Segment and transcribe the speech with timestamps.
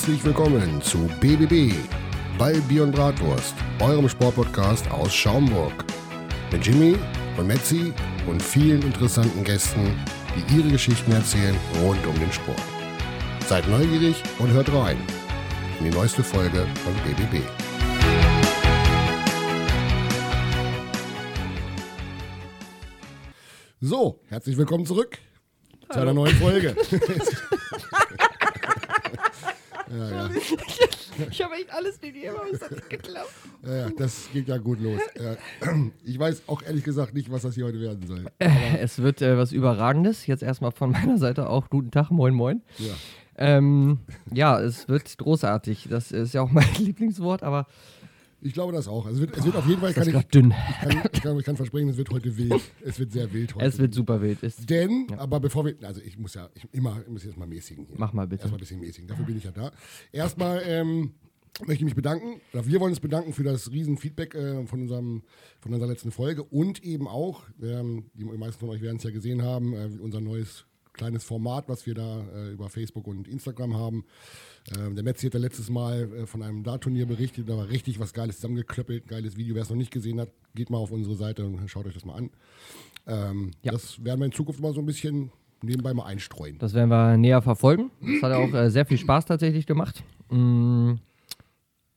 [0.00, 1.74] Herzlich willkommen zu BBB,
[2.38, 5.84] bei Bier und Bratwurst, eurem Sportpodcast aus Schaumburg.
[6.50, 6.96] Mit Jimmy
[7.36, 7.92] und Metzi
[8.26, 9.94] und vielen interessanten Gästen,
[10.34, 12.62] die ihre Geschichten erzählen rund um den Sport.
[13.46, 14.96] Seid neugierig und hört rein
[15.80, 17.44] in die neueste Folge von BBB.
[23.82, 25.18] So, herzlich willkommen zurück
[25.92, 26.74] zu einer neuen Folge.
[29.90, 30.30] ja, ja.
[31.30, 33.32] Ich habe echt alles gegeben, aber es hat nicht geklappt.
[33.64, 35.00] Ja, ja, das geht ja gut los.
[36.04, 38.26] Ich weiß auch ehrlich gesagt nicht, was das hier heute werden soll.
[38.38, 40.26] Äh, es wird äh, was Überragendes.
[40.26, 42.62] Jetzt erstmal von meiner Seite auch guten Tag, moin, moin.
[42.78, 42.94] Ja.
[43.36, 43.98] Ähm,
[44.32, 45.88] ja, es wird großartig.
[45.90, 47.66] Das ist ja auch mein Lieblingswort, aber
[48.42, 49.06] Ich glaube das auch.
[49.06, 50.54] Also es, wird, es wird auf jeden Fall, kann ich, gerade dünn.
[50.70, 52.60] ich, kann, ich, kann, ich kann versprechen, es wird heute wild.
[52.84, 53.66] Es wird sehr wild heute.
[53.66, 54.42] Es wird super wild.
[54.42, 57.46] Ist, Denn, aber bevor wir, also ich muss ja ich immer, ich muss jetzt mal
[57.46, 57.96] mäßigen hier.
[57.98, 58.42] Mach mal bitte.
[58.42, 59.72] Erstmal ein bisschen mäßigen, dafür bin ich ja da.
[60.12, 61.12] Erstmal ähm,
[61.60, 64.82] möchte ich mich bedanken, oder wir wollen uns bedanken für das riesen Feedback äh, von,
[64.82, 65.22] unserem,
[65.60, 69.10] von unserer letzten Folge und eben auch, ähm, die meisten von euch werden es ja
[69.10, 73.74] gesehen haben, äh, unser neues kleines Format, was wir da äh, über Facebook und Instagram
[73.74, 74.04] haben.
[74.76, 77.98] Ähm, der Metzi hat ja letztes Mal äh, von einem Dart-Turnier berichtet, da war richtig
[77.98, 79.54] was Geiles zusammengeklöppelt, geiles Video.
[79.54, 82.04] Wer es noch nicht gesehen hat, geht mal auf unsere Seite und schaut euch das
[82.04, 82.30] mal an.
[83.06, 83.72] Ähm, Ja.
[83.72, 85.30] Das werden wir in Zukunft mal so ein bisschen
[85.62, 86.58] nebenbei mal einstreuen.
[86.58, 87.90] das werden wir näher verfolgen.
[88.00, 90.02] Das hat auch äh, sehr viel Spaß tatsächlich gemacht.
[90.30, 90.94] Mm,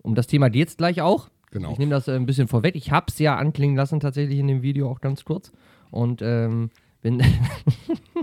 [0.01, 1.29] um das Thema geht es gleich auch.
[1.51, 1.71] Genau.
[1.71, 2.75] Ich nehme das äh, ein bisschen vorweg.
[2.75, 5.51] Ich habe es ja anklingen lassen, tatsächlich in dem Video auch ganz kurz.
[5.91, 7.21] Und ähm, bin.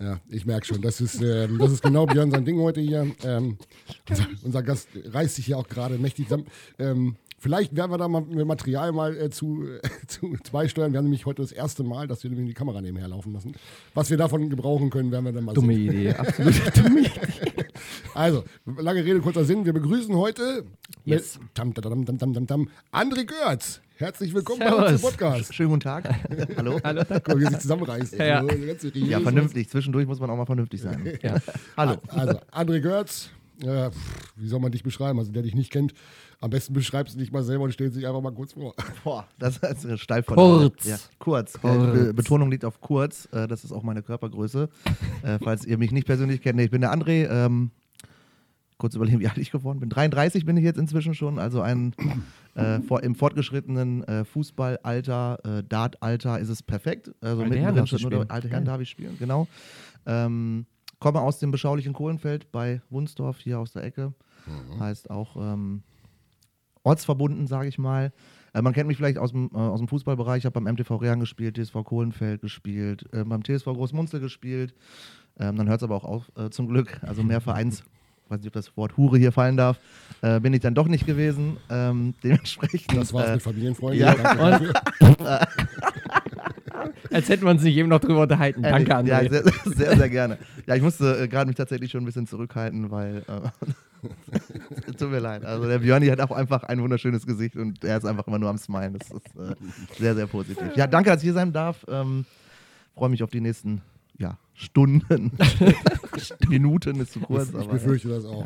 [0.00, 0.80] Ja, ich merke schon.
[0.80, 3.14] Das ist, ähm, das ist genau Björn sein Ding heute hier.
[3.22, 3.58] Ähm,
[4.08, 6.46] unser, unser Gast reißt sich hier auch gerade mächtig zusammen.
[6.78, 10.92] Ähm, vielleicht werden wir da mal mit Material mal äh, zu, äh, zu beisteuern.
[10.92, 13.54] Wir haben nämlich heute das erste Mal, dass wir die Kamera nebenher laufen lassen.
[13.94, 15.88] Was wir davon gebrauchen können, werden wir dann mal dumme sehen.
[15.88, 17.10] Idee, absolut dumme Idee.
[18.14, 18.44] Also,
[18.78, 19.64] lange Rede, kurzer Sinn.
[19.64, 20.64] Wir begrüßen heute
[21.04, 21.38] Yes.
[21.40, 23.80] mit tam, tam, tam, tam, tam, tam, André Görz.
[23.96, 24.92] Herzlich willkommen bei Servus.
[24.92, 25.54] uns im Podcast.
[25.54, 26.08] Schönen guten Tag.
[26.56, 26.78] Hallo.
[26.84, 28.18] Hallo, Guck mal, wie er sich zusammenreißt.
[28.18, 28.42] Ja.
[28.44, 29.10] Seriös.
[29.10, 29.68] Ja, vernünftig.
[29.70, 31.18] Zwischendurch muss man auch mal vernünftig sein.
[31.22, 31.36] Ja.
[31.76, 31.96] Hallo.
[32.08, 33.30] Also, André Görz,
[33.62, 33.90] äh,
[34.36, 35.18] wie soll man dich beschreiben?
[35.18, 35.94] Also, der dich nicht kennt,
[36.40, 38.74] am besten beschreibst du dich mal selber und stellst dich einfach mal kurz vor.
[39.04, 40.86] Boah, das ist eine steil von Kurz.
[40.86, 41.60] Ja, kurz.
[41.60, 41.92] Kurz.
[41.92, 43.28] Be Betonung liegt auf kurz.
[43.32, 44.68] Äh, das ist auch meine Körpergröße.
[45.22, 46.56] äh, falls ihr mich nicht persönlich kennt.
[46.56, 47.28] Nee, ich bin der André.
[47.30, 47.70] Ähm,
[48.78, 49.90] kurz überlegen, wie alt ich geworden bin.
[49.90, 51.38] 33 bin ich jetzt inzwischen schon.
[51.38, 51.94] Also ein
[52.54, 57.12] äh, vor, im fortgeschrittenen äh, Fußballalter, äh, Dartalter ist es perfekt.
[57.20, 58.30] Also Alte mit Herren du oder spielen.
[58.30, 59.46] alte Herren darf ich spielen, genau.
[60.06, 60.64] Ähm,
[60.98, 64.14] komme aus dem beschaulichen Kohlenfeld bei Wunsdorf, hier aus der Ecke.
[64.80, 65.82] Heißt auch ähm,
[66.82, 68.12] ortsverbunden, sage ich mal.
[68.52, 70.38] Äh, man kennt mich vielleicht aus dem, äh, aus dem Fußballbereich.
[70.38, 74.74] Ich habe beim MTV Rehan gespielt, TSV Kohlenfeld gespielt, äh, beim TSV Großmunzel gespielt.
[75.38, 77.00] Ähm, dann hört es aber auch auf, äh, zum Glück.
[77.02, 77.84] Also mehr Vereins,
[78.28, 79.78] weiß nicht, ob das Wort Hure hier fallen darf,
[80.22, 81.56] äh, bin ich dann doch nicht gewesen.
[81.68, 82.96] Ähm, dementsprechend.
[82.96, 84.00] Das war's äh, mit Familienfreunden.
[84.00, 84.14] ja.
[84.14, 84.72] Dafür.
[87.10, 88.62] Als hätten wir uns nicht eben noch drüber unterhalten.
[88.62, 89.24] Danke, Ehrlich, André.
[89.24, 90.38] Ja, sehr, sehr, sehr gerne.
[90.66, 93.22] Ja, ich musste äh, gerade mich tatsächlich schon ein bisschen zurückhalten, weil.
[93.26, 95.44] Äh, tut mir leid.
[95.44, 98.48] Also, der Björni hat auch einfach ein wunderschönes Gesicht und er ist einfach immer nur
[98.48, 98.96] am Smilen.
[98.98, 99.54] Das ist äh,
[99.98, 100.76] sehr, sehr positiv.
[100.76, 101.84] Ja, danke, dass ich hier sein darf.
[101.88, 102.24] Ähm,
[102.94, 103.82] Freue mich auf die nächsten
[104.18, 105.32] ja, Stunden.
[106.48, 107.48] Minuten ist zu kurz.
[107.48, 108.44] ich aber, befürchte das auch.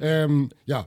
[0.00, 0.86] Ja, ähm, ja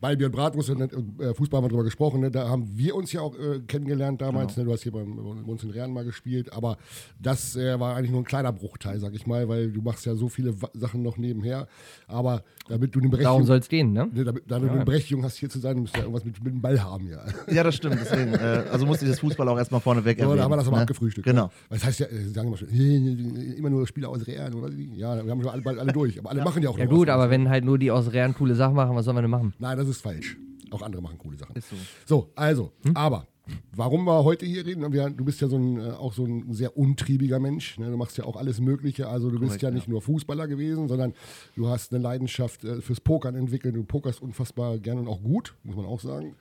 [0.00, 0.80] bei Björn Bratwurst und
[1.20, 2.20] äh, Fußball haben wir drüber gesprochen.
[2.20, 2.30] Ne?
[2.30, 4.54] Da haben wir uns ja auch äh, kennengelernt damals.
[4.54, 4.64] Genau.
[4.64, 4.68] Ne?
[4.68, 6.52] Du hast hier beim, bei uns in Rehren mal gespielt.
[6.52, 6.76] Aber
[7.20, 10.14] das äh, war eigentlich nur ein kleiner Bruchteil, sag ich mal, weil du machst ja
[10.14, 11.66] so viele Wa- Sachen noch nebenher.
[12.06, 14.08] Aber damit du eine Berechtigung, Darum soll es gehen, ne?
[14.12, 16.42] ne, damit, damit du eine Berechtigung hast, hier zu sein, musst du ja irgendwas mit,
[16.42, 17.08] mit dem Ball haben.
[17.08, 17.24] Ja.
[17.52, 17.96] Ja, das stimmt.
[18.00, 20.38] Deswegen, äh, also musste ich das Fußball auch erstmal vorneweg So, erwähnen.
[20.38, 20.82] da haben wir das aber ne?
[20.82, 21.26] abgefrühstückt.
[21.26, 21.44] Genau.
[21.44, 21.50] Ne?
[21.70, 22.68] Das heißt ja, äh, sagen immer schon,
[23.56, 24.54] immer nur Spieler aus Rehren.
[24.54, 24.70] Oder?
[24.94, 26.18] Ja, wir haben schon alle, alle durch.
[26.18, 27.14] Aber alle machen ja auch Ja gut, was.
[27.14, 29.54] aber wenn halt nur die aus Rehren coole Sachen machen, was sollen wir denn machen?
[29.58, 30.36] Nein, das ist falsch.
[30.70, 31.54] Auch andere machen coole Sachen.
[31.56, 31.76] Ist so.
[32.06, 32.96] So, also, Hm?
[32.96, 33.26] aber
[33.72, 34.92] warum wir heute hier reden?
[34.92, 37.78] Wir, du bist ja so ein, äh, auch so ein sehr untriebiger Mensch.
[37.78, 37.90] Ne?
[37.90, 39.08] Du machst ja auch alles Mögliche.
[39.08, 41.14] Also du bist Korrekt, ja nicht nur Fußballer gewesen, sondern
[41.54, 43.76] du hast eine Leidenschaft äh, fürs Pokern entwickelt.
[43.76, 46.34] Du pokerst unfassbar gern und auch gut, muss man auch sagen.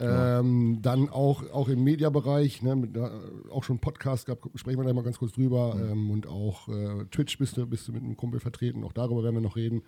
[0.00, 3.10] Ähm, dann auch, auch im Mediabereich, ne, mit, da,
[3.50, 5.76] auch schon Podcast gab, sprechen wir da mal ganz kurz drüber.
[5.90, 9.24] Ähm, und auch äh, Twitch bist du, bist du mit einem Kumpel vertreten, auch darüber
[9.24, 9.82] werden wir noch reden.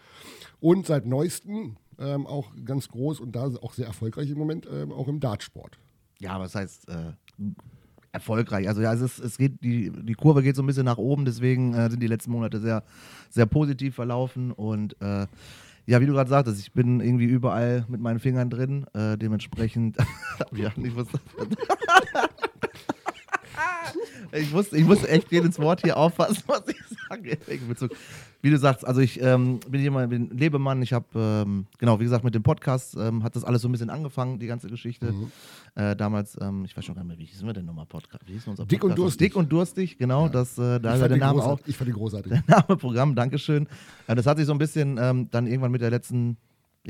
[0.59, 4.91] Und seit neuestem ähm, auch ganz groß und da auch sehr erfolgreich im Moment, ähm,
[4.91, 5.79] auch im Dartsport.
[6.19, 7.13] Ja, was heißt äh,
[8.13, 8.69] erfolgreich?
[8.69, 11.25] Also ja, es, ist, es geht, die, die Kurve geht so ein bisschen nach oben,
[11.25, 12.83] deswegen äh, sind die letzten Monate sehr,
[13.31, 15.27] sehr positiv verlaufen und äh,
[15.87, 19.97] ja, wie du gerade sagtest, ich bin irgendwie überall mit meinen Fingern drin, äh, dementsprechend,
[20.53, 21.21] ja, ich wusste,
[24.33, 27.39] ich, muss, ich muss echt jedes Wort hier aufpassen, was ich sage.
[28.43, 30.81] Wie du sagst, also ich ähm, bin jemand, bin Lebemann.
[30.83, 33.73] Ich habe, ähm, genau, wie gesagt, mit dem Podcast ähm, hat das alles so ein
[33.73, 35.13] bisschen angefangen, die ganze Geschichte.
[35.13, 35.31] Mhm.
[35.75, 38.27] Äh, damals, ähm, ich weiß schon gar nicht mehr, wie hießen wir denn nochmal Podcast?
[38.27, 38.99] Wie hieß unser Dick und Podcast?
[38.99, 39.29] Durstig.
[39.29, 40.29] Dick und Durstig, genau.
[40.29, 41.61] Das, äh, da ich, ja der Name auch.
[41.67, 42.33] ich fand die großartig.
[42.33, 43.67] Der Name Programm, Dankeschön.
[44.07, 46.39] Äh, das hat sich so ein bisschen ähm, dann irgendwann mit der letzten,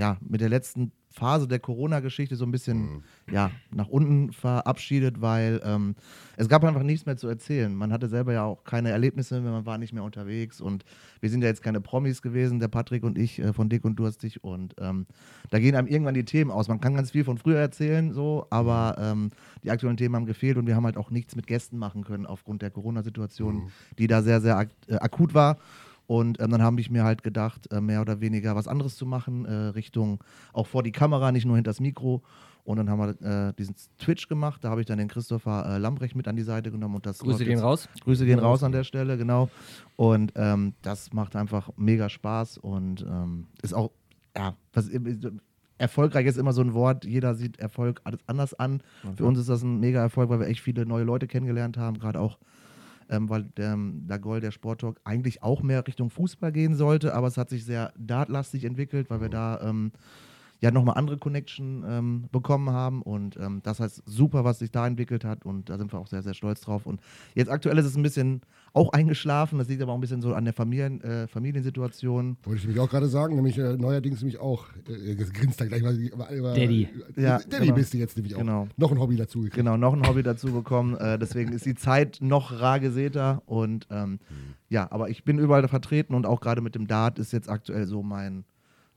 [0.01, 5.61] ja, mit der letzten Phase der Corona-Geschichte so ein bisschen ja, nach unten verabschiedet, weil
[5.63, 5.95] ähm,
[6.39, 7.75] es gab einfach nichts mehr zu erzählen.
[7.75, 10.87] Man hatte selber ja auch keine Erlebnisse mehr, man war nicht mehr unterwegs und
[11.21, 13.97] wir sind ja jetzt keine Promis gewesen, der Patrick und ich äh, von Dick und
[13.97, 15.07] Durstig und ähm,
[15.51, 16.69] da gehen einem irgendwann die Themen aus.
[16.69, 19.33] Man kann ganz viel von früher erzählen, so, aber ähm,
[19.63, 22.25] die aktuellen Themen haben gefehlt und wir haben halt auch nichts mit Gästen machen können
[22.25, 25.59] aufgrund der Corona-Situation, die da sehr, sehr ak äh, akut war.
[26.11, 29.07] Und ähm, dann habe ich mir halt gedacht, äh, mehr oder weniger was anderes zu
[29.07, 32.25] machen, äh, Richtung auch vor die Kamera, nicht nur hinter das Mikro.
[32.65, 34.65] Und dann haben wir äh, diesen Twitch gemacht.
[34.65, 36.97] Da habe ich dann den Christopher äh, Lambrecht mit an die Seite genommen.
[36.97, 37.89] Und das Grüße gehen raus.
[38.03, 39.51] Grüße gehen raus an der Stelle, genau.
[39.95, 43.93] Und ähm, das macht einfach mega Spaß und ähm, ist auch,
[44.37, 44.91] ja, was,
[45.79, 47.05] erfolgreich ist immer so ein Wort.
[47.05, 48.83] Jeder sieht Erfolg alles anders an.
[49.15, 52.01] Für uns ist das ein mega Erfolg, weil wir echt viele neue Leute kennengelernt haben,
[52.01, 52.41] gerade auch.
[53.11, 57.37] Ähm, weil der Goal, der Sporttalk, eigentlich auch mehr Richtung Fußball gehen sollte, aber es
[57.37, 59.93] hat sich sehr dartlastig entwickelt, weil wir da ähm,
[60.61, 64.87] ja nochmal andere Connection ähm, bekommen haben und ähm, das heißt super, was sich da
[64.87, 66.87] entwickelt hat und da sind wir auch sehr, sehr stolz drauf.
[66.87, 67.01] Und
[67.35, 68.43] jetzt aktuell ist es ein bisschen
[68.73, 72.37] auch eingeschlafen, das liegt aber auch ein bisschen so an der Familien, äh, Familiensituation.
[72.45, 75.83] Wollte ich nämlich auch gerade sagen, nämlich äh, neuerdings nämlich auch, äh, grinst da gleich
[75.83, 76.89] mal über, über Daddy.
[77.17, 77.75] Ja, Daddy genau.
[77.75, 78.41] bist du jetzt nämlich auch.
[78.41, 78.69] Genau.
[78.77, 79.57] Noch ein Hobby dazu gekriegt.
[79.57, 83.87] Genau, noch ein Hobby dazu bekommen, äh, deswegen ist die Zeit noch rar gesäter und
[83.91, 84.21] ähm,
[84.69, 87.87] ja, aber ich bin überall vertreten und auch gerade mit dem Dart ist jetzt aktuell
[87.87, 88.45] so mein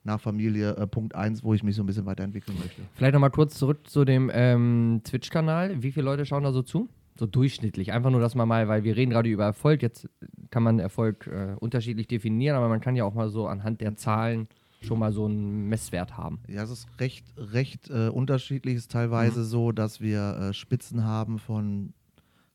[0.03, 2.81] nach Familie äh, Punkt 1, wo ich mich so ein bisschen weiterentwickeln möchte.
[2.95, 5.81] Vielleicht nochmal kurz zurück zu dem ähm, Twitch-Kanal.
[5.81, 6.89] Wie viele Leute schauen da so zu?
[7.17, 7.91] So durchschnittlich.
[7.91, 9.81] Einfach nur, dass man mal, weil wir reden gerade über Erfolg.
[9.81, 10.09] Jetzt
[10.49, 13.95] kann man Erfolg äh, unterschiedlich definieren, aber man kann ja auch mal so anhand der
[13.95, 14.47] Zahlen
[14.81, 16.39] schon mal so einen Messwert haben.
[16.47, 18.75] Ja, es ist recht, recht äh, unterschiedlich.
[18.75, 21.93] Es ist teilweise so, dass wir äh, Spitzen haben von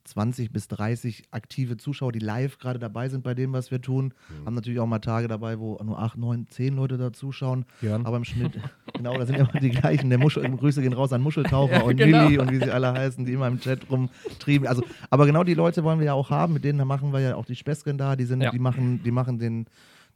[0.09, 4.15] 20 bis 30 aktive Zuschauer, die live gerade dabei sind bei dem, was wir tun.
[4.45, 7.65] Haben natürlich auch mal Tage dabei, wo nur 8, 9, 10 Leute da zuschauen.
[7.83, 8.05] Jörn.
[8.07, 8.53] Aber im Schnitt,
[8.95, 10.11] genau, da sind immer die gleichen.
[10.11, 12.25] Der Muschel, Grüße gehen raus an Muscheltaucher Ja, und genau.
[12.25, 14.67] Milli und wie sie alle heißen, die immer im Chat rumtrieben.
[14.67, 16.55] Also, aber genau die Leute wollen wir ja auch haben.
[16.55, 18.17] Mit denen machen wir ja auch die Späßchen da.
[18.17, 18.51] Die, sind, Ja.
[18.51, 19.67] die machen, die machen den,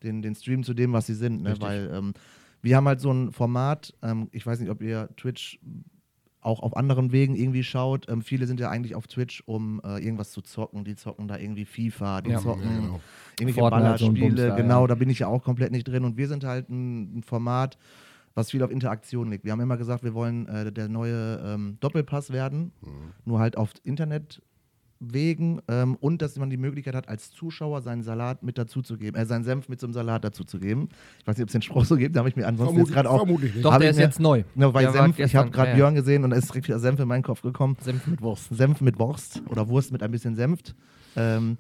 [0.02, 1.42] den, den Stream zu dem, was sie sind.
[1.42, 1.54] Ne?
[1.60, 2.14] Weil ähm,
[2.62, 5.58] wir haben halt so ein Format, ähm, ich weiß nicht, ob ihr Twitch
[6.42, 8.08] auch auf anderen Wegen irgendwie schaut.
[8.10, 10.84] Ähm, viele sind ja eigentlich auf Twitch, um äh, irgendwas zu zocken.
[10.84, 12.38] Die zocken da irgendwie FIFA, die Ja.
[12.40, 13.00] zocken Ja, genau.
[13.38, 14.48] irgendwelche Fortnite, Bums Ballerspiele.
[14.48, 16.04] da, genau, da bin ich ja auch komplett nicht drin.
[16.04, 17.78] Und wir sind halt ein, ein Format,
[18.34, 19.44] was viel auf Interaktion liegt.
[19.44, 22.72] Wir haben immer gesagt, wir wollen äh, der neue ähm, Doppelpass werden,
[23.24, 24.42] nur halt auf Internet.
[25.04, 29.26] Wegen ähm, und dass man die Möglichkeit hat, als Zuschauer seinen Salat mit dazuzugeben, äh,
[29.26, 30.88] seinen Senf mit so einem Salat dazuzugeben.
[31.20, 32.92] Ich weiß nicht, ob es den Spruch so gibt, da habe ich mir ansonsten jetzt
[32.92, 33.64] Vermutlich, gerade auch vermutlich nicht.
[33.64, 34.44] Doch, der ich ist mir- jetzt neu.
[34.54, 35.74] Genau, weil Der Senf, ich habe gerade ja.
[35.76, 37.76] Björn gesehen und da ist direkt wieder Senf in meinen Kopf gekommen.
[37.80, 38.54] Senf mit Wurst.
[38.54, 40.74] Senf mit Wurst oder Wurst mit ein bisschen Senft.
[41.16, 41.58] Ähm,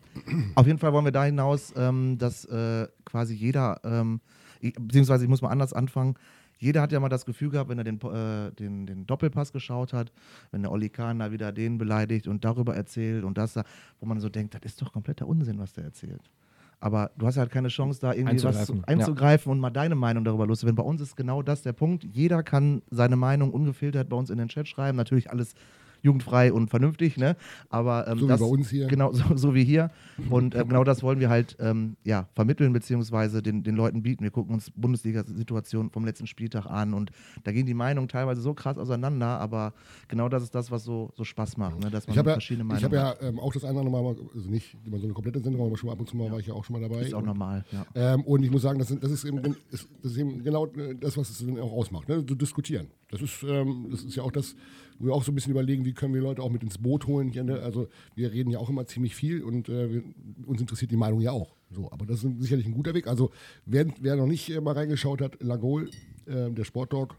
[0.54, 4.20] auf jeden Fall wollen wir da hinaus, ähm, dass äh, quasi jeder, ähm,
[4.60, 6.14] ich, beziehungsweise ich muss mal anders anfangen.
[6.62, 9.92] Jeder hat ja mal das Gefühl gehabt, wenn er den, äh, den, den Doppelpass geschaut
[9.92, 10.12] hat,
[10.52, 13.64] wenn der Olli Kahn da wieder den beleidigt und darüber erzählt und das da,
[13.98, 16.30] wo man so denkt, das ist doch kompletter Unsinn, was der erzählt.
[16.78, 19.96] Aber du hast halt keine Chance, da irgendwie was Einzugreifen, zu, einzugreifen und mal deine
[19.96, 20.76] Meinung darüber loszuwerden.
[20.76, 22.04] Bei uns ist genau das der Punkt.
[22.04, 24.96] Jeder kann seine Meinung ungefiltert bei uns in den Chat schreiben.
[24.96, 25.54] Natürlich alles
[26.02, 27.36] jugendfrei und vernünftig, ne?
[27.70, 28.86] Aber ähm, So wie das, bei uns hier.
[28.88, 29.90] Genau, so, so wie hier.
[30.30, 34.22] Und ähm, genau das wollen wir halt ähm, ja, vermitteln, beziehungsweise den, den Leuten bieten.
[34.22, 37.10] Wir gucken uns Bundesliga-Situation vom letzten Spieltag an und
[37.44, 39.72] da gehen die Meinungen teilweise so krass auseinander, aber
[40.08, 41.90] genau das ist das, was so, so Spaß macht, ne?
[41.90, 43.86] dass man Ich habe ja, verschiedene ich Meinungen hab ja ähm, auch das eine oder
[43.86, 46.16] andere Mal, also nicht immer so eine komplette Sendung, aber schon mal ab und zu
[46.16, 47.02] mal war ich ja auch schon mal dabei.
[47.02, 47.86] Ist auch Und- normal, ja.
[47.94, 49.38] Ähm, und ich muss sagen, das, sind, das, ist eben,
[49.70, 52.24] ist, das ist eben genau äh, das, was es auch ausmacht, ne?
[52.24, 52.88] zu diskutieren.
[53.10, 54.54] Das ist, ähm, das ist ja auch das,
[54.98, 57.06] wo wir auch so ein bisschen überlegen, wie können wir Leute auch mit ins Boot
[57.06, 57.30] holen.
[57.30, 57.60] Ne?
[57.60, 60.02] Also wir reden ja auch immer ziemlich viel und äh, wir,
[60.46, 61.54] uns interessiert die Meinung ja auch.
[61.70, 63.06] So, aber das ist sicherlich ein guter Weg.
[63.06, 63.30] Also
[63.66, 65.90] wer, wer noch nicht äh, mal reingeschaut hat, Lagol,
[66.26, 67.16] äh, der Sportdog,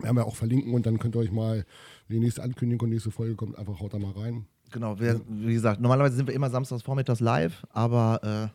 [0.00, 1.66] werden wir auch verlinken und dann könnt ihr euch mal,
[2.08, 4.46] wenn die nächste Ankündigung und nächste Folge kommt, einfach haut da mal rein.
[4.70, 8.50] Genau, wir, wie gesagt, normalerweise sind wir immer samstags vormittags live, aber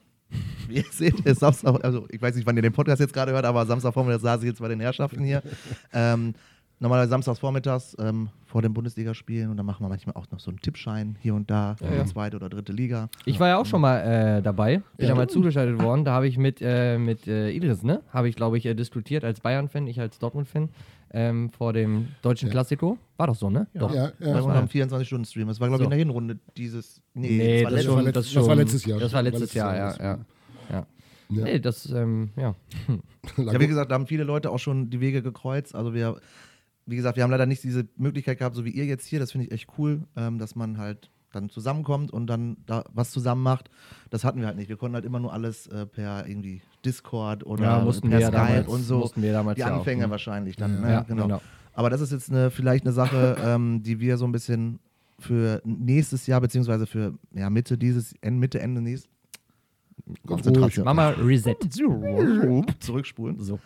[0.68, 3.32] wie ihr seht, ist Samstag, also ich weiß nicht, wann ihr den Podcast jetzt gerade
[3.32, 5.42] hört, aber Samstagvormittag saß ich jetzt bei den Herrschaften hier.
[5.94, 6.34] ähm,
[6.80, 10.52] normalerweise samstags vormittags ähm, vor dem Bundesligaspielen und dann machen wir manchmal auch noch so
[10.52, 13.10] einen Tippschein hier und da für die zweite oder dritte Liga.
[13.26, 15.10] Ich war ja auch schon mal äh, dabei, bin ja.
[15.10, 15.16] Ja.
[15.16, 16.06] mal zugeschaltet worden.
[16.06, 18.02] Da habe ich mit, äh, mit äh, Idris, ne?
[18.14, 20.70] Habe ich, glaube ich, äh, diskutiert als Bayern-Fan, ich als Dortmund-Fan,
[21.12, 22.52] ähm, vor dem deutschen Ja.
[22.52, 22.98] Klassiko.
[23.18, 23.68] War doch so, ne?
[23.74, 23.94] Doch.
[23.94, 24.36] Ja, ja.
[24.40, 25.48] unserem 24-Stunden-Stream.
[25.48, 25.92] Das war, glaube ich, So.
[25.92, 27.02] in der Hinrunde dieses.
[27.14, 29.00] Nee, das, letztes- schon, letzt- das, das schon, war letztes Jahr.
[29.00, 29.88] Das war letztes Jahr, ja.
[29.88, 30.06] das- ja,
[30.70, 30.86] ja.
[31.30, 31.44] Ja.
[31.44, 32.56] Nee, das, ähm, ja.
[33.38, 35.76] Ja, wie gesagt, da haben viele Leute auch schon die Wege gekreuzt.
[35.76, 36.16] Also wir,
[36.88, 39.20] wie gesagt, wir haben leider nicht diese Möglichkeit gehabt, so wie ihr jetzt hier.
[39.20, 43.12] Das finde ich echt cool, ähm, dass man halt dann zusammenkommt und dann da was
[43.12, 43.70] zusammen macht.
[44.10, 44.70] Das hatten wir halt nicht.
[44.70, 48.28] Wir konnten halt immer nur alles äh, per irgendwie Discord oder Ja, mussten per wir
[48.28, 49.00] Skype damals- und so.
[49.00, 50.10] mussten wir damals die ja auch, Anfänge ne?
[50.10, 50.76] wahrscheinlich dann.
[50.76, 50.82] Ja.
[50.82, 50.92] Ne?
[50.92, 51.24] Ja, genau.
[51.24, 51.42] genau.
[51.74, 54.80] Aber das ist jetzt eine, vielleicht eine Sache, ähm, die wir so ein bisschen
[55.20, 59.12] für nächstes Jahr, beziehungsweise für ja, Mitte dieses, Mitte, Ende nächstes.
[60.26, 60.86] Konzentration.
[60.86, 61.56] Mama Reset.
[62.80, 63.40] Zurückspulen.
[63.40, 63.60] So.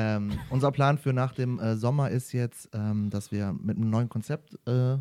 [0.00, 3.90] Ähm, unser Plan für nach dem äh, Sommer ist jetzt, ähm, dass wir mit einem
[3.90, 4.96] neuen Konzept äh,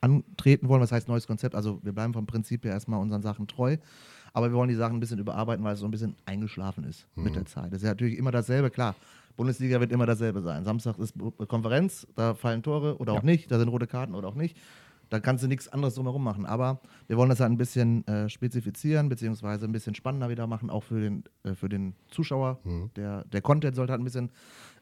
[0.00, 0.80] antreten wollen.
[0.80, 1.56] Was heißt neues Konzept?
[1.56, 3.76] Also wir bleiben vom Prinzip her erstmal unseren Sachen treu,
[4.32, 7.06] aber wir wollen die Sachen ein bisschen überarbeiten, weil es so ein bisschen eingeschlafen ist
[7.16, 7.72] mit der Zeit.
[7.72, 8.94] Das ist ja natürlich immer dasselbe, klar.
[9.36, 10.64] Bundesliga wird immer dasselbe sein.
[10.64, 11.14] Samstag ist
[11.48, 13.24] Konferenz, da fallen Tore oder auch Ja.
[13.24, 14.56] nicht, da sind rote Karten oder auch nicht.
[15.10, 16.46] Da kannst du nichts anderes drumherum machen.
[16.46, 20.70] Aber wir wollen das halt ein bisschen äh, spezifizieren, beziehungsweise ein bisschen spannender wieder machen,
[20.70, 22.60] auch für den, äh, für den Zuschauer.
[22.96, 24.30] Der, der Content sollte halt ein bisschen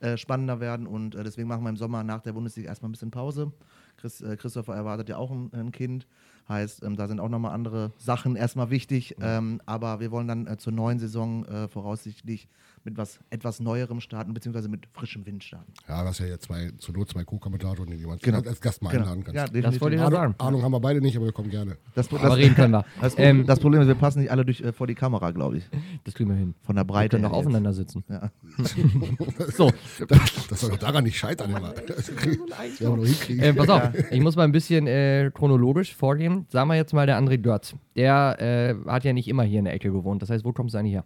[0.01, 2.93] äh, spannender werden und äh, deswegen machen wir im Sommer nach der Bundesliga erstmal ein
[2.93, 3.53] bisschen Pause.
[3.97, 6.07] Chris, äh, Christopher erwartet ja auch ein, ein Kind.
[6.49, 9.17] Heißt, ähm, da sind auch nochmal andere Sachen erstmal wichtig.
[9.21, 12.49] Ähm, aber wir wollen dann äh, zur neuen Saison äh, voraussichtlich
[12.85, 15.73] mit was etwas Neuerem starten, beziehungsweise mit frischem Wind starten.
[15.89, 18.39] Ja, das ist ja jetzt zwei, zur Not zwei Co-Kommentatoren, die jemand Genau.
[18.39, 19.35] als Gast mal einladen kannst.
[19.55, 20.35] Ja, Das wollte ich ja Ahnung, sagen.
[20.39, 21.77] Ahnung haben wir beide nicht, aber wir kommen gerne.
[21.95, 22.85] Das, Aber reden können wir.
[23.01, 25.33] Das, Problem- Ähm, das Problem ist, wir passen nicht alle durch, äh, vor die Kamera,
[25.33, 25.65] glaube ich.
[26.05, 26.55] Das kriegen wir hin.
[26.63, 27.17] Von der Wir Breite.
[27.17, 27.39] können doch jetzt.
[27.39, 28.05] aufeinander sitzen.
[28.09, 28.31] Ja.
[29.55, 29.71] So,
[30.09, 31.73] Das, das soll doch daran nicht scheitern immer.
[31.87, 33.43] Das Das wir noch hinkriegen.
[33.43, 36.38] äh, pass auf, ich muss mal ein bisschen äh, chronologisch vorgehen.
[36.49, 37.75] Sagen wir jetzt mal der André Dörz.
[37.97, 40.23] Der äh, hat ja nicht immer hier in der Ecke gewohnt.
[40.23, 41.05] Das heißt, wo kommst du eigentlich her?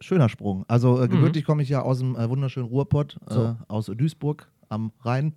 [0.00, 0.64] Schöner Sprung.
[0.66, 3.56] Also äh, gebürtig komme ich ja aus dem äh, wunderschönen Ruhrpott, äh, So.
[3.68, 5.34] aus Duisburg am Rhein.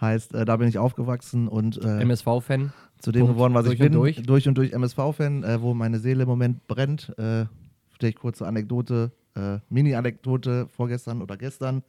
[0.00, 2.72] Heißt, äh, da bin ich aufgewachsen und äh, MSV-Fan.
[3.00, 3.34] zu dem Punkt.
[3.36, 3.88] geworden, was ich Durch bin.
[3.88, 4.22] und durch.
[4.22, 7.14] durch und durch MSV-Fan, wo meine Seele im Moment brennt.
[7.98, 9.12] Vielleicht kurze Anekdote,
[9.68, 11.82] Mini-Anekdote vorgestern oder gestern.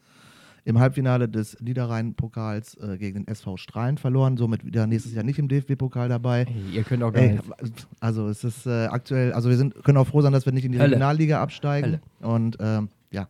[0.67, 5.39] Im Halbfinale des Niederrhein-Pokals äh, gegen den SV Strahlen verloren, somit wieder nächstes Jahr nicht
[5.39, 6.43] im DFB-Pokal dabei.
[6.45, 7.87] Hey, ihr könnt auch gar Ey, nicht.
[8.01, 10.65] also es ist äh, aktuell, also wir sind, können auch froh sein, dass wir nicht
[10.65, 10.89] in die Hölle.
[10.91, 12.01] Regionalliga absteigen.
[12.19, 13.29] Und ähm, ja,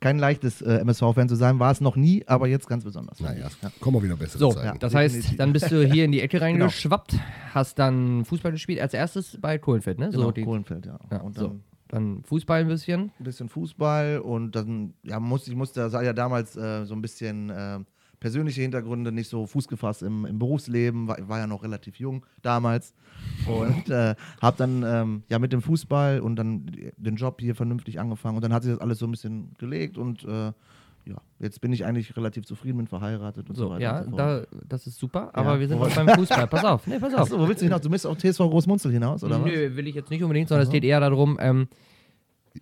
[0.00, 3.20] kein leichtes äh, MSV-Fan zu sein, war es noch nie, aber jetzt ganz besonders.
[3.20, 3.70] Naja, Ja.
[3.80, 4.38] kommen wir wieder besser.
[4.38, 4.78] So, Zeiten.
[4.78, 6.46] das heißt, dann bist du hier in die Ecke Genau.
[6.64, 7.16] reingeschwappt,
[7.52, 10.08] hast dann Fußball gespielt, als erstes bei Kohlenfeld, ne?
[10.08, 10.98] Genau, so, die, Kohlenfeld, ja.
[11.10, 11.60] ja, und so.
[11.92, 13.12] Dann Fußball ein bisschen.
[13.18, 17.02] ein bisschen Fußball und dann, ja, musste, ich musste, das ja damals äh, so ein
[17.02, 17.80] bisschen äh,
[18.18, 22.24] persönliche Hintergründe, nicht so Fuß gefasst im, im Berufsleben, war, war ja noch relativ jung
[22.40, 22.94] damals
[23.46, 28.00] und äh, habe dann ähm, ja mit dem Fußball und dann den Job hier vernünftig
[28.00, 30.52] angefangen und dann hat sich das alles so ein bisschen gelegt und äh,
[31.04, 33.80] ja, jetzt bin ich eigentlich relativ zufrieden, bin verheiratet und so, So, weiter.
[33.82, 34.20] ja, und so fort.
[34.20, 35.60] da, das ist super, aber Ja.
[35.60, 36.46] wir sind noch beim Fußball.
[36.46, 37.20] Pass auf, nee, pass auf.
[37.22, 37.80] Achso, wo willst du hinaus?
[37.80, 39.50] Du bist auf TSV Großmunzel hinaus, oder was?
[39.50, 41.68] Nö, will ich jetzt nicht unbedingt, sondern es geht eher darum, ähm,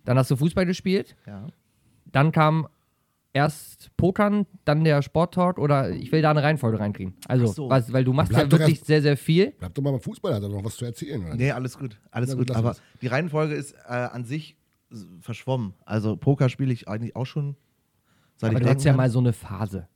[0.05, 1.47] dann hast du Fußball gespielt, Ja.
[2.05, 2.67] dann kam
[3.33, 7.13] erst Pokern, dann der Sporttalk oder ich will da eine Reihenfolge reinkriegen.
[7.27, 7.69] Also, so.
[7.69, 9.51] was, weil du machst Bleib ja wirklich erst- sehr, sehr viel.
[9.57, 11.23] Bleib doch mal beim Fußball, hat er noch was zu erzählen.
[11.23, 11.35] Oder?
[11.35, 11.97] Nee, alles gut.
[12.11, 12.47] Alles Na gut.
[12.47, 12.81] gut, Aber uns.
[13.01, 14.57] die Reihenfolge ist äh, an sich
[15.21, 15.73] verschwommen.
[15.85, 17.55] Also Poker spiele ich eigentlich auch schon
[18.41, 19.87] seit Aber du hattest ja mal so eine Phase.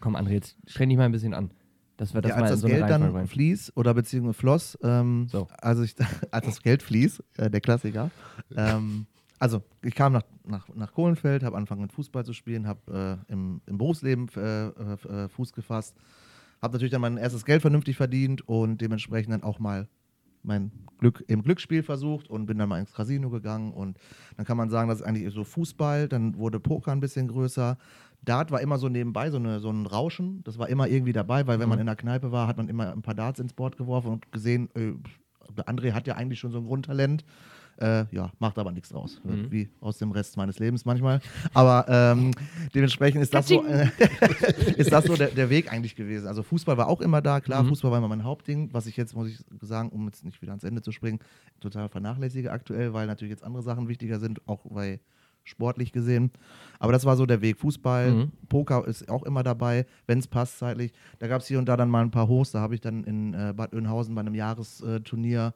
[0.00, 1.50] Komm, André, jetzt streng dich mal ein bisschen an.
[1.96, 3.26] Dass wir das ja, mal als in das so Geld dann rein.
[3.26, 5.46] fließt oder beziehungsweise floss, ähm, So.
[5.60, 5.94] also ich,
[6.30, 8.10] als das Geld fließt, äh, der Klassiker.
[8.56, 9.06] ähm,
[9.38, 13.32] also ich kam nach, nach, nach Kohlenfeld, habe angefangen mit Fußball zu spielen, habe äh,
[13.32, 15.94] im, im Berufsleben äh, äh, Fuß gefasst,
[16.60, 19.88] habe natürlich dann mein erstes Geld vernünftig verdient und dementsprechend dann auch mal
[20.44, 23.98] mein Glück im Glücksspiel versucht und bin dann mal ins Casino gegangen und
[24.36, 27.76] dann kann man sagen, das ist eigentlich so Fußball, dann wurde Poker ein bisschen größer.
[28.22, 31.46] Dart war immer so nebenbei, so, eine, so ein Rauschen, das war immer irgendwie dabei,
[31.46, 33.76] weil wenn man in der Kneipe war, hat man immer ein paar Darts ins Board
[33.76, 34.92] geworfen und gesehen, äh,
[35.62, 37.24] André hat ja eigentlich schon so ein Grundtalent.
[37.78, 39.20] Äh, ja, macht aber nichts draus.
[39.24, 39.50] Mhm.
[39.50, 41.20] Wie aus dem Rest meines Lebens manchmal.
[41.52, 42.30] Aber ähm,
[42.74, 43.88] dementsprechend ist das so, äh,
[44.76, 46.26] ist das so der, der Weg eigentlich gewesen.
[46.28, 47.68] Also Fußball war auch immer da, klar, Mhm.
[47.68, 50.52] Fußball war immer mein Hauptding, was ich jetzt, muss ich sagen, um jetzt nicht wieder
[50.52, 51.18] ans Ende zu springen,
[51.60, 55.00] total vernachlässige aktuell, weil natürlich jetzt andere Sachen wichtiger sind, auch bei
[55.46, 56.30] sportlich gesehen.
[56.78, 57.58] Aber das war so der Weg.
[57.58, 58.32] Fußball, Mhm.
[58.48, 60.92] Poker ist auch immer dabei, wenn es passt zeitlich.
[61.18, 62.52] Da gab es hier und da dann mal ein paar Hochs.
[62.52, 65.52] Da habe ich dann in äh, Bad Oeynhausen bei einem Jahresturnier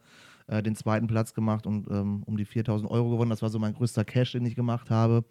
[0.48, 3.30] äh, den zweiten Platz gemacht und ähm, um die 4000 Euro gewonnen.
[3.30, 5.24] Das war so mein größter Cash, den ich gemacht habe.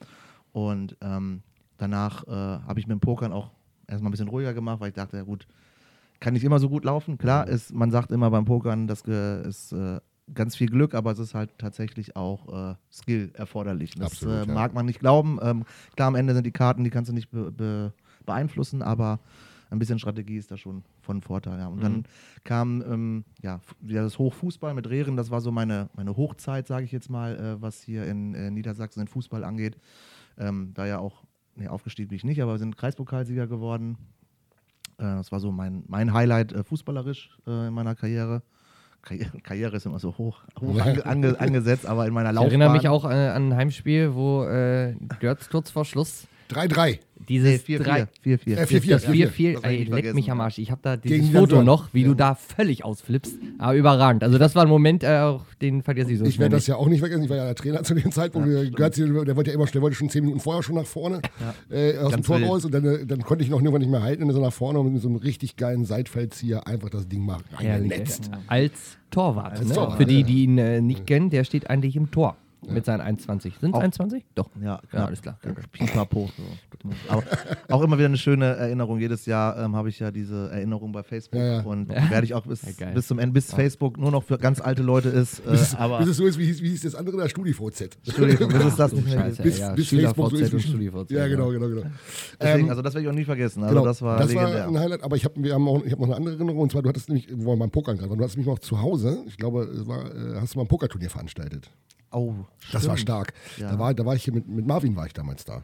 [0.54, 1.42] Und ähm,
[1.78, 3.52] danach äh, habe ich mit dem Pokern auch
[3.88, 5.48] erstmal ein bisschen ruhiger gemacht, weil ich dachte, ja gut,
[6.20, 7.18] kann nicht immer so gut laufen.
[7.18, 10.00] Klar, ist, man sagt immer beim Pokern, das äh, ist äh,
[10.34, 13.96] ganz viel Glück, aber es ist halt tatsächlich auch äh, Skill erforderlich.
[13.96, 14.54] Das Absolut, äh, ja.
[14.54, 15.40] mag man nicht glauben.
[15.42, 15.64] Ähm,
[15.96, 17.94] klar, am Ende sind die Karten, die kannst du nicht be be
[18.26, 19.20] beeinflussen, aber
[19.70, 21.60] ein bisschen Strategie ist da schon von Vorteil.
[21.60, 21.68] Ja.
[21.68, 22.04] Und dann
[22.44, 26.92] kam ähm, ja, das Hochfußball mit Rehren, das war so meine, meine Hochzeit, sage ich
[26.92, 29.78] jetzt mal, äh, was hier in äh, Niedersachsen den Fußball angeht.
[30.38, 31.24] Ähm, da ja auch,
[31.56, 33.98] nee, aufgestiegen bin ich nicht, aber wir sind Kreispokalsieger geworden.
[34.98, 38.44] Äh, das war so mein, mein Highlight äh, fußballerisch äh, in meiner Karriere.
[39.02, 39.32] Karriere.
[39.44, 42.62] Karriere ist immer so hoch, hoch ange, ange, angesetzt, aber in meiner Ich Laufbahn.
[42.62, 47.00] erinnere mich auch äh, an ein Heimspiel, wo äh, Götz kurz vor Schluss 3-3.
[47.28, 47.84] dieses Nee, 4-4.
[47.84, 48.58] drei- 4-4.
[48.58, 48.90] Äh, 4-4.
[48.96, 50.60] Das Ja, 4-4, das hab ich ey, leck mich am Arsch.
[50.60, 52.08] Ich habe da Gegen dieses die Foto noch, wie Ja.
[52.10, 53.36] du da völlig ausflippst.
[53.58, 54.24] Aber überragend.
[54.24, 56.76] Also das war ein Moment, äh, auch, den vergesse ich so Ich werde das ja
[56.78, 57.24] auch nicht vergessen.
[57.24, 58.48] Ich war ja der Trainer zu dem Zeitpunkt.
[58.48, 61.22] der Götze, der wollte ja immer, der wollte schon zehn Minuten vorher schon nach vorne
[61.70, 62.50] äh, aus dem Ganz Tor wild.
[62.50, 64.42] raus und dann, äh, dann konnte ich noch irgendwann nicht mehr halten und dann so
[64.42, 67.92] nach vorne und mit so einem richtig geilen Seitfeldzieher einfach das Ding mal ey.
[68.48, 69.54] Als Torwart.
[69.60, 69.74] Als ne?
[69.76, 70.26] Torwart, Für die, ja.
[70.26, 72.38] die ihn äh, nicht kennen, der steht eigentlich im Tor
[72.68, 73.60] mit seinen 1,20.
[73.60, 74.24] Sind es Auch- 1,20?
[74.36, 74.50] Doch.
[74.62, 75.38] Ja, Ja, alles klar.
[75.72, 76.30] Pipapo.
[76.84, 76.90] So.
[77.10, 77.24] Aber
[77.70, 79.00] auch immer wieder eine schöne Erinnerung.
[79.00, 81.62] Jedes Jahr ähm, habe ich ja diese Erinnerung bei Facebook Ja, ja.
[81.62, 84.62] und werde ich auch bis, Ja, bis zum Ende, bis Facebook nur noch für ganz
[84.62, 85.40] alte Leute ist.
[85.48, 87.28] Äh, Bis, es- aber bis es so ist, wie hieß, wie hieß das andere da,
[87.28, 87.98] StudiVZ.
[88.06, 89.42] Entschuldigung, bis es das nicht mehr Scheiße.
[89.44, 90.54] Bis, ja, bis Facebook so ist.
[90.54, 91.28] wie- StudiVZ, Ja, ja.
[91.28, 91.82] genau, genau, genau.
[92.40, 93.64] Deswegen, Ähm, also das werde ich auch nie vergessen.
[93.64, 94.60] Also Genau, das war das legendär.
[94.60, 96.60] war ein Highlight, aber ich habe wir haben auch, ich hab noch eine andere Erinnerung
[96.62, 98.60] und zwar du hattest nämlich, wo wir beim Pokern gerade, waren, du hast mich noch
[98.60, 101.72] zu Hause, ich glaube, war, äh, hast du mal ein Pokerturnier veranstaltet.
[102.12, 102.34] Oh,
[102.72, 103.00] Das war stimmt.
[103.00, 103.34] stark.
[103.58, 103.72] Ja.
[103.72, 105.64] Da war, da war ich hier mit, mit Marvin war ich damals da.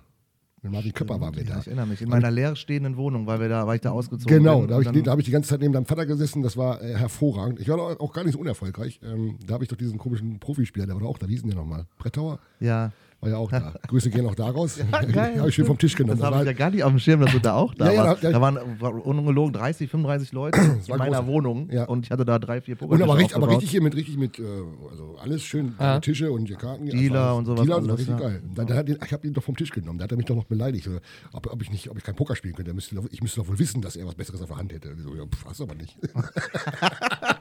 [0.62, 1.60] Mit Marvin Köpper waren wir Ja, da.
[1.60, 2.02] ich erinnere mich.
[2.02, 5.04] In meiner leerstehenden Wohnung, weil wir da, weil ich da ausgezogen Genau, da habe ich,
[5.04, 7.60] da hab ich die ganze Zeit neben deinem Vater gesessen, das war äh, hervorragend.
[7.60, 9.02] Ich war auch gar nicht so unerfolgreich.
[9.04, 11.42] Ähm, da habe ich doch diesen komischen Profispieler, der war doch auch da, wie hieß
[11.42, 11.86] denn der nochmal?
[11.98, 12.40] Brettauer?
[12.62, 12.92] ja,
[13.24, 13.74] War ja auch da.
[13.88, 14.78] Grüße gehen auch daraus.
[15.12, 15.40] geil.
[15.40, 16.20] habe ich schön vom Tisch genommen.
[16.20, 17.92] das habe ich ja gar nicht auf dem Schirm, dass du da auch da Ja,
[17.94, 18.24] ja, warst.
[18.24, 21.28] da- Da, waren war ungelogen 30, 35 Leute in meiner groß.
[21.28, 21.86] Wohnung Ja.
[21.86, 24.18] und ich hatte da drei, vier und Pokertische aber richtig, aber richtig hier mit, richtig
[24.18, 24.44] mit, äh,
[24.92, 26.00] also alles schön, Ah.
[26.00, 26.86] Tische und die Karten.
[26.88, 28.20] Dealer und sowas Dealer und so, richtig ja.
[28.20, 28.42] geil.
[28.54, 29.98] Dann, dann hat ihn, ich habe ihn doch vom Tisch genommen.
[30.00, 30.90] Da hat er mich doch noch beleidigt.
[31.32, 32.74] Ob, ob, ich nicht, ob ich kein Poker spielen könnte.
[32.74, 34.96] Müsste, ich müsste doch wohl wissen, dass er was Besseres auf der Hand hätte.
[35.02, 35.98] So, ja, pff, hast du aber nicht.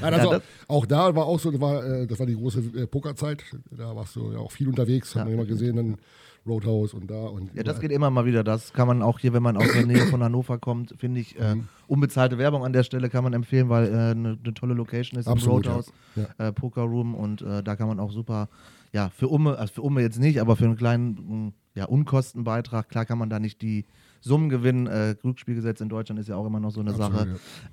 [0.00, 2.60] Nein, also, das- auch da war auch so, das war, äh, das war die große
[2.76, 3.44] äh, Pokerzeit.
[3.70, 5.96] Da warst du ja auch viel unterwegs, hat man immer gesehen, dann
[6.46, 7.80] Roadhouse und da und Ja, das überall.
[7.80, 8.42] geht immer mal wieder.
[8.42, 11.38] Das kann man auch hier, wenn man aus der Nähe von Hannover kommt, finde ich,
[11.38, 11.68] äh, Mhm.
[11.88, 15.20] unbezahlte Werbung an der Stelle kann man empfehlen, weil eine äh, ne- ne tolle Location
[15.20, 15.92] ist Absolut, im Roadhouse,
[16.38, 16.52] ja.
[16.52, 18.48] Poker Room und da kann man auch super,
[18.92, 23.04] ja, für Umme, also für Umme jetzt nicht, aber für einen kleinen ja, Unkostenbeitrag, klar
[23.04, 23.84] kann man da nicht die
[24.20, 24.86] Summen gewinnen.
[24.86, 27.28] Äh, Glücksspielgesetz in Deutschland ist ja auch immer noch so eine Absolut, Sache.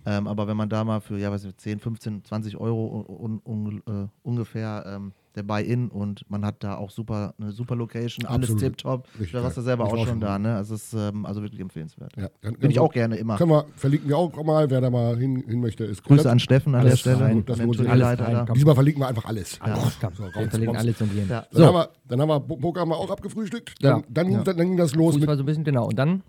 [0.05, 3.39] Ähm, aber wenn man da mal für, ja, weiß ich, 10, 15, 20 Euro un,
[3.43, 8.25] un, äh, ungefähr ähm, der Buy-In und man hat da auch super, eine super Location,
[8.25, 9.63] alles warst du geil.
[9.63, 10.55] selber Ich auch schon da, ne?
[10.55, 12.13] Also es ist ähm, also wirklich empfehlenswert.
[12.15, 13.35] Ja, dann- Bin ich auch gerne immer.
[13.37, 15.83] Können wir, verlinken wir auch mal, wer da mal hin, hin möchte.
[15.83, 18.53] Ist Grüße an Steffen an Alles der Stelle, das Alles.
[18.53, 19.59] Diesmal verlinken wir einfach alles.
[19.59, 20.13] Alles, komm.
[20.15, 20.83] So, wir raus, verlinken raus.
[20.85, 21.29] alles und jeden.
[21.29, 21.41] Ja.
[21.41, 21.65] Dann, So.
[21.67, 23.75] haben wir, dann haben wir Poker haben wir auch abgefrühstückt.
[23.83, 24.03] Dann, Ja.
[24.09, 24.43] dann, Ja.
[24.43, 25.15] dann, dann ging das los.
[25.17, 25.87] Mit, so ein bisschen, genau.
[25.87, 26.23] Und dann?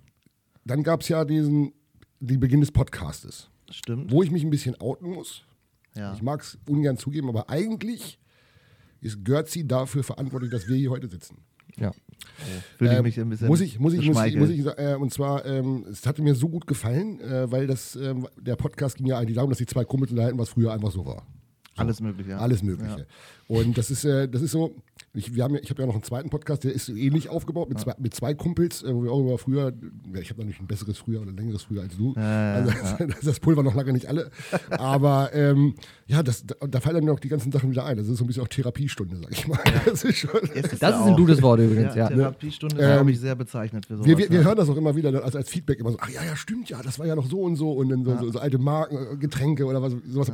[0.67, 1.73] Dann gab es ja diesen,
[2.21, 4.11] den Beginn des Podcastes, Stimmt.
[4.11, 5.45] wo ich mich ein bisschen outen muss.
[5.95, 6.13] Ja.
[6.15, 8.19] Ich mag es ungern zugeben, aber eigentlich
[9.01, 11.39] ist Görzi dafür verantwortlich, dass wir hier heute sitzen.
[11.79, 11.93] Ja.
[12.79, 14.83] Fühle ich Ähm, mich ein bisschen muss ich, muss ich, muss ich, muss ich sagen,
[14.83, 18.57] äh, und zwar, ähm, es hatte mir so gut gefallen, äh, weil das, ähm, der
[18.57, 21.27] Podcast ging ja eigentlich darum, dass die zwei Kumpels unterhalten, was früher einfach so war.
[21.77, 22.31] Alles mögliche.
[22.31, 22.39] Ja.
[22.39, 23.07] Alles Mögliche.
[23.49, 24.75] Und das ist, äh, das ist so,
[25.15, 27.29] ich, wir haben ja, ich habe ja noch einen zweiten Podcast, der ist so ähnlich
[27.29, 29.73] aufgebaut, mit, zwei, mit zwei Kumpels, äh, wo wir auch über früher,
[30.13, 32.13] ja, ich habe natürlich ein besseres Früher oder längeres Früher als du.
[32.17, 34.31] Ja, also das, das Pulver noch lange nicht alle.
[34.71, 35.75] Aber ähm,
[36.07, 37.97] ja, das, da, da fallen dann noch die ganzen Sachen wieder ein.
[37.97, 39.59] Das ist so ein bisschen auch Therapiestunde, sag ich mal.
[39.87, 40.31] Das ist schon.
[40.55, 42.17] Ist Das ja ist ein gutes Wort übrigens, Ja, ja.
[42.17, 44.07] Therapiestunde ist, Ähm, glaube ich, sehr bezeichnet für sowas.
[44.07, 44.45] Wir, wir, wir ja.
[44.45, 46.83] hören das auch immer wieder als, als Feedback immer so, ach ja, ja, stimmt ja,
[46.83, 49.17] das war ja noch so und so und dann so, so, so alte Marken, äh,
[49.17, 50.33] Getränke oder was, sowas.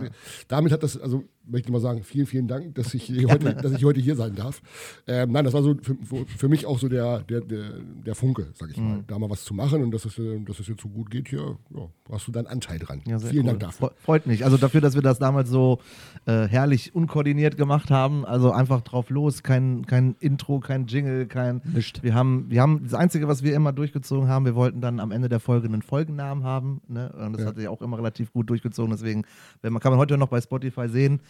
[0.48, 3.54] Damit hat das, also möchte ich mal sagen, vielen, vielen Dank, dass ich, hier heute,
[3.54, 4.60] dass ich heute hier sein darf.
[5.06, 7.70] Ähm, nein, das war so für, für- mich auch so der, der, der,
[8.06, 8.88] der Funke, sag ich Mhm.
[8.88, 11.10] mal, da mal was zu machen und dass es, äh, dass es jetzt so gut
[11.10, 13.00] geht hier, ja, hast du deinen Anteil dran.
[13.06, 13.48] Ja, vielen cool.
[13.50, 13.88] Dank dafür.
[13.88, 14.44] Fre- Freut mich.
[14.44, 15.78] Also dafür, dass wir das damals so
[16.26, 18.24] äh, herrlich unkoordiniert gemacht haben.
[18.26, 21.62] Also einfach drauf los, kein, kein Intro, kein Jingle, kein.
[21.72, 22.02] Nicht.
[22.02, 25.10] Wir haben, wir haben das Einzige, was wir immer durchgezogen haben, wir wollten dann am
[25.10, 26.80] Ende der Folge einen Folgennamen haben.
[26.88, 27.10] Ne?
[27.12, 27.46] Und das Ja.
[27.48, 28.90] hat sich auch immer relativ gut durchgezogen.
[28.92, 29.24] Deswegen,
[29.62, 31.20] wenn man, kann man heute noch bei Spotify sehen.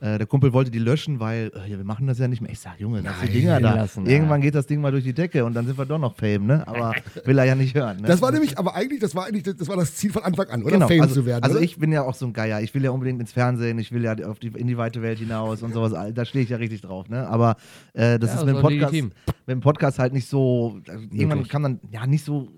[0.00, 2.50] Äh, der Kumpel wollte die löschen, weil äh, wir machen das ja nicht mehr.
[2.50, 3.74] Ich sag, Junge, lass die Dinger da.
[3.74, 4.06] lassen.
[4.06, 6.46] Irgendwann geht das Ding mal durch die Decke und dann sind wir doch noch Fame,
[6.46, 6.66] ne?
[6.66, 7.98] Aber will er ja nicht hören.
[7.98, 8.08] Ne?
[8.08, 10.62] Das war nämlich, aber eigentlich, das war eigentlich, das war das Ziel von Anfang an,
[10.62, 10.72] oder?
[10.72, 11.44] Genau, Fame also, zu werden.
[11.44, 11.64] Also oder?
[11.64, 12.60] ich bin ja auch so ein Geier.
[12.62, 15.18] Ich will ja unbedingt ins Fernsehen, ich will ja auf die, in die weite Welt
[15.18, 15.92] hinaus und sowas.
[16.14, 17.08] Da stehe ich ja richtig drauf.
[17.08, 17.26] Ne?
[17.28, 17.56] Aber
[17.92, 19.12] äh, das Ja, ist mit dem, Podcast, legitim.
[19.46, 20.80] mit dem Podcast halt nicht so.
[20.88, 22.48] Also irgendwann kann dann ja nicht so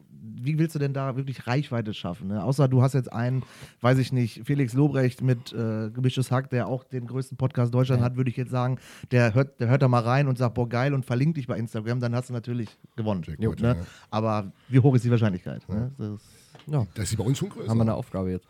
[0.44, 2.28] wie willst du denn da wirklich Reichweite schaffen?
[2.28, 2.42] Ne?
[2.42, 3.42] Außer du hast jetzt einen,
[3.80, 8.02] weiß ich nicht, Felix Lobrecht mit äh, Gemischtes Hack, der auch den größten Podcast Deutschland
[8.02, 8.78] hat, würde ich jetzt sagen,
[9.10, 11.58] der hört, der hört da mal rein und sagt, boah, geil und verlinkt dich bei
[11.58, 13.22] Instagram, dann hast du natürlich gewonnen.
[13.24, 13.76] Sehr gut, ne?
[13.78, 13.86] ja.
[14.10, 15.68] Aber wie hoch ist die Wahrscheinlichkeit?
[15.68, 15.92] Ne?
[15.98, 16.20] Das,
[16.66, 17.68] Ja, Das ist sie bei uns schon größer.
[17.68, 18.46] haben wir eine Aufgabe jetzt.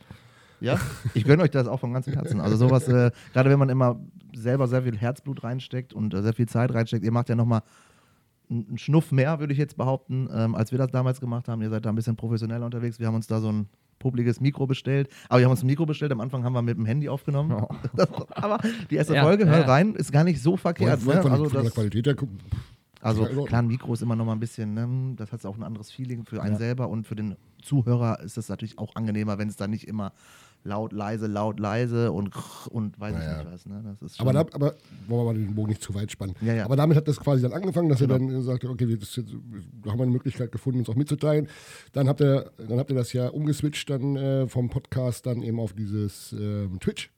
[0.60, 0.78] ja,
[1.14, 2.40] ich gönne euch das auch von ganzem Herzen.
[2.40, 3.98] Also sowas, äh, gerade wenn man immer
[4.34, 7.62] selber sehr viel Herzblut reinsteckt und äh, sehr viel Zeit reinsteckt, ihr macht ja nochmal
[8.52, 11.62] einen Schnuff mehr, würde ich jetzt behaupten, ähm, als wir das damals gemacht haben.
[11.62, 12.98] Ihr seid da ein bisschen professioneller unterwegs.
[12.98, 15.08] Wir haben uns da so ein publikes Mikro bestellt.
[15.28, 16.10] Aber wir haben uns ein Mikro bestellt.
[16.12, 17.52] Am Anfang haben wir mit dem Handy aufgenommen.
[17.52, 17.68] Oh.
[17.96, 18.58] Das, aber
[18.90, 19.50] die erste Ja, Folge, ja.
[19.50, 21.00] hör rein, ist gar nicht so Von, verkehrt.
[21.00, 21.22] von, Ne?
[21.22, 22.16] von, Also von der das, Qualität her,
[23.00, 25.56] also Ja, klar, ein Mikro ist immer noch mal ein bisschen, ne, das hat auch
[25.56, 29.38] ein anderes Feeling für einen selber und für den Zuhörer ist es natürlich auch angenehmer,
[29.38, 30.12] wenn es dann nicht immer
[30.64, 32.30] laut, leise, laut, leise und
[32.70, 33.66] und weiß Ja, ich nicht was.
[33.66, 33.82] Ne?
[33.84, 34.74] Das ist Aber, da, aber
[35.08, 36.34] wollen wir mal den Bogen nicht zu weit spannen.
[36.40, 36.64] Ja, ja.
[36.64, 38.14] Aber damit hat das quasi dann angefangen, dass Genau.
[38.14, 40.94] ihr dann gesagt habt, okay, wir, jetzt, da haben wir eine Möglichkeit gefunden, uns auch
[40.96, 41.48] mitzuteilen.
[41.92, 45.58] Dann habt ihr, dann habt ihr das ja umgeswitcht dann äh, vom Podcast dann eben
[45.60, 47.10] auf dieses ähm, Twitch.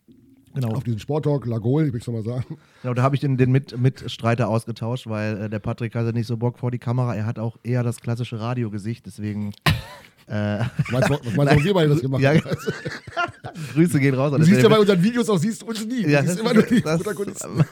[0.54, 0.68] Genau.
[0.76, 2.58] Auf diesen Sporttalk, Lagol, ich will es nochmal sagen.
[2.82, 6.28] Genau, da habe ich den, den Mit Mitstreiter ausgetauscht, weil äh, der Patrick hatte nicht
[6.28, 7.12] so Bock vor die Kamera.
[7.16, 9.52] Er hat auch eher das klassische Radiogesicht, deswegen
[10.26, 10.58] äh,
[10.90, 12.42] meinst du, was meinst du, wir beide das gemacht Ja, haben?
[13.74, 14.32] Grüße gehen raus.
[14.36, 16.06] Du siehst ja bei unseren Videos auch, siehst uns nie.
[16.08, 17.64] Ja, das- immer nur die das- Protagonisten.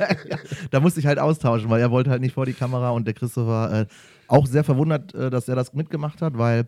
[0.70, 3.14] da musste ich halt austauschen, weil er wollte halt nicht vor die Kamera und der
[3.14, 3.86] Christopher äh,
[4.28, 6.66] auch sehr verwundert, äh, dass er das mitgemacht hat, weil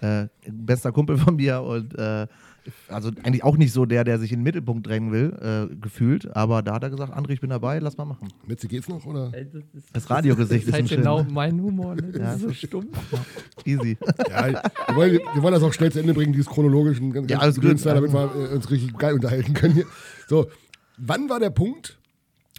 [0.00, 2.26] äh, bester Kumpel von mir und äh,
[2.88, 6.34] also eigentlich auch nicht so der, der sich in den Mittelpunkt drängen will, äh, gefühlt,
[6.36, 8.28] aber da hat er gesagt, André, ich bin dabei, lass mal machen.
[8.46, 9.04] Mitzi, geht's noch?
[9.06, 9.32] Oder?
[9.92, 10.98] Das Radiogesicht Das ist ist halt schön.
[10.98, 11.94] genau mein Humor.
[11.94, 12.02] Ne?
[12.12, 12.32] Das Ja.
[12.34, 12.96] ist so stumpf.
[13.64, 13.96] Easy.
[14.30, 14.46] Ja,
[14.88, 17.60] wir wollen, wir wollen das auch schnell zu Ende bringen, dieses chronologischen ganz, Ja, alles
[17.60, 17.84] gut.
[17.84, 19.86] Damit wir äh, uns richtig geil unterhalten können hier.
[20.28, 20.48] So,
[20.98, 21.98] wann war der Punkt?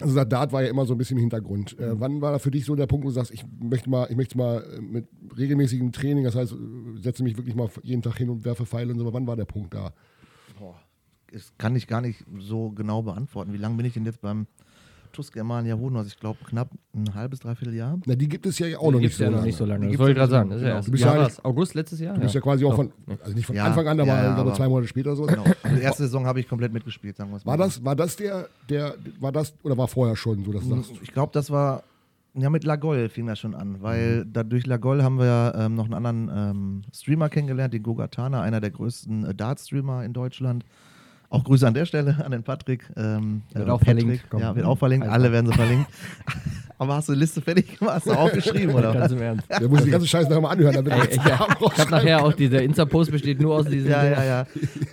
[0.04, 1.80] Also der Dart war ja immer so ein bisschen im Hintergrund.
[1.80, 1.84] Mhm.
[1.86, 4.08] Äh, wann war da für dich so der Punkt, wo du sagst, ich möchte mal,
[4.10, 6.56] ich möchte mal äh, mit regelmäßigem Training, das heißt, äh,
[7.02, 9.38] setze mich wirklich mal jeden Tag hin und werfe Pfeile und so, aber wann war
[9.38, 9.94] der Punkt da?
[10.60, 10.76] Boah,
[11.32, 13.54] das kann ich gar nicht so genau beantworten.
[13.54, 14.46] Wie lange bin ich denn jetzt beim
[15.14, 15.96] TUS Germania Hoden?
[15.96, 17.98] Also ich glaube knapp ein halbes, dreiviertel Jahr.
[18.06, 19.38] Na, die gibt es ja auch noch Gibt's nicht so ja lange.
[19.40, 19.86] noch nicht so lange.
[19.88, 20.50] Die Das wollte ich gerade sagen.
[20.50, 21.28] Das ist ja erst Du bist ja?
[21.44, 22.16] August letztes Jahr?
[22.16, 23.66] Du bist ja quasi auch von, also nicht von Ja.
[23.66, 25.24] Anfang an, aber Ja, glaube aber- zwei Monate später so.
[25.24, 25.44] Genau.
[25.76, 27.52] Die erste Saison habe ich komplett mitgespielt, sagen wir es mal.
[27.52, 30.76] War das, war das der, der, war das, oder war vorher schon so, dass du
[30.76, 31.84] sagst, Ich glaube, das war.
[32.36, 35.86] Ja, mit Lagol fing das schon an, weil da durch Lagol haben wir ähm, noch
[35.86, 40.66] einen anderen ähm, Streamer kennengelernt, den Gogatana, einer der größten äh, Dart-Streamer in Deutschland.
[41.34, 42.88] Auch Grüße an der Stelle an den Patrick.
[42.96, 44.02] Ähm, Wird äh, auch Patrick.
[44.02, 44.40] verlinkt, komm.
[44.40, 45.08] Ja, wird auch verlinkt.
[45.08, 45.16] Also.
[45.16, 45.90] Alle werden sie verlinkt.
[46.78, 47.96] Aber hast du die Liste fertig gemacht?
[47.96, 48.94] Hast du aufgeschrieben, oder?
[48.94, 49.50] Ganz im Ernst.
[49.50, 52.24] der muss die ganze Scheiße nachher mal anhören, damit Ey, er ich, ich habe nachher
[52.24, 53.90] auch, dieser Insta-Post besteht nur aus diesen.
[53.90, 54.48] Ja, ja, ja.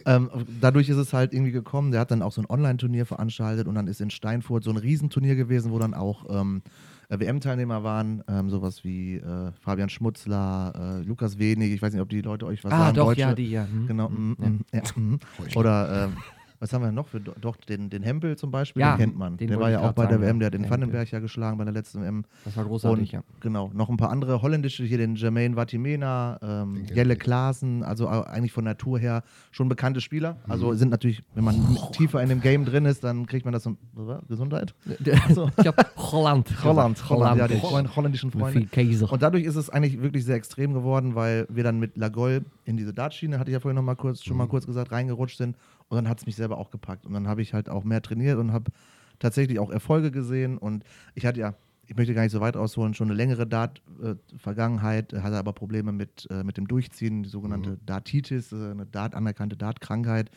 [0.06, 0.30] ähm,
[0.62, 1.90] dadurch ist es halt irgendwie gekommen.
[1.90, 4.78] Der hat dann auch so ein Online-Turnier veranstaltet und dann ist in Steinfurt so ein
[4.78, 6.62] Riesenturnier gewesen, wo dann auch ähm,
[7.10, 12.00] äh, WM-Teilnehmer waren, ähm, sowas wie äh, Fabian Schmutzler, äh, Lukas Wenig, ich weiß nicht,
[12.02, 12.96] ob die Leute euch was Ah, sagen.
[12.96, 13.20] doch, Deutsche.
[13.20, 13.66] ja, die, ja.
[13.70, 13.86] Hm.
[13.86, 14.08] Genau.
[14.08, 15.18] mm, mm, ja, mm.
[15.56, 16.16] Oder ähm,
[16.60, 19.38] was haben wir noch für doch den, den Hempel zum Beispiel, Ja, den kennt man.
[19.38, 20.68] den der war ja auch bei der sagen, WM, der hat den.
[20.68, 22.24] Vandenberg ja geschlagen bei der letzten WM.
[22.44, 23.22] Das war großartig, Und ja.
[23.40, 27.18] genau, noch ein paar andere holländische, hier den Jermaine Vatimena, ähm, Jelle ich.
[27.18, 30.34] Klaassen, also eigentlich von Natur her schon bekannte Spieler.
[30.44, 30.52] Mhm.
[30.52, 31.56] Also sind natürlich, wenn man
[31.92, 34.22] tiefer in dem Game drin ist, dann kriegt man das war?
[34.28, 34.74] Gesundheit?
[35.30, 35.50] So.
[35.58, 36.52] Ich habe Holland.
[36.64, 37.02] Holland.
[37.08, 37.70] Holland, ja, die Holland.
[37.70, 38.66] Freund, holländischen Freunde.
[38.66, 39.06] Käse.
[39.06, 42.76] Und dadurch ist es eigentlich wirklich sehr extrem geworden, weil wir dann mit Lagol in
[42.76, 45.56] diese Dartschiene, hatte ich ja vorhin noch mal kurz, schon mal kurz gesagt, reingerutscht sind.
[45.90, 47.04] Und dann hat es mich selber auch gepackt.
[47.04, 48.70] Und dann habe ich halt auch mehr trainiert und habe
[49.18, 50.56] tatsächlich auch Erfolge gesehen.
[50.56, 50.84] Und
[51.16, 51.54] ich hatte ja,
[51.86, 56.28] ich möchte gar nicht so weit ausholen, schon eine längere Dart-Vergangenheit, hatte aber Probleme mit,
[56.30, 60.30] äh, mit dem Durchziehen, die sogenannte Dartitis, äh, eine Dart, anerkannte Dart-Krankheit.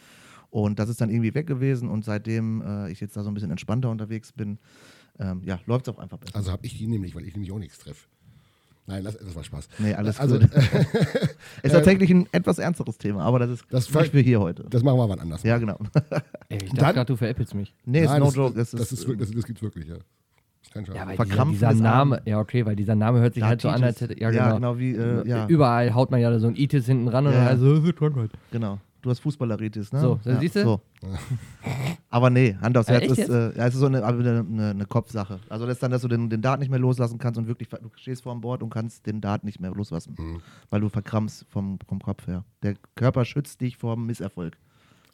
[0.50, 1.88] Und das ist dann irgendwie weg gewesen.
[1.88, 4.58] Und seitdem äh, ich jetzt da so ein bisschen entspannter unterwegs bin,
[5.20, 6.36] ähm, ja, läuft es auch einfach besser.
[6.36, 8.08] Also habe ich die nämlich, weil ich nämlich auch nichts treffe.
[8.86, 9.70] Nein, das, das war Spaß.
[9.80, 10.50] Nee, alles also, gut.
[11.64, 14.66] ist tatsächlich ein etwas ernsteres Thema, aber das ist Das nicht für hier heute.
[14.70, 15.42] Das machen wir wann anders.
[15.44, 15.78] Ja, genau.
[16.50, 17.74] Ey, ich dachte gerade, du veräppelst mich.
[17.86, 18.56] nee, ist Nein, no das, joke.
[18.56, 19.96] Das, Das, ist, ist, wirklich- das, das gibt's wirklich, ja.
[19.96, 20.04] Ist.
[20.76, 23.62] Ja, weil dieser, Verkrampfen dieser des Name, ja okay, weil dieser Name hört sich halt
[23.62, 24.80] so an, als hätte, ja genau.
[24.80, 27.40] wie, äh, ja, Überall haut man ja so ein Itis hinten ran und Ja.
[27.40, 28.32] dann also, das ist Krankheit.
[28.52, 28.80] genau.
[29.04, 30.00] Du hast Fußballeritis, ne?
[30.00, 30.64] So, ja, siehst du?
[30.64, 30.82] So.
[32.10, 35.40] Aber nee, Hand aufs Herz ist, äh, ja, es ist so eine, eine, eine, Kopfsache.
[35.50, 37.68] Also das ist dann, dass du den, den Dart nicht mehr loslassen kannst und wirklich,
[37.68, 40.42] du stehst vor dem Board und kannst den Dart nicht mehr loslassen, Mhm.
[40.70, 42.46] weil du verkrampfst vom, vom Kopf her.
[42.64, 44.58] Der Körper schützt dich vor dem Misserfolg.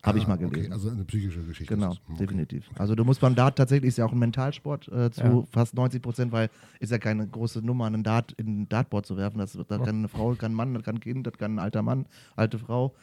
[0.04, 0.66] Habe ich Ah, mal gelesen.
[0.68, 1.74] Okay, also eine psychische Geschichte.
[1.74, 1.90] Genau.
[1.92, 2.20] Okay.
[2.20, 2.70] definitiv.
[2.78, 5.44] Also du musst beim Dart tatsächlich, ist ja auch ein Mentalsport äh, zu Ja.
[5.52, 6.50] fast 90 Prozent, weil
[6.80, 9.40] ist ja keine große Nummer, einen Dart in ein Dartboard zu werfen.
[9.40, 11.60] Das, das kann eine Frau, kann ein Mann, das kann ein Kind, das kann ein
[11.60, 12.06] alter Mann,
[12.38, 12.94] alte Frau.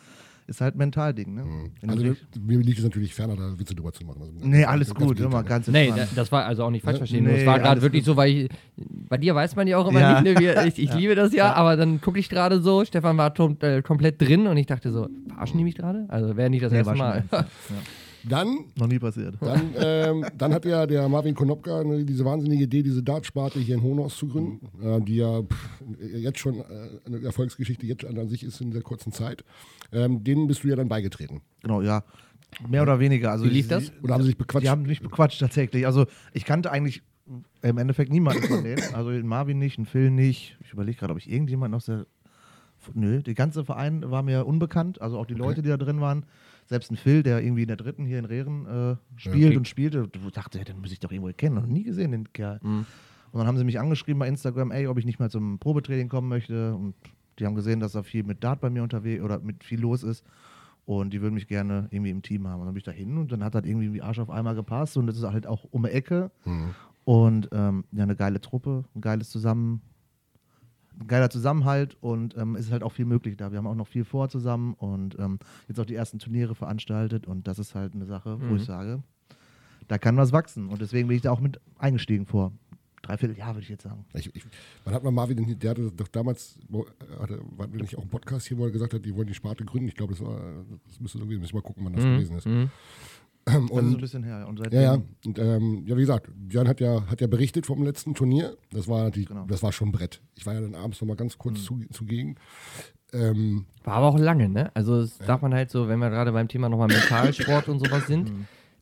[0.46, 1.34] Ist halt ein Mentalding.
[1.34, 1.44] Ne?
[1.82, 2.04] Du Also
[2.40, 4.20] mir liegt es natürlich ferner, da Witze drüber zu machen.
[4.22, 6.84] Also, nee, alles ganz gut, im immer ganz Nee, da- das war also auch nicht
[6.84, 6.98] falsch Ne?
[6.98, 7.24] verstehen.
[7.24, 10.00] Nee, es war gerade wirklich so, weil ich, bei dir weiß man ja auch immer
[10.00, 10.20] Ja.
[10.20, 13.34] nicht, ne, ich, ich liebe das ja, aber dann gucke ich gerade so, Stefan war
[13.34, 16.04] tom, äh, komplett drin und ich dachte so, verarschen die mich gerade?
[16.08, 17.24] Also wäre nicht das Nee, erste Mal.
[18.28, 19.36] Dann, Noch nie passiert.
[19.40, 23.76] dann, ähm, dann hat ja der Marvin Konopka ne, diese wahnsinnige Idee, diese Dartsparte hier
[23.76, 26.64] in Hohenhaus zu gründen, äh, die ja pff, jetzt schon äh,
[27.04, 29.44] eine Erfolgsgeschichte jetzt an, sich ist in der kurzen Zeit.
[29.92, 31.40] Ähm, denen bist du ja dann beigetreten.
[31.62, 32.02] Genau, ja.
[32.68, 33.30] Mehr oder weniger.
[33.30, 33.92] Also Wie lief das?
[34.02, 34.64] Oder haben sie sich bequatscht?
[34.64, 35.86] Die haben mich bequatscht tatsächlich.
[35.86, 37.02] Also ich kannte eigentlich
[37.62, 38.82] im Endeffekt niemanden von denen.
[38.94, 40.56] Also den Marvin nicht, den Phil nicht.
[40.64, 42.06] Ich überlege gerade, ob ich irgendjemanden aus der.
[42.94, 45.00] Nö, der ganze Verein war mir unbekannt.
[45.00, 46.24] Also auch die Leute, die da drin waren.
[46.66, 49.58] Selbst ein Phil, der irgendwie in der dritten hier in Rehren äh, spielt Ja.
[49.58, 50.08] und spielte.
[50.32, 51.54] Dachte, den muss ich doch irgendwo kennen.
[51.54, 52.58] Noch nie gesehen, den Kerl.
[52.62, 52.86] Und
[53.32, 56.28] dann haben sie mich angeschrieben bei Instagram, ey, ob ich nicht mal zum Probetraining kommen
[56.28, 56.74] möchte.
[56.74, 56.94] Und
[57.38, 60.02] die haben gesehen, dass da viel mit Dart bei mir unterwegs oder mit viel los
[60.02, 60.24] ist.
[60.86, 62.60] Und die würden mich gerne irgendwie im Team haben.
[62.60, 64.54] Und dann bin ich da hin und dann hat das irgendwie wie Arsch auf einmal
[64.54, 64.96] gepasst.
[64.96, 66.30] Und das ist halt auch um die Ecke.
[67.04, 69.80] Und ähm, ja, eine geile Truppe, ein geiles Zusammen,
[71.06, 73.50] geiler Zusammenhalt und ähm, es ist halt auch viel möglich da.
[73.52, 77.26] Wir haben auch noch viel vor zusammen und ähm, jetzt auch die ersten Turniere veranstaltet
[77.26, 78.56] und das ist halt eine Sache, wo Mhm.
[78.56, 79.02] ich sage,
[79.88, 80.68] da kann was wachsen.
[80.68, 82.52] Und deswegen bin ich da auch mit eingestiegen vor
[83.02, 84.04] dreiviertel Jahr, würde ich jetzt sagen.
[84.14, 84.44] Ich, ich,
[84.84, 86.58] wann hat man Marvin, denn- der hatte doch damals,
[87.20, 89.64] hatte, war nicht auch ein Podcast hier, wo er gesagt hat, die wollen die Sparte
[89.64, 89.86] gründen.
[89.88, 90.40] Ich glaube, das war,
[90.88, 92.46] das müsste gewesen, müssen wir mal gucken, wann das gewesen ist.
[92.46, 92.70] Mhm.
[93.46, 94.40] Das ist ein Und, bisschen her.
[94.40, 94.44] ja.
[94.46, 97.64] Und seitdem, ja, ja, und, ähm, ja, wie gesagt, Björn hat ja, hat ja berichtet
[97.64, 98.56] vom letzten Turnier.
[98.72, 99.44] Das war natürlich, Genau.
[99.46, 100.20] das war schon ein Brett.
[100.34, 102.34] Ich war ja dann abends noch mal ganz kurz zu, zugegen.
[103.12, 104.72] Ähm, War aber auch lange, ne?
[104.74, 108.08] Also das darf man halt so, wenn wir gerade beim Thema nochmal Mentalsport und sowas
[108.08, 108.32] sind,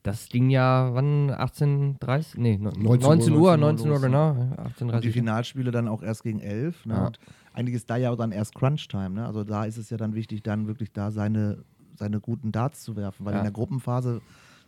[0.02, 2.38] das ging ja, wann, 18.30?
[2.40, 4.30] Nee, no- 19 Uhr, 19 Uhr, 19 19 Uhr, genau.
[4.30, 6.86] Und die 18.30 Finalspiele dann auch erst gegen elf.
[6.86, 6.94] Ne?
[6.94, 7.06] Ja.
[7.08, 7.18] Und
[7.52, 9.10] eigentlich ist da ja auch dann erst Crunch-Time.
[9.10, 9.26] Ne?
[9.26, 11.62] Also da ist es ja dann wichtig, dann wirklich da seine,
[11.96, 13.26] seine guten Darts zu werfen.
[13.26, 13.40] Weil Ja.
[13.40, 14.22] in der Gruppenphase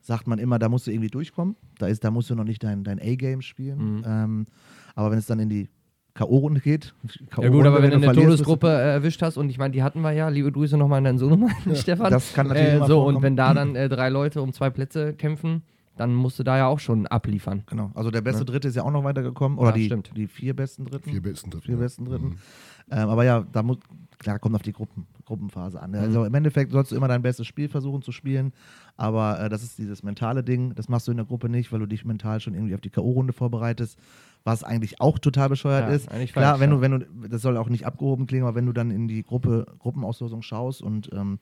[0.07, 1.57] sagt man immer, da musst du irgendwie durchkommen.
[1.79, 3.97] Da, ist, da musst du noch nicht dein, dein A-Game spielen.
[3.99, 4.05] Mhm.
[4.07, 4.47] Ähm,
[4.95, 5.69] aber wenn es dann in die
[6.14, 6.95] K.O.-Runde geht,
[7.42, 10.01] Ja gut, aber wenn du eine Todesgruppe äh, erwischt hast und ich meine, die hatten
[10.03, 12.11] wir ja, liebe Grüße nochmal an deinen Sohnemann, Stefan.
[12.12, 13.16] Das kann natürlich äh, immer So, vorkommen.
[13.16, 15.62] und wenn da dann äh, drei Leute um zwei Plätze kämpfen,
[15.97, 17.64] dann musst du da ja auch schon abliefern.
[17.66, 19.59] Genau, also der beste Dritte ist ja auch noch weitergekommen.
[19.59, 20.12] Oder Ja, die, stimmt.
[20.16, 21.11] die vier besten Dritten.
[21.11, 21.64] vier besten Dritten.
[21.66, 21.81] vier ja.
[21.81, 22.38] besten Dritten.
[22.90, 23.79] Ähm, aber ja, da muss,
[24.18, 25.90] klar, kommt auf die Gruppen, Gruppenphase an.
[25.90, 26.01] ne?
[26.01, 28.53] Also im Endeffekt sollst du immer dein bestes Spiel versuchen zu spielen,
[28.96, 31.81] aber äh, das ist dieses mentale Ding, das machst du in der Gruppe nicht, weil
[31.81, 33.99] du dich mental schon irgendwie auf die K.O.-Runde vorbereitest,
[34.44, 36.09] was eigentlich auch total bescheuert Ja, ist.
[36.11, 36.77] eigentlich Klar, falsch, wenn ja.
[36.77, 36.90] du, wenn
[37.22, 40.42] du, das soll auch nicht abgehoben klingen, aber wenn du dann in die Gruppe, Gruppenauslosung
[40.42, 41.40] schaust und ähm,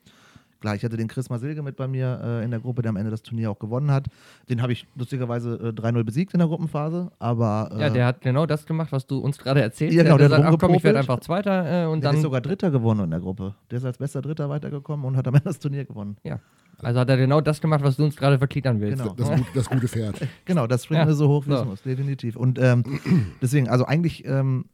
[0.65, 2.95] Klar, ich hatte den Chris Masilge mit bei mir äh, in der Gruppe, der am
[2.95, 4.07] Ende das Turnier auch gewonnen hat.
[4.49, 8.21] Den habe ich lustigerweise äh, 3-0 besiegt in der Gruppenphase, aber äh, Ja, der hat
[8.21, 9.97] genau das gemacht, was du uns gerade erzählt hast.
[9.97, 12.09] Ja, genau, der der hat gesagt, ach komm, ich werde einfach Zweiter äh, und der
[12.09, 13.53] dann, ist sogar Dritter geworden in der Gruppe.
[13.69, 16.17] Der ist als bester Dritter weitergekommen und hat am Ende das Turnier gewonnen.
[16.23, 16.39] ja.
[16.79, 19.01] Also hat er genau das gemacht, was du uns gerade verklickern willst.
[19.01, 19.13] Genau.
[19.15, 20.19] Das, gut, das gute Pferd.
[20.45, 21.65] Genau, das springt Ja, mir so hoch, wie es so.
[21.65, 22.35] muss, definitiv.
[22.35, 22.83] Und ähm,
[23.41, 24.65] deswegen, also eigentlich, ähm,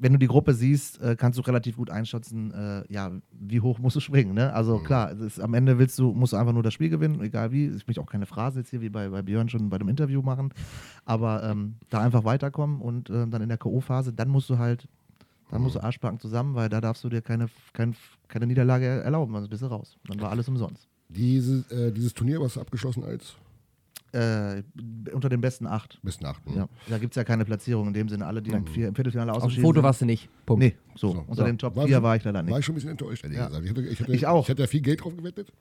[0.00, 3.78] wenn du die Gruppe siehst, äh, kannst du relativ gut einschätzen, äh, ja, wie hoch
[3.78, 4.34] musst du springen.
[4.34, 4.52] Ne?
[4.52, 7.20] Also klar, es ist, am Ende willst du, musst du einfach nur das Spiel gewinnen,
[7.20, 7.66] egal wie.
[7.66, 10.22] Ich möchte auch keine Phrase jetzt hier wie bei, bei Björn schon bei dem Interview
[10.22, 10.54] machen,
[11.04, 14.88] aber ähm, da einfach weiterkommen und äh, dann in der K.O.-Phase, dann musst du halt,
[15.50, 17.94] dann musst du Arschbacken zusammen, weil da darfst du dir keine, kein,
[18.28, 19.98] keine Niederlage erlauben, sonst bist du raus.
[20.06, 20.88] Dann war alles umsonst.
[21.10, 23.36] Diese, äh, dieses Turnier, was abgeschlossen als
[24.12, 24.62] Äh,
[25.12, 26.00] unter den besten acht.
[26.02, 26.52] besten Achten.
[26.56, 28.26] Ja, da gibt es ja keine Platzierung in dem Sinne.
[28.26, 29.84] Alle, die vier, im Viertelfinale Auf dem ausgeschieden Foto sind.
[29.84, 30.28] warst du nicht.
[30.46, 30.64] Punkt.
[30.64, 31.12] Nee, so.
[31.12, 31.18] So.
[31.20, 31.44] Unter So.
[31.44, 32.58] den Top War 4 schon- war ich leider War nicht.
[32.58, 33.46] ich schon ein bisschen enttäuscht, ehrlich Ja.
[33.46, 33.64] gesagt.
[33.64, 34.42] Ich, hatte, ich, hatte, Ich auch.
[34.42, 35.52] Ich hätte ja viel Geld drauf gewettet.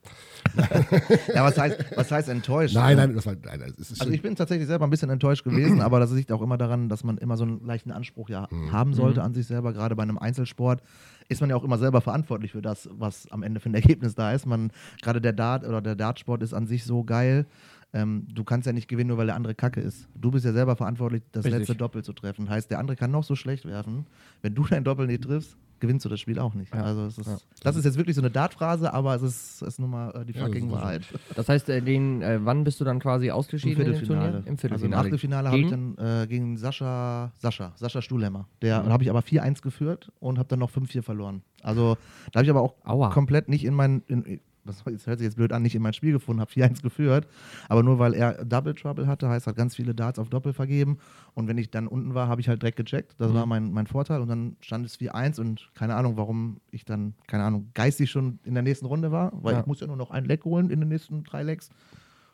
[1.34, 2.74] Ja, was heißt, was heißt enttäuscht?
[2.76, 3.36] Nein, nein, das war.
[3.44, 6.32] Nein, das ist Also ich bin tatsächlich selber ein bisschen enttäuscht gewesen, aber das liegt
[6.32, 9.46] auch immer daran, dass man immer so einen leichten Anspruch ja haben sollte an sich
[9.48, 9.74] selber.
[9.74, 10.82] Gerade bei einem Einzelsport
[11.28, 14.16] ist man ja auch immer selber verantwortlich für das, was am Ende für ein Ergebnis
[14.16, 14.46] da ist.
[14.48, 17.46] Man, gerade der Dart oder der Dartsport ist an sich so geil.
[17.92, 20.08] Ähm, du kannst ja nicht gewinnen, nur weil der andere Kacke ist.
[20.16, 21.60] Du bist ja selber verantwortlich, das Richtig.
[21.62, 22.48] letzte Doppel zu treffen.
[22.50, 24.06] Heißt, der andere kann noch so schlecht werfen.
[24.44, 26.76] Wenn du dein Doppel nicht triffst, gewinnst du das Spiel auch nicht.
[26.76, 26.84] Ja.
[26.84, 27.38] Also es ist, Ja.
[27.64, 30.34] das ist jetzt wirklich so eine Dartphrase, aber es ist, ist nun mal äh, die
[30.34, 30.76] Ja, fucking so.
[30.76, 31.04] Wahrheit.
[31.36, 34.28] Das heißt, äh, den, äh, wann bist du dann quasi Im ausgeschieden in dem Viertelfinale.
[34.30, 34.94] Im Also Viertelfinale.
[35.02, 38.48] im Achtelfinale habe ich dann äh, gegen Sascha, Sascha, Sascha Stuhlhemmer.
[38.62, 41.42] Der da habe ich aber 4-1 geführt und habe dann noch 5-4 verloren.
[41.64, 41.98] Also
[42.34, 43.10] da habe ich aber auch Aua.
[43.10, 46.12] komplett nicht in mein, in, das hört sich jetzt blöd an, nicht in mein Spiel
[46.12, 47.28] gefunden, habe 4-1 geführt.
[47.68, 50.98] Aber nur weil er Double Trouble hatte, heißt hat ganz viele Darts auf Doppel vergeben.
[51.34, 53.16] Und wenn ich dann unten war, habe ich halt direkt gecheckt.
[53.18, 53.36] Das Mhm.
[53.36, 54.22] war mein, mein Vorteil.
[54.22, 58.40] Und dann stand es 4-1 und keine Ahnung, warum ich dann, keine Ahnung, geistig schon
[58.44, 59.60] in der nächsten Runde war, weil Ja.
[59.62, 61.70] ich muss ja nur noch ein Leck holen in den nächsten drei Lecks.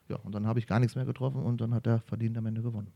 [0.08, 2.46] Ja, und dann habe ich gar nichts mehr getroffen und dann hat er verdient am
[2.46, 2.92] Ende gewonnen.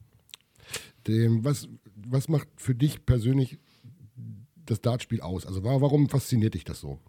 [1.08, 1.68] Dem, was,
[2.08, 3.58] was macht für dich persönlich
[4.66, 5.46] das Dartspiel aus?
[5.46, 7.00] Also wa- warum fasziniert dich das so?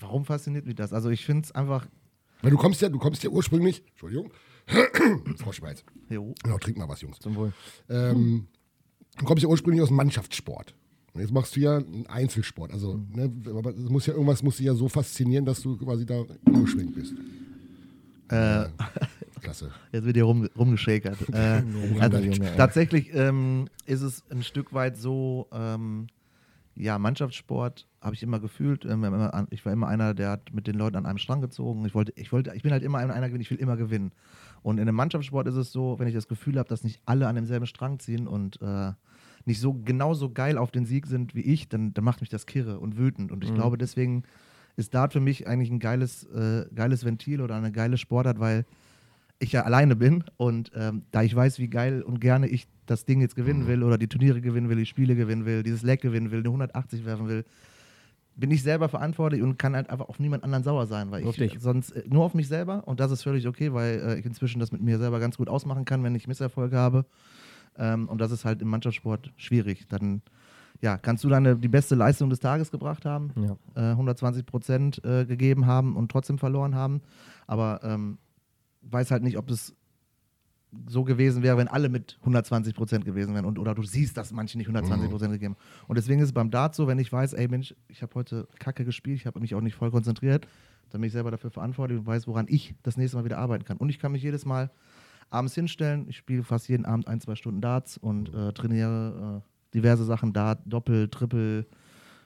[0.00, 0.92] Warum fasziniert mich das?
[0.92, 1.86] Also ich finde es einfach.
[2.42, 4.32] Weil du kommst ja, du kommst ja ursprünglich, Entschuldigung,
[5.36, 5.84] Froschschweiz.
[6.08, 7.18] Jo, Genau, trink mal was, Jungs.
[7.18, 7.52] Zum Wohl.
[7.88, 8.46] Ähm,
[9.18, 10.74] du kommst ja ursprünglich aus dem Mannschaftssport.
[11.12, 12.72] Und jetzt machst du ja einen Einzelsport.
[12.72, 16.06] Also, ne, aber es muss ja irgendwas muss dich ja so faszinieren, dass du quasi
[16.06, 17.14] da umgeschwenkt bist.
[18.28, 18.66] äh,
[19.40, 19.72] Klasse.
[19.90, 21.18] jetzt wird hier rum, rumgeschakert.
[21.32, 21.62] äh,
[21.98, 22.20] also,
[22.56, 26.06] tatsächlich ähm, ist es ein Stück weit so, ähm,
[26.76, 28.84] ja, Mannschaftssport habe ich immer gefühlt.
[28.84, 31.84] Ähm, ich war immer einer, der hat mit den Leuten an einem Strang gezogen.
[31.84, 34.12] Ich wollte, ich wollte, ich bin halt immer einer gewinnen, ich will immer gewinnen.
[34.62, 37.26] Und in einem Mannschaftssport ist es so, wenn ich das Gefühl habe, dass nicht alle
[37.26, 38.92] an demselben Strang ziehen und äh,
[39.44, 42.46] nicht so genauso geil auf den Sieg sind wie ich, dann, dann macht mich das
[42.46, 43.32] kirre und wütend.
[43.32, 44.24] Und ich glaube, deswegen
[44.76, 48.64] ist Dart für mich eigentlich ein geiles, äh, geiles Ventil oder eine geile Sportart, weil
[49.38, 53.06] ich ja alleine bin und ähm, da ich weiß, wie geil und gerne ich das
[53.06, 56.02] Ding jetzt gewinnen will oder die Turniere gewinnen will, die Spiele gewinnen will, dieses Leck
[56.02, 57.44] gewinnen will, eine 180 werfen will,
[58.40, 61.60] bin ich selber verantwortlich und kann halt einfach auf niemand anderen sauer sein, weil ich
[61.60, 64.58] sonst äh, nur auf mich selber und das ist völlig okay, weil äh, ich inzwischen
[64.60, 67.04] das mit mir selber ganz gut ausmachen kann, wenn ich Misserfolge habe.
[67.78, 69.86] Ähm, und das ist halt im Mannschaftssport schwierig.
[69.88, 70.22] Dann
[70.80, 73.56] ja, kannst du deine die beste Leistung des Tages gebracht haben, Ja.
[73.76, 77.02] äh, 120 Prozent äh, gegeben haben und trotzdem verloren haben.
[77.46, 78.18] Aber ähm,
[78.82, 79.74] weiß halt nicht, ob es
[80.86, 84.32] so gewesen wäre, wenn alle mit 120 Prozent gewesen wären und oder du siehst, dass
[84.32, 85.86] manche nicht 120 Prozent gegeben haben.
[85.88, 88.46] Und deswegen ist es beim Dart so, wenn ich weiß, ey Mensch, ich habe heute
[88.58, 90.46] Kacke gespielt, ich habe mich auch nicht voll konzentriert,
[90.90, 93.64] dann bin ich selber dafür verantwortlich und weiß, woran ich das nächste Mal wieder arbeiten
[93.64, 93.78] kann.
[93.78, 94.70] Und ich kann mich jedes Mal
[95.28, 99.74] abends hinstellen, ich spiele fast jeden Abend ein, zwei Stunden Darts und äh, trainiere äh,
[99.74, 101.66] diverse Sachen, Dart, Doppel, Triple,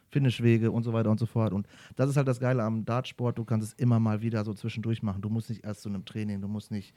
[0.08, 1.52] Finishwege und so weiter und so fort.
[1.52, 4.54] Und das ist halt das Geile am Dartsport, du kannst es immer mal wieder so
[4.54, 5.20] zwischendurch machen.
[5.20, 6.94] Du musst nicht erst zu einem Training, du musst nicht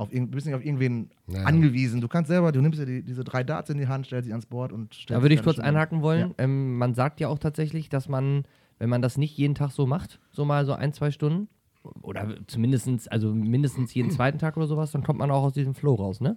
[0.00, 1.44] auf, du bist nicht auf irgendwen Ja.
[1.44, 2.00] angewiesen.
[2.00, 4.32] Du kannst selber, du nimmst dir die, diese drei Darts in die Hand, stellst sie
[4.32, 5.68] ans Board und stellst Da würde ich kurz Stunde.
[5.68, 6.30] einhaken wollen.
[6.30, 6.44] Ja.
[6.44, 8.44] Ähm, man sagt ja auch tatsächlich, dass man,
[8.78, 11.48] wenn man das nicht jeden Tag so macht, so mal so ein, zwei Stunden,
[12.02, 15.74] oder zumindest, also mindestens jeden zweiten Tag oder sowas, dann kommt man auch aus diesem
[15.74, 16.36] Flow raus, ne?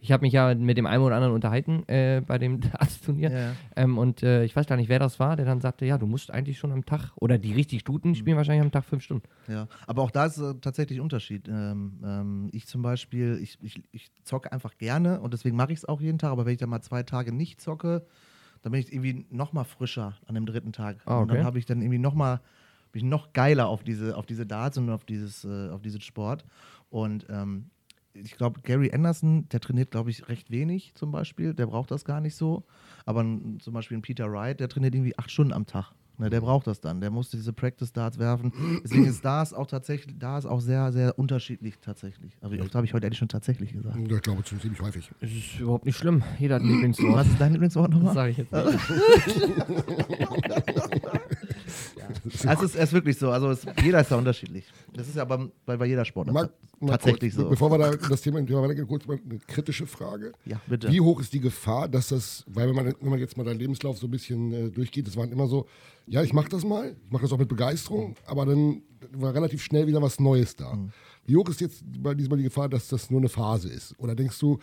[0.00, 3.30] Ich habe mich ja mit dem einen oder anderen unterhalten äh, bei dem Darts-Turnier.
[3.30, 3.52] Ja.
[3.74, 6.06] Ähm, und äh, ich weiß gar nicht, wer das war, der dann sagte, ja, du
[6.06, 9.28] musst eigentlich schon am Tag, oder die richtig Guten spielen wahrscheinlich am Tag fünf Stunden.
[9.48, 11.48] Ja, aber auch da ist äh, tatsächlich Unterschied.
[11.48, 15.78] Ähm, ähm, ich zum Beispiel, ich, ich, ich zocke einfach gerne und deswegen mache ich
[15.78, 18.06] es auch jeden Tag, aber wenn ich dann mal zwei Tage nicht zocke,
[18.62, 20.98] dann bin ich irgendwie noch mal frischer an dem dritten Tag.
[21.06, 21.38] Ah, Und okay.
[21.38, 22.40] dann habe ich dann irgendwie noch mal,
[22.92, 26.00] bin ich noch geiler auf diese, auf diese Darts und auf, dieses, äh, auf diesen
[26.00, 26.44] Sport.
[26.90, 27.70] Und ähm,
[28.22, 31.54] ich glaube, Gary Anderson, der trainiert, glaube ich, recht wenig zum Beispiel.
[31.54, 32.64] Der braucht das gar nicht so.
[33.06, 35.92] Aber ein, zum Beispiel ein Peter Wright, der trainiert irgendwie acht Stunden am Tag.
[36.20, 37.00] Ne, der braucht das dann.
[37.00, 38.52] Der musste diese Practice Darts werfen.
[38.82, 42.36] Deswegen ist das auch tatsächlich, da ist auch sehr, sehr unterschiedlich tatsächlich.
[42.40, 43.94] Aber das habe ich heute eigentlich schon tatsächlich gesagt.
[43.96, 45.08] Ja, Ich glaube, schon ziemlich häufig.
[45.20, 46.24] Das ist überhaupt nicht schlimm.
[46.40, 47.14] Jeder hat ein Lieblingswort.
[47.14, 48.14] Was ist dein Lieblingswort Das nochmal?
[48.14, 48.78] sage ich jetzt nicht.
[52.46, 53.30] Also es ist, wirklich so.
[53.30, 54.64] Also es, jeder ist da unterschiedlich.
[54.92, 57.50] Das ist ja bei, bei, bei jeder Sportart Mal, mal tatsächlich kurz, so.
[57.50, 60.32] Bevor wir da das Thema, Thema weitergehen, kurz mal eine kritische Frage.
[60.44, 60.90] Ja, bitte.
[60.90, 63.58] Wie hoch ist die Gefahr, dass das, weil wenn man, wenn man jetzt mal deinen
[63.58, 65.66] Lebenslauf so ein bisschen äh, durchgeht, das waren immer so,
[66.06, 69.62] ja, ich mache das mal, ich mache das auch mit Begeisterung, aber dann war relativ
[69.62, 70.74] schnell wieder was Neues da.
[70.74, 70.92] Mhm.
[71.28, 73.94] Wie hoch ist jetzt diesmal die Gefahr, dass das nur eine Phase ist?
[73.98, 74.58] Oder denkst du,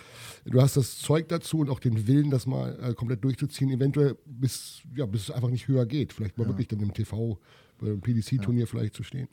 [0.45, 4.17] du hast das Zeug dazu und auch den Willen, das mal äh, komplett durchzuziehen, eventuell
[4.25, 6.11] bis, ja, bis es einfach nicht höher geht?
[6.11, 7.37] Vielleicht mal wirklich dann im TV,
[7.77, 9.27] beim PDC-Turnier vielleicht zu stehen.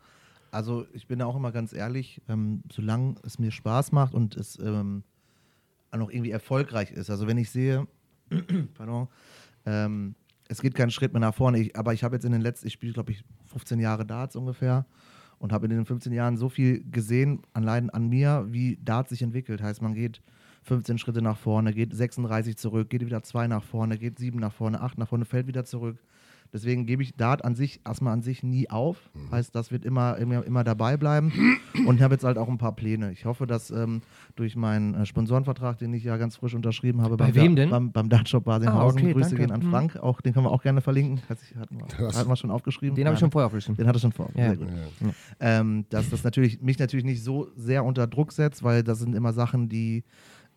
[0.50, 4.36] Also ich bin da auch immer ganz ehrlich, ähm, solange es mir Spaß macht und
[4.36, 5.02] es ähm,
[5.90, 7.08] auch noch irgendwie erfolgreich ist.
[7.08, 7.88] Also wenn ich sehe,
[8.74, 9.08] pardon,
[9.64, 10.16] ähm,
[10.48, 12.66] es geht keinen Schritt mehr nach vorne, ich, aber ich habe jetzt in den letzten,
[12.66, 14.84] ich spiele glaube ich 15 Jahre Darts ungefähr
[15.42, 19.22] und habe in den 15 Jahren so viel gesehen, allein an mir, wie Darts sich
[19.22, 19.60] entwickelt.
[19.60, 20.22] Heißt, man geht
[20.62, 24.52] 15 Schritte nach vorne, geht 36 zurück, geht wieder 2 nach vorne, geht 7 nach
[24.52, 25.98] vorne, 8 nach vorne, fällt wieder zurück.
[26.52, 29.10] Deswegen gebe ich Dart an sich erstmal an sich nie auf.
[29.30, 31.32] Heißt, das wird immer, immer, immer dabei bleiben.
[31.86, 33.10] Und ich habe jetzt halt auch ein paar Pläne.
[33.10, 34.02] Ich hoffe, dass ähm,
[34.36, 37.62] durch meinen äh, Sponsorenvertrag, den ich ja ganz frisch unterschrieben habe, Bei beim, wem Da-
[37.62, 37.70] denn?
[37.70, 38.98] beim, beim Dartshop Basinghausen.
[38.98, 39.46] Ah, okay, Grüße danke.
[39.46, 39.70] gehen an Mhm.
[39.70, 39.96] Frank.
[39.96, 41.22] Auch den können wir auch gerne verlinken.
[41.28, 42.94] Hat, sich, hatten, wir, Das- hatten wir schon aufgeschrieben.
[42.96, 43.76] Den habe ich schon vorher aufgeschrieben.
[43.78, 44.28] Den hatte ich schon vor.
[44.34, 44.48] Ja.
[44.48, 44.68] Sehr gut.
[45.40, 49.14] Ähm, dass das natürlich mich natürlich nicht so sehr unter Druck setzt, weil das sind
[49.14, 50.04] immer Sachen, die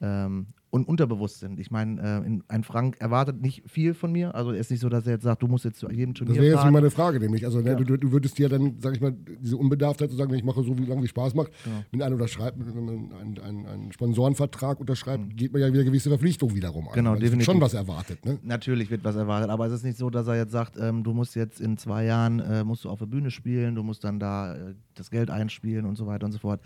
[0.02, 1.58] ähm, un unterbewusst sind.
[1.58, 4.36] Ich meine, äh, in- ein Frank erwartet nicht viel von mir.
[4.36, 6.36] Also er ist nicht so, dass er jetzt sagt, du musst jetzt zu jedem Turnier
[6.36, 7.46] Das wäre jetzt meine Frage, nämlich.
[7.46, 7.76] Also, ne, Ja.
[7.76, 10.78] du, du würdest dir dann, sag ich mal, diese Unbedarftheit zu sagen, ich mache so,
[10.78, 11.52] wie lange wie Spaß macht.
[11.64, 11.78] Genau.
[11.92, 16.10] Wenn einer unterschreibt, wenn man einen, einen, einen Sponsorenvertrag unterschreibt, geht man ja wieder gewisse
[16.10, 16.86] Verpflichtungen wiederum.
[16.86, 16.90] Mhm.
[16.94, 17.46] Genau, Weil es wird definitiv.
[17.54, 18.40] schon was erwartet, ne?
[18.44, 21.14] Natürlich wird was erwartet, aber es ist nicht so, dass er jetzt sagt, ähm, du
[21.14, 24.20] musst jetzt in zwei Jahren äh, musst du auf der Bühne spielen, du musst dann
[24.20, 26.60] da äh, das Geld einspielen und so weiter und so fort.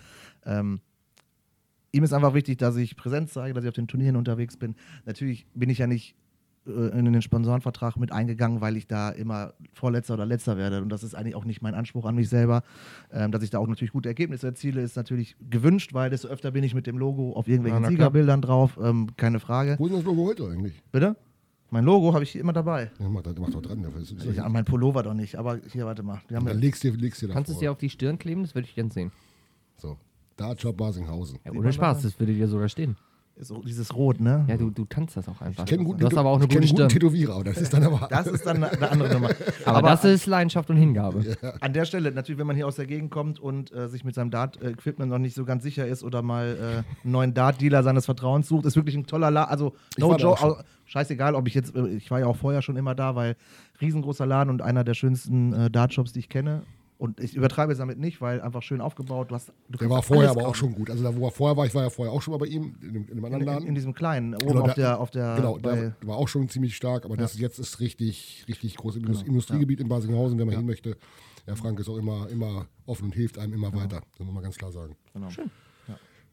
[0.45, 0.79] Ähm,
[1.91, 4.75] ihm ist einfach wichtig, dass ich Präsenz zeige, dass ich auf den Turnieren unterwegs bin.
[5.05, 6.15] Natürlich bin ich ja nicht
[6.67, 10.81] äh, in den Sponsorenvertrag mit eingegangen, weil ich da immer Vorletzter oder Letzter werde.
[10.81, 12.63] Und das ist eigentlich auch nicht mein Anspruch an mich selber.
[13.11, 16.51] Ähm, dass ich da auch natürlich gute Ergebnisse erziele, ist natürlich gewünscht, weil desto öfter
[16.51, 17.91] bin ich mit dem Logo auf irgendwelchen na klar.
[17.91, 18.77] Siegerbildern drauf.
[18.81, 19.75] Ähm, keine Frage.
[19.79, 20.81] Wo ist das Logo heute eigentlich?
[20.91, 21.15] Bitte?
[21.71, 22.91] Mein Logo habe ich hier immer dabei.
[22.99, 23.83] Ja, mach, das- mach doch dran.
[23.83, 26.19] Dafür ist, ist, Ja, mein Pullover doch nicht, aber hier, warte mal.
[26.29, 28.41] Ja, dann legst du dir, legst dir Kannst du es dir auf die Stirn kleben?
[28.41, 29.11] Das würde ich gern sehen.
[29.77, 29.97] So.
[30.39, 31.39] Dartshop Basinghausen.
[31.45, 32.19] Ja, ohne Spaß, das?
[32.19, 32.95] würde dir sogar stehen.
[33.35, 34.45] ist so dieses Rot, ne?
[34.47, 35.63] Ja, du, du kannst das auch einfach.
[35.63, 36.89] Ich kenne guten, aber auch eine ich kenn gute guten.
[36.89, 38.07] Tätowierer, aber das ist dann aber.
[38.09, 39.29] Das ist dann eine, andere Nummer.
[39.65, 41.37] Aber, das ist Leidenschaft und Hingabe.
[41.59, 44.15] An der Stelle, natürlich, wenn man hier aus der Gegend kommt und äh, sich mit
[44.15, 48.05] seinem Dart-Equipment noch nicht so ganz sicher ist oder mal äh, einen neuen Dart-Dealer seines
[48.05, 49.51] Vertrauens sucht, ist wirklich ein toller Laden.
[49.51, 52.95] Also, no joke, scheißegal, ob ich jetzt, äh, ich war ja auch vorher schon immer
[52.95, 53.35] da, weil
[53.81, 56.63] riesengroßer Laden und einer der schönsten äh, Dart-Shops, die ich kenne.
[56.99, 59.31] Und ich übertreibe es damit nicht, weil einfach schön aufgebaut.
[59.31, 60.55] Du hast, du Der kannst war vorher aber auch kaufen.
[60.57, 60.89] schon gut.
[60.91, 62.75] Also da, wo er vorher war, ich war ja vorher auch schon mal bei ihm,
[62.81, 63.61] in dem, in dem anderen In, Laden.
[63.63, 65.35] in, in diesem kleinen, oben Genau, auf, der- der, auf der.
[65.37, 69.05] Genau, der war auch schon ziemlich stark, aber das jetzt ist richtig, richtig groß im
[69.05, 70.97] Genau, Industriegebiet in Basinghausen, wenn man hin möchte.
[71.47, 74.43] Der Frank ist auch immer, immer offen und hilft einem immer weiter, das muss man
[74.43, 74.95] ganz klar sagen.
[75.13, 75.29] Genau.
[75.29, 75.43] Ja.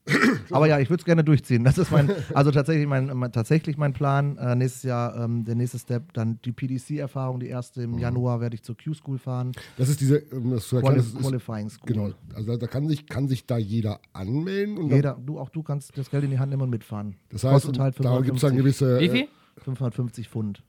[0.50, 1.64] Aber ja, ich würde es gerne durchziehen.
[1.64, 4.36] Das ist mein, also tatsächlich mein, mein, tatsächlich mein Plan.
[4.38, 7.94] Äh, nächstes Jahr ähm, der nächste Step, dann die PDC-Erfahrung, die erste Mhm.
[7.94, 9.52] im Januar werde ich zur Q-School fahren.
[9.76, 11.86] Das ist diese, um das zu erklären, Quali das ist, Qualifying School.
[11.92, 15.50] genau, also da, kann sich, kann sich da jeder anmelden und dann, Jeder, du auch
[15.50, 17.16] du kannst das Geld in die Hand nehmen und mitfahren.
[17.30, 19.28] das heißt, halt da gibt es dann 550, gewisse, Wie viel?
[19.58, 20.62] 550 Pfund.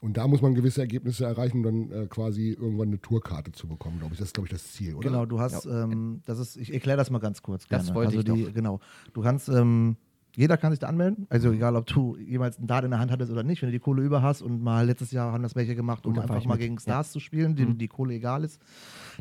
[0.00, 3.66] Und da muss man gewisse Ergebnisse erreichen, um dann äh, quasi irgendwann eine Tourkarte zu
[3.66, 4.18] bekommen, glaube ich.
[4.18, 5.08] Das ist, glaube ich, das Ziel, oder?
[5.08, 7.66] Genau, du hast, ähm, das ist, ich erkläre das mal ganz kurz.
[7.68, 7.94] Das gerne.
[7.94, 8.80] wollte also ich die, Genau,
[9.12, 9.96] du kannst, ähm,
[10.34, 11.26] jeder kann sich da anmelden.
[11.30, 13.72] Also egal, ob du jemals einen Dart in der Hand hattest oder nicht, wenn du
[13.72, 16.54] die Kohle über hast und mal letztes Jahr haben das welche gemacht, um einfach mal
[16.54, 16.60] mit.
[16.60, 18.60] gegen Stars zu spielen, denen die Kohle egal ist.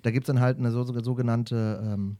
[0.03, 2.17] Da gibt es dann halt eine so, sogenannte ähm,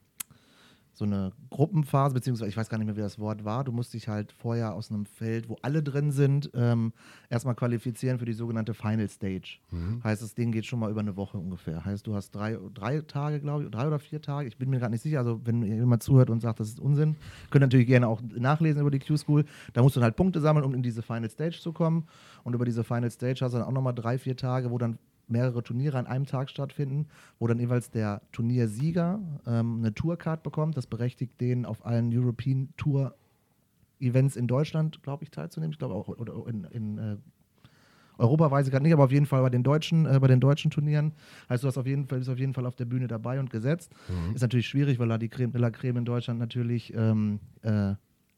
[0.96, 3.66] so eine Gruppenphase, beziehungsweise ich weiß gar nicht mehr, wie das Wort war.
[3.66, 6.93] Du musst dich halt vorher aus einem Feld, wo alle drin sind, ähm,
[7.30, 9.60] erstmal qualifizieren für die sogenannte Final Stage.
[10.06, 11.84] Heißt, das Ding geht schon mal über eine Woche ungefähr.
[11.84, 14.48] Heißt, du hast drei, drei Tage, glaube ich, drei oder vier Tage.
[14.48, 15.20] Ich bin mir gerade nicht sicher.
[15.20, 17.18] Also, wenn jemand zuhört und sagt, das ist Unsinn,
[17.50, 19.43] könnt ihr natürlich gerne auch nachlesen über die Q-School.
[19.74, 22.08] Da musst du dann halt Punkte sammeln, um in diese Final Stage zu kommen.
[22.46, 24.98] Und über diese Final Stage hast du dann auch nochmal drei, vier Tage, wo dann
[25.28, 27.07] mehrere Turniere an einem Tag stattfinden,
[27.39, 30.78] wo dann jeweils der Turniersieger ähm, eine Tourcard bekommt.
[30.78, 33.15] Das berechtigt den auf allen European Tour
[33.99, 35.71] Events in Deutschland, glaube ich, teilzunehmen.
[35.71, 37.17] Ich glaube auch oder in, in äh,
[38.17, 40.39] Europa weiß ich gerade nicht, aber auf jeden Fall bei den deutschen, äh, bei den
[40.39, 41.13] deutschen Turnieren.
[41.49, 43.49] Heißt, du hast auf jeden Fall, bist auf jeden Fall auf der Bühne dabei und
[43.49, 43.91] gesetzt.
[44.34, 47.95] Ist natürlich schwierig, weil da die Creme de la Creme in Deutschland natürlich ähm, äh,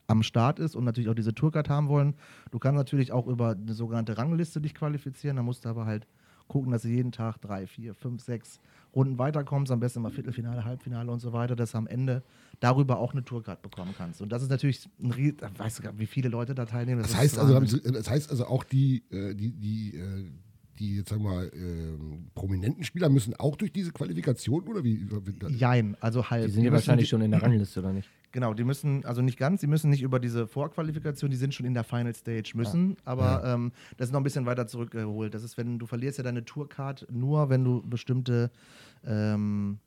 [0.08, 2.16] am Start ist und natürlich auch diese Tourcard haben wollen.
[2.52, 5.36] Du kannst natürlich auch über eine sogenannte Rangliste dich qualifizieren.
[5.36, 6.08] Da musst du aber halt
[6.48, 8.60] gucken, dass du jeden Tag drei, vier, fünf, sechs
[8.96, 9.72] Runden weiterkommst.
[9.72, 12.24] Am besten mal Viertelfinale, Halbfinale und so weiter, dass du am Ende
[12.60, 14.22] darüber auch eine Tourcard bekommen kannst.
[14.22, 17.02] Und das ist natürlich ein Ries weißt du gar, wie viele Leute da teilnehmen.
[17.02, 20.26] Das ist heißt, also, das heißt also auch die, äh, die, die, äh,
[20.80, 25.08] die jetzt sagen wir mal, ähm, prominenten Spieler müssen auch durch diese Qualifikation oder wie?
[25.50, 26.46] Jein, also halb.
[26.46, 28.10] Die sind ja wahrscheinlich die- schon in der Rangliste, oder nicht?
[28.38, 31.66] Genau, die müssen, also nicht ganz, die müssen nicht über diese Vorqualifikation, die sind schon
[31.66, 35.34] in der Final Stage müssen, aber ähm, das ist noch ein bisschen weiter zurückgeholt.
[35.34, 38.52] Das ist, wenn du verlierst ja deine Tourcard nur, wenn du bestimmte
[39.04, 39.80] ähm,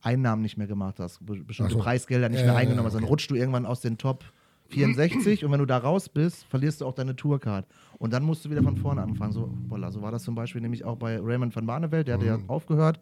[0.00, 1.80] Einnahmen nicht mehr gemacht hast, be bestimmte so.
[1.80, 3.10] Preisgelder nicht Ja, mehr ja, eingenommen ja, hast, dann okay.
[3.10, 4.24] rutschst du irgendwann aus den Top
[4.70, 7.66] 64 und wenn du da raus bist, verlierst du auch deine Tourcard.
[7.98, 9.32] Und dann musst du wieder von vorne anfangen.
[9.32, 12.24] So, voilà, so war das zum Beispiel nämlich auch bei Raymond van Barneveld, der hatte
[12.24, 13.00] ja aufgehört.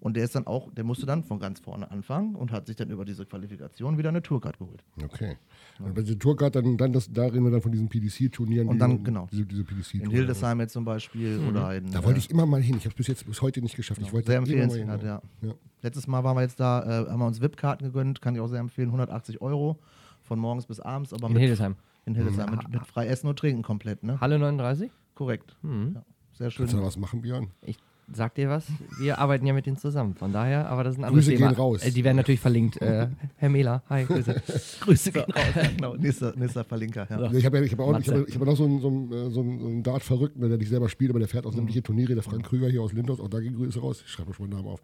[0.00, 2.76] Und der ist dann auch, der musste dann von ganz vorne anfangen und hat sich
[2.76, 4.82] dann über diese Qualifikation wieder eine Tourcard geholt.
[5.04, 5.36] Okay.
[5.78, 8.66] Und bei dieser Tourcard dann, dann das, da reden wir dann von diesen PDC-Turnieren.
[8.68, 9.28] Und die- dann, genau.
[9.30, 10.04] Diese, diese PDC-Touren.
[10.06, 11.90] In Hildesheim jetzt zum Beispiel oder in.
[11.90, 12.76] Da wollte äh, ich immer mal hin.
[12.78, 14.00] Ich habe es bis jetzt bis heute nicht geschafft.
[14.00, 15.02] Ich wollte sehr immer mal hin, empfehlenswert,
[15.42, 15.48] ja.
[15.48, 15.54] ja.
[15.82, 18.48] Letztes Mal waren wir jetzt da, äh, haben wir uns VIP-Karten gegönnt, kann ich auch
[18.48, 19.78] sehr empfehlen, 180 Euro
[20.22, 21.76] von morgens bis abends, aber In mit, Hildesheim.
[22.06, 24.18] in Hildesheim mit, mit frei Essen und Trinken komplett, ne?
[24.20, 24.90] Halle 39?
[25.14, 25.56] Korrekt.
[25.62, 26.64] Ja, sehr schön.
[26.64, 27.48] Kannst du da was machen, Björn?
[27.62, 27.76] Ich
[28.12, 28.66] sag dir was,
[28.98, 30.14] wir arbeiten ja mit denen zusammen.
[30.14, 31.50] Von daher, aber das ist ein anderes Grüße Thema.
[31.50, 31.82] gehen raus.
[31.82, 32.80] Äh, Die werden natürlich verlinkt.
[32.82, 34.42] Äh, Herr Mehler, hi, Grüße.
[34.80, 35.66] Grüße gehen raus.
[35.76, 37.06] Genau, nächster, nächster Verlinker.
[37.08, 37.20] Ja.
[37.20, 38.88] Ja, Ich habe ja, ich hab auch, ich hab, ich hab noch so einen, so
[38.88, 41.52] einen, äh, so einen, so einen Dart-Verrückten, der nicht selber spielt, aber der fährt auch
[41.52, 42.14] sämtliche Turniere.
[42.14, 44.02] Der Frank Krüger hier aus Lindhaus, auch da gehen Grüße raus.
[44.04, 44.80] Ich schreibe mir schon mal den Namen auf.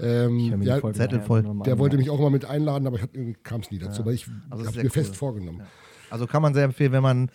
[0.00, 1.42] Ähm, Ich ja, Folge Zettel voll.
[1.64, 2.98] der wollte mich auch mal mit einladen, aber
[3.42, 5.16] kam es nie dazu, weil ich Also habe mir fest cool.
[5.16, 5.62] vorgenommen.
[6.10, 7.30] Also kann man sehr empfehlen, wenn man.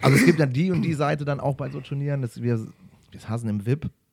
[0.00, 2.22] Also es gibt ja die und die Seite dann auch bei so Turnieren.
[2.22, 3.64] Das, wir, wir hassen im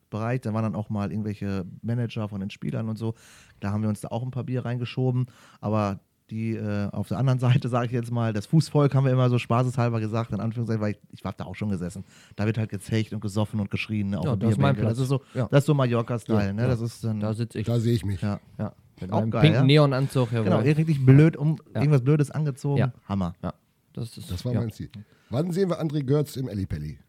[0.10, 3.14] VIP-Bereich, da waren dann auch mal irgendwelche Manager von den Spielern und so.
[3.60, 5.28] Da haben wir uns da auch ein paar Bier reingeschoben.
[5.62, 6.00] Aber
[6.30, 9.30] die äh, auf der anderen Seite, sage ich jetzt mal, das Fußvolk haben wir immer
[9.30, 12.04] so spaßeshalber gesagt, in Anführungszeichen, weil ich, ich war da auch schon gesessen.
[12.36, 14.10] Da wird halt gezecht und gesoffen und geschrien.
[14.12, 14.76] Ne, auf Ja, das ist mein.
[14.76, 14.90] Platz.
[14.90, 15.48] Das ist so, Ja.
[15.50, 16.46] das ist so Mallorca-Style.
[16.48, 16.62] Ja, ne?
[16.64, 16.68] ja.
[16.68, 17.20] Das ist dann.
[17.20, 17.66] Da sitze ich.
[17.66, 18.22] Da sehe ich mich.
[18.22, 18.40] ja.
[18.58, 19.66] ja, mit Auch meinem geil, pinken ja?
[19.66, 20.32] Neonanzug.
[20.32, 20.44] jawohl.
[20.46, 21.80] Genau, richtig blöd, um Ja.
[21.82, 22.78] irgendwas Blödes angezogen.
[22.78, 22.94] Ja.
[23.08, 23.34] Hammer.
[23.42, 23.54] Ja,
[23.94, 24.30] das ist.
[24.30, 24.60] Das war ja.
[24.60, 24.90] mein Ziel.
[25.32, 27.00] Wann sehen wir André Görz im Ellipelli?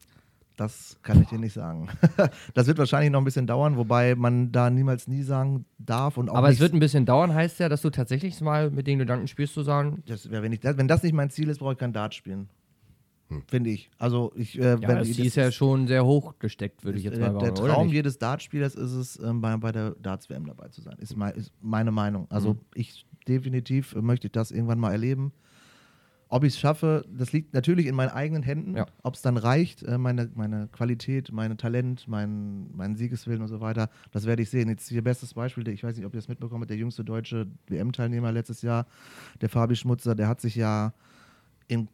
[0.61, 1.89] Das kann ich dir nicht sagen.
[2.55, 6.29] das wird wahrscheinlich noch ein bisschen dauern, wobei man da niemals nie sagen darf und
[6.29, 8.99] auch Aber es wird ein bisschen dauern, heißt ja, dass du tatsächlich mal mit den
[8.99, 11.73] Gedanken spielst, zu sagen, Das wär, wenn, ich, wenn das nicht mein Ziel ist, brauche
[11.73, 12.51] ich kein Dart spielen.
[13.47, 13.91] Finde ich.
[13.97, 17.05] Also ich, äh, ja, wenn, das Ziel ist ja schon sehr hoch gesteckt, würde ich
[17.05, 17.61] jetzt der, mal der sagen.
[17.63, 17.95] oder Traum nicht?
[17.95, 20.97] jedes Dartspielers ist es, ähm, bei, bei der Darts-WM dabei zu sein.
[20.99, 22.27] Ist, mei- ist meine Meinung.
[22.29, 22.59] Also Mhm.
[22.75, 25.33] ich definitiv äh, möchte ich das irgendwann mal erleben.
[26.33, 28.77] Ob ich es schaffe, das liegt natürlich in meinen eigenen Händen.
[28.77, 28.87] Ja.
[29.03, 33.61] Ob es dann reicht, äh, meine, meine Qualität, mein Talent, mein, mein Siegeswillen und so
[33.61, 34.69] weiter, das werde ich sehen.
[34.69, 37.49] Jetzt hier bestes Beispiel, ich weiß nicht, ob ihr das mitbekommen habt, der jüngste deutsche
[37.67, 38.87] WM-Teilnehmer letztes Jahr,
[39.41, 40.95] der Fabi Schmutzer, der hat sich ja
[41.67, 41.89] in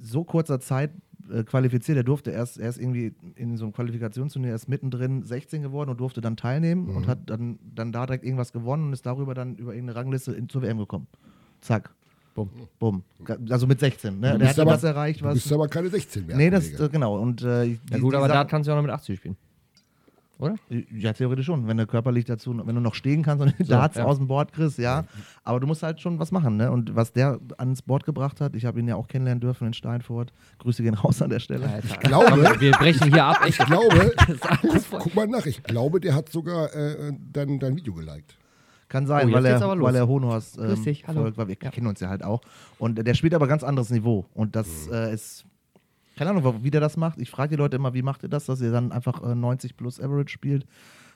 [0.00, 0.90] so kurzer Zeit
[1.30, 1.96] äh, qualifiziert.
[1.96, 6.20] Er durfte erst, erst irgendwie in so einem Qualifikationsturnier erst mittendrin 16 geworden und durfte
[6.20, 9.74] dann teilnehmen und hat dann, dann da direkt irgendwas gewonnen und ist darüber dann über
[9.74, 11.06] irgendeine Rangliste in, zur WM gekommen.
[11.60, 11.94] Zack.
[12.34, 12.48] Bumm.
[12.78, 13.02] Bumm.
[13.50, 14.18] Also mit 16.
[14.20, 14.32] Ne?
[14.32, 15.34] Du Der hat aber- das erreicht, Du was.
[15.34, 16.36] bist aber keine 16 mehr.
[16.36, 17.18] Nee, das äh, genau.
[17.18, 19.36] Und, äh, die, Ja gut, aber da kannst du ja noch mit 80 spielen.
[20.38, 20.54] Oder?
[20.96, 21.66] Ja, theoretisch schon.
[21.68, 24.04] Wenn du körperlich dazu, wenn du noch stehen kannst und die Darts ja.
[24.04, 25.04] aus dem Board kriegst, ja.
[25.44, 26.70] Aber du musst halt schon was machen, ne?
[26.72, 29.74] Und was der ans Board gebracht hat, ich habe ihn ja auch kennenlernen dürfen in
[29.74, 30.32] Steinfurt.
[30.60, 31.82] Grüße gehen raus an der Stelle.
[31.84, 33.40] Ich glaube- wir brechen hier ab.
[33.46, 33.96] Ich glaube,
[34.28, 35.00] ist alles voll.
[35.02, 38.34] guck mal nach, ich glaube, der hat sogar äh, dein, dein Video geliked.
[38.90, 40.06] Kann sein, Oh, weil, er, weil er
[40.58, 41.22] ähm, Grüß dich, hallo.
[41.22, 41.70] folgt, weil wir Ja.
[41.70, 42.42] kennen uns ja halt auch.
[42.78, 44.26] Und äh, der spielt aber ganz anderes Niveau.
[44.34, 44.92] Und das Mhm.
[44.92, 45.46] äh, ist,
[46.16, 47.18] keine Ahnung, wie der das macht.
[47.20, 49.76] Ich frage die Leute immer, wie macht ihr das, dass ihr dann einfach äh, 90
[49.76, 50.66] plus Average spielt?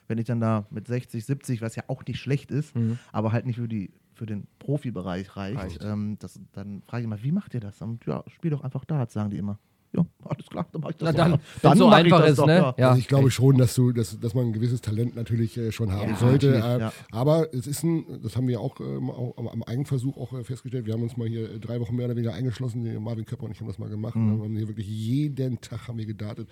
[0.07, 2.97] Wenn ich dann da mit 60, 70, was ja auch nicht schlecht ist, Mhm.
[3.11, 5.83] aber halt nicht für, die, für den Profibereich reicht, Reicht.
[5.83, 7.81] Ähm, das, dann frage ich immer, wie macht ihr das?
[7.81, 9.59] Und ja, spiel doch einfach Darts, sagen die immer.
[9.95, 12.39] Ja, alles klar, dann mach ich das Na dann, Ja, wenn's so einfach das ist,
[12.39, 12.55] doch, ne?
[12.55, 12.75] ja.
[12.77, 12.87] Ja.
[12.89, 15.91] also ich glaube schon, dass du, dass, dass man ein gewisses Talent natürlich äh, schon
[15.91, 16.55] haben Ja, sollte.
[16.55, 16.93] Äh, ja.
[17.11, 20.85] Aber es ist ein, das haben wir auch, ähm, auch am, Eigenversuch auch äh, festgestellt.
[20.85, 23.01] Wir haben uns mal hier äh, drei Wochen mehr oder weniger eingeschlossen.
[23.01, 24.15] Marvin Köpper und ich haben das mal gemacht.
[24.15, 24.33] Mhm.
[24.33, 26.49] Und haben hier wirklich jeden Tag haben wir gedartet.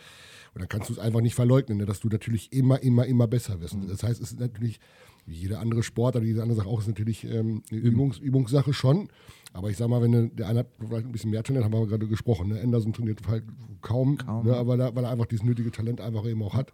[0.54, 3.28] Und dann kannst du es einfach nicht verleugnen, ne, dass du natürlich immer, immer, immer
[3.28, 3.76] besser wirst.
[3.76, 3.88] Mhm.
[3.88, 4.80] Das heißt, es ist natürlich
[5.26, 8.74] wie jede andere Sport oder jede andere Sache auch, ist natürlich ähm, eine Übungs Übungssache
[8.74, 9.10] schon.
[9.54, 11.74] Aber ich sag mal, wenn du, der eine hat vielleicht ein bisschen mehr Talent, haben
[11.74, 12.50] wir gerade gesprochen.
[12.50, 12.60] Ne?
[12.60, 13.44] Anderson trainiert halt
[13.82, 14.48] kaum, Kaum.
[14.48, 14.56] Ne?
[14.56, 16.74] aber da, weil er einfach dieses nötige Talent einfach eben auch hat.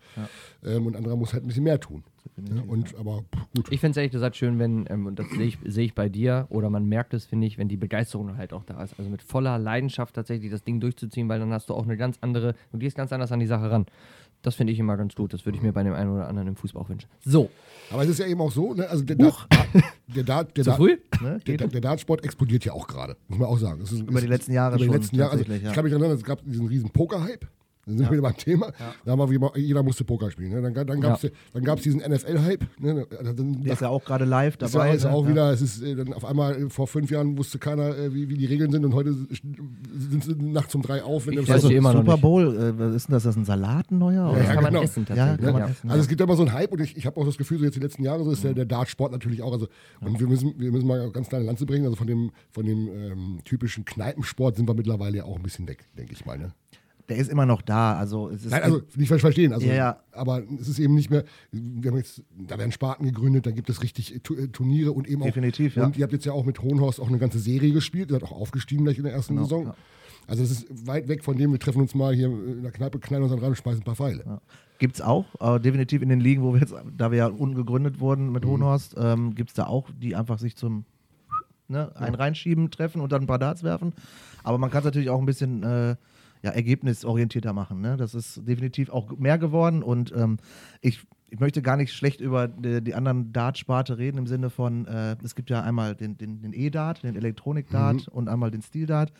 [0.63, 2.03] Ähm, und anderer muss halt ein bisschen mehr tun.
[2.37, 2.63] Ne?
[2.65, 3.67] Und aber pff, gut.
[3.71, 6.07] Ich finde es ehrlich gesagt schön, wenn, ähm, und das sehe ich, sehe ich bei
[6.07, 8.97] dir, oder man merkt es, finde ich, wenn die Begeisterung halt auch da ist.
[8.97, 12.17] Also mit voller Leidenschaft tatsächlich das Ding durchzuziehen, weil dann hast du auch eine ganz
[12.21, 13.87] andere, du gehst ganz anders an die Sache ran.
[14.41, 15.33] Das finde ich immer ganz gut.
[15.33, 17.09] Das würde ich mir bei dem einen oder anderen im Fußball auch wünschen.
[17.19, 17.49] So,
[17.91, 18.87] aber es ist ja eben auch so, ne?
[18.87, 19.47] also der, Dart,
[20.07, 20.97] der, Dart, der, Dart, früh?
[21.21, 21.39] Ne?
[21.45, 23.81] der, der Dartsport explodiert ja auch gerade, muss man auch sagen.
[23.81, 25.31] Ist, Über es die ist- letzten Jahre über die schon, letzten Jahre.
[25.37, 25.57] Also, ja.
[25.69, 27.45] Ich kann mich erinnern, es gab diesen riesen Poker-Hype.
[27.89, 28.71] Da sind wir wieder beim Thema.
[29.05, 30.51] Da war wie, jeder musste Poker spielen.
[30.51, 30.61] Ne?
[30.61, 31.29] Dann, dann gab es Ja.
[31.53, 32.65] dann gab's diesen NFL-Hype.
[32.79, 33.07] Ne?
[33.17, 34.93] Also Dann, Der ist ja auch gerade live Das dabei.
[34.95, 35.15] ist ja ne?
[35.15, 35.29] auch Ja.
[35.31, 38.29] wieder, es ist äh, dann auf einmal äh, vor fünf Jahren wusste keiner, äh, wie,
[38.29, 41.27] wie die Regeln sind und heute sind sie nachts um drei auf.
[41.27, 42.17] Wenn Ich weiß Also, die immer noch Super.
[42.17, 43.23] Bowl, äh, was ist denn das?
[43.23, 44.13] Ist das ein Salat, neuer?
[44.13, 44.37] Ja, oder?
[44.39, 44.83] das ja, kann man genau.
[44.83, 45.41] essen Ja, tatsächlich.
[45.45, 45.69] kann man ja.
[45.69, 45.89] essen.
[45.89, 47.65] Also es gibt immer so einen Hype und ich, ich habe auch das Gefühl, so
[47.65, 49.51] jetzt die letzten Jahre, so ist der, der Dartsport natürlich auch.
[49.53, 49.67] Also,
[50.01, 51.85] und wir müssen, wir müssen mal ganz kleine Lanze bringen.
[51.85, 55.67] Also von dem, von dem ähm, typischen Kneipensport sind wir mittlerweile ja auch ein bisschen
[55.67, 56.37] weg, denke ich mal.
[56.37, 56.51] Ne?
[57.09, 57.97] Der ist immer noch da.
[57.97, 59.51] Also, es ist Nein, also nicht falsch verstehen.
[59.51, 59.99] Also, Ja, ja.
[60.11, 63.69] Aber es ist eben nicht mehr, wir haben jetzt, da werden Sparten gegründet, da gibt
[63.69, 65.25] es richtig äh, äh, Turniere und eben auch.
[65.25, 65.85] Definitiv, ja.
[65.85, 68.23] Und ihr habt jetzt ja auch mit Hohenhorst auch eine ganze Serie gespielt, ihr seid
[68.23, 69.65] auch aufgestiegen gleich in der ersten Genau, Saison.
[69.65, 69.75] ja.
[70.27, 72.99] Also es ist weit weg von dem, wir treffen uns mal hier in der Kneipe,
[72.99, 74.23] knallen uns dann rein und schmeißen ein paar Pfeile.
[74.23, 74.41] Ja.
[74.77, 77.55] Gibt es auch, aber definitiv in den Ligen, wo wir jetzt, da wir ja unten
[77.55, 80.85] gegründet wurden mit Hohenhorst, ähm, gibt es da auch, die einfach sich zum
[81.67, 83.93] ne, ein reinschieben, treffen und dann ein paar Darts werfen.
[84.43, 85.95] Aber man kann es natürlich auch ein bisschen äh,
[86.41, 87.81] ja, ergebnisorientierter machen.
[87.81, 87.97] Ne?
[87.97, 90.37] Das ist definitiv auch mehr geworden und ähm,
[90.81, 94.85] ich, ich möchte gar nicht schlecht über die, die anderen Dart-Sparte reden, im Sinne von,
[94.85, 99.11] äh, es gibt ja einmal den, den, den E-Dart, den Elektronik-Dart und einmal den Stil-Dart.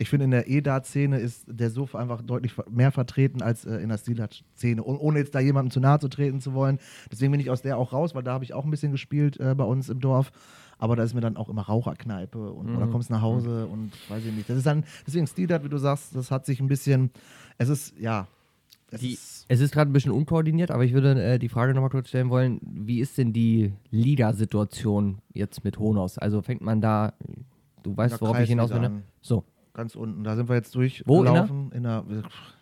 [0.00, 3.88] Ich finde, in der E-Dart-Szene ist der Suff einfach deutlich mehr vertreten als äh, in
[3.88, 4.80] der Stil-Dart-Szene.
[4.80, 6.78] Und ohne jetzt da jemandem zu nahe zu treten zu wollen.
[7.10, 9.40] Deswegen bin ich aus der auch raus, weil da habe ich auch ein bisschen gespielt
[9.40, 10.30] äh, bei uns im Dorf.
[10.78, 14.24] Aber da ist mir dann auch immer Raucherkneipe und oder kommst nach Hause und weiß
[14.24, 14.48] ich nicht.
[14.48, 17.10] Das ist dann, deswegen Stil-Dart, wie du sagst, das hat sich ein bisschen,
[17.58, 18.26] es ist, ja.
[18.90, 21.74] Es Die, ist, es ist gerade ein bisschen unkoordiniert, aber ich würde äh, die Frage
[21.74, 26.16] nochmal kurz stellen wollen, wie ist denn die Liga-Situation jetzt mit Honos?
[26.16, 27.12] Also fängt man da,
[27.82, 29.02] du weißt, der worauf ich hinaus will, ne?
[29.20, 30.24] So, ganz unten.
[30.24, 31.72] Da sind wir jetzt Wo, in durchgelaufen.
[31.72, 32.04] in der,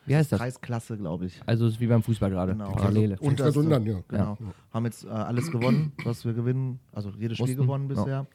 [0.06, 0.38] Wie heißt das?
[0.38, 1.40] Kreisklasse, glaube ich.
[1.46, 2.72] also es ist wie beim Fußball gerade, Genau.
[2.72, 3.16] Parallele.
[3.16, 4.00] Ganz unten an, ja.
[4.08, 4.38] Genau.
[4.72, 6.78] Haben jetzt äh, alles gewonnen, was wir gewinnen.
[6.92, 7.94] Also jedes Spiel gewonnen Ja.
[8.02, 8.26] bisher.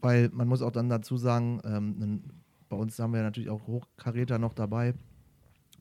[0.00, 2.22] Weil man muss auch dann dazu sagen, ähm,
[2.68, 4.94] bei uns haben wir natürlich auch Hochkaräter noch dabei.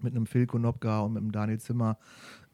[0.02, 1.98] Mit einem Phil Konopka und mit einem Daniel Zimmer,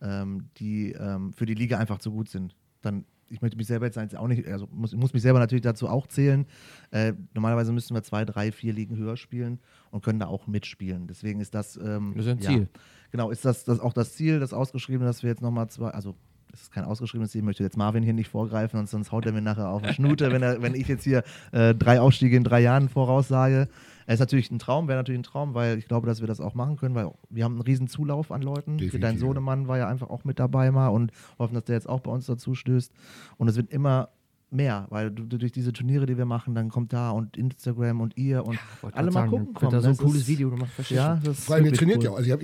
[0.01, 2.55] ähm, die ähm, für die Liga einfach zu gut sind.
[2.81, 5.87] Dann ich möchte mich selber jetzt auch nicht, also muss, muss mich selber natürlich dazu
[5.87, 6.45] auch zählen.
[6.91, 9.59] Äh, normalerweise müssten wir zwei, drei, vier Ligen höher spielen
[9.91, 11.07] und können da auch mitspielen.
[11.07, 11.77] Deswegen ist das.
[11.77, 12.67] Ähm, Das ist ein ja, Ziel.
[13.11, 16.15] Genau, ist das, das auch das Ziel, das ausgeschriebene, dass wir jetzt nochmal zwei, also
[16.51, 19.25] das ist kein ausgeschriebenes Ziel, ich möchte jetzt Marvin hier nicht vorgreifen, sonst, sonst haut
[19.25, 22.35] er mir nachher auf die Schnute, wenn, er, wenn ich jetzt hier äh, drei Aufstiege
[22.35, 23.67] in drei Jahren voraussage.
[24.07, 26.39] Es ist natürlich ein Traum, wäre natürlich ein Traum, weil ich glaube, dass wir das
[26.39, 28.77] auch machen können, weil wir haben einen riesen Zulauf an Leuten.
[28.77, 29.17] Definitiv, Dein.
[29.17, 32.11] Sohnemann war ja einfach auch mit dabei mal und hoffen, dass der jetzt auch bei
[32.11, 32.93] uns dazu stößt.
[33.37, 34.09] Und es wird immer
[34.49, 37.99] mehr, weil du, du durch diese Turniere, die wir machen, dann kommt da und Instagram
[38.01, 39.71] und ihr und Wollte alle mal sagen, gucken kommen.
[39.71, 41.27] Da so ein Das cooles ist- Video gemacht, verstehst Ja, du?
[41.29, 42.03] das Vor allem, ihr trainiert cool.
[42.05, 42.11] ja.
[42.11, 42.17] auch.
[42.17, 42.43] Also habt,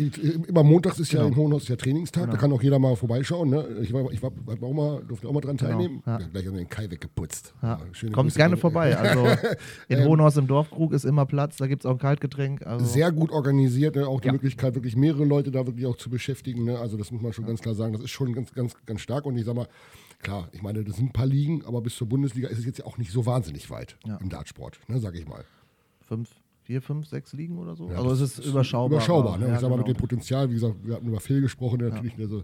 [0.49, 1.29] immer montags ist ja Genau.
[1.31, 2.41] in Hohenhaus ist ja Trainingstag, da Genau.
[2.41, 3.49] kann auch jeder mal vorbeischauen.
[3.49, 3.65] Ne?
[3.81, 4.31] Ich, war, ich war,
[4.61, 6.03] auch mal, durfte auch mal dran Genau, teilnehmen.
[6.05, 6.19] ja.
[6.19, 7.53] Ja, gleich an den Kai weggeputzt.
[7.61, 7.79] Ja.
[8.11, 8.97] Kommt Grüße gerne vorbei.
[8.97, 9.25] Also
[9.87, 12.65] in Ähm, Hohenhaus im Dorfkrug ist immer Platz, da gibt es auch ein Kaltgetränk.
[12.67, 14.07] Also Sehr gut organisiert, ne?
[14.07, 14.33] auch die Ja.
[14.33, 16.65] Möglichkeit, wirklich mehrere Leute da wirklich auch zu beschäftigen.
[16.65, 16.77] Ne?
[16.77, 17.93] Also das muss man schon ganz klar sagen.
[17.93, 19.25] Das ist schon ganz, ganz, ganz stark.
[19.25, 19.67] Und ich sag mal,
[20.23, 22.79] klar, ich meine, das sind ein paar Ligen, aber bis zur Bundesliga ist es jetzt
[22.79, 24.17] ja auch nicht so wahnsinnig weit Ja.
[24.17, 24.99] im Dartsport, ne?
[24.99, 25.43] sag ich mal.
[26.01, 26.29] fünf,
[26.63, 27.89] vier, fünf, sechs Ligen oder so.
[27.89, 28.97] Ja, also es ist überschaubar.
[28.97, 29.47] Überschaubar, ne?
[29.47, 29.97] Ja, ich sag mal, mit genau.
[29.97, 32.43] dem Potenzial, wie gesagt, wir hatten über Phil gesprochen, der natürlich also,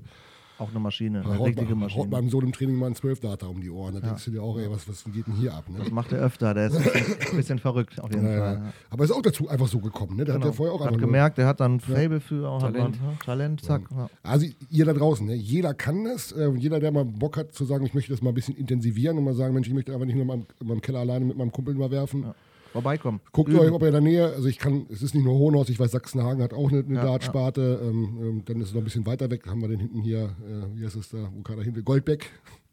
[0.59, 2.07] Auch eine Maschine, eine richtige mal, haut Maschine.
[2.09, 3.95] meinem Sohn im Training mal einen 12 Data um die Ohren.
[3.95, 5.69] Da denkst du dir auch, ey, was, was geht denn hier ab?
[5.69, 5.79] Ne?
[5.79, 8.53] Das macht er öfter, der ist ein bisschen, bisschen verrückt auf jeden Ja, Fall.
[8.55, 8.59] ja.
[8.65, 8.73] Ja.
[8.89, 10.17] Aber ist auch dazu einfach so gekommen.
[10.17, 10.25] Ne?
[10.25, 10.51] Der hat Genau.
[10.51, 12.95] ja vorher auch hat gemerkt, er hat dann ein Fable für, auch Talent.
[12.97, 13.81] Hat man, ja, Talent, zack.
[13.89, 14.09] Ja.
[14.21, 15.33] Also ihr da draußen, ne?
[15.35, 16.31] jeder kann das.
[16.33, 19.17] Äh, jeder, der mal Bock hat zu sagen, ich möchte das mal ein bisschen intensivieren
[19.17, 21.25] und mal sagen, Mensch, ich möchte einfach nicht nur in meinem, in meinem Keller alleine
[21.25, 22.23] mit meinem Kumpel mal werfen.
[22.23, 22.35] Ja.
[22.73, 23.19] Vorbeikommen.
[23.31, 23.59] Guckt Üben.
[23.59, 25.79] euch, ob ihr in der Nähe, also ich kann, es ist nicht nur Hohenhaus, ich
[25.79, 27.79] weiß, Sachsenhagen hat auch eine, eine Ja, Dartsparte.
[27.81, 30.25] Ähm, ähm, dann ist es noch ein bisschen weiter weg, haben wir den hinten hier,
[30.47, 32.29] äh, wie heißt es da, wo gerade hinten, Goldbeck.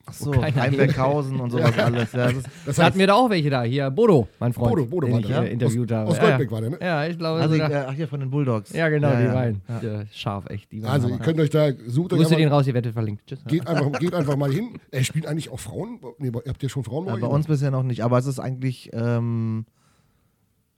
[0.08, 2.12] Achso, keiner Einberghausen und sowas alles.
[2.12, 3.64] Ja, das ist, Das Da hatten wir da auch welche da.
[3.64, 4.70] Hier, Bodo, mein Freund.
[4.76, 5.50] Bodo, Bodo den war ich da, ja?
[5.50, 6.10] interviewt Aus- habe.
[6.10, 6.52] aus ja, Goldbeck ja.
[6.52, 6.78] war der, ne?
[6.80, 7.70] Ja, ich glaube also, sogar.
[7.72, 8.72] äh, ach hier von den Bulldogs.
[8.72, 9.32] ja, genau, ja, die ja.
[9.34, 9.62] beiden.
[9.68, 9.80] Ja.
[9.82, 10.70] Ja, scharf, echt.
[10.70, 13.26] Die Also ihr könnt euch da, sucht euch Grüße den raus, ihr werdet verlinkt.
[13.26, 13.40] Tschüss.
[13.48, 14.78] geht einfach, geht einfach mal hin.
[14.92, 15.98] Er spielt eigentlich auch Frauen?
[16.18, 17.20] Nee, habt ihr schon Frauen Ja, euch?
[17.22, 19.66] bei uns bisher noch nicht, aber es ist eigentlich ähm,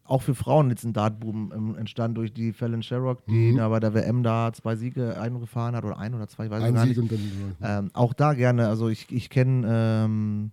[0.08, 3.56] auch für Frauen jetzt ein Dartboom ähm, entstanden durch die Fallon Sherrock, die Mhm.
[3.58, 6.60] da bei der WM da zwei Siege eingefahren hat oder ein oder zwei, ich weiß
[6.60, 7.12] ich Ein gar Sieg nicht.
[7.12, 7.20] und
[7.60, 10.50] dann, Ähm, auch da gerne, also ich, ich kenne ähm,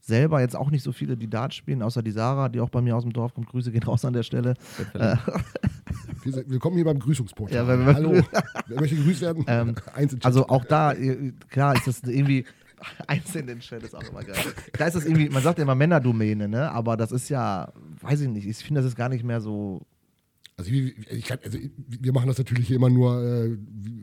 [0.00, 2.82] selber jetzt auch nicht so viele, die Dart spielen, außer die Sarah, die auch bei
[2.82, 3.48] mir aus dem Dorf kommt.
[3.48, 4.54] Grüße gehen raus an der Stelle.
[4.94, 5.16] Äh,
[6.24, 7.54] Wir- Willkommen hier beim Grüßungsportal.
[7.66, 8.12] Ja, Hallo.
[8.66, 9.44] Wer möchte gegrüßt werden?
[9.46, 9.74] Ähm.
[10.22, 12.44] Also auch da, äh, klar ist das irgendwie,
[13.06, 14.36] eins in Chat ist auch immer geil.
[14.72, 16.70] Da ist das irgendwie, man sagt ja immer Männerdomäne, ne?
[16.70, 19.86] aber das ist ja, weiß ich nicht, ich finde, das ist gar nicht mehr so
[20.56, 23.56] Also, wie- ich kann, also wir machen das natürlich hier immer nur äh,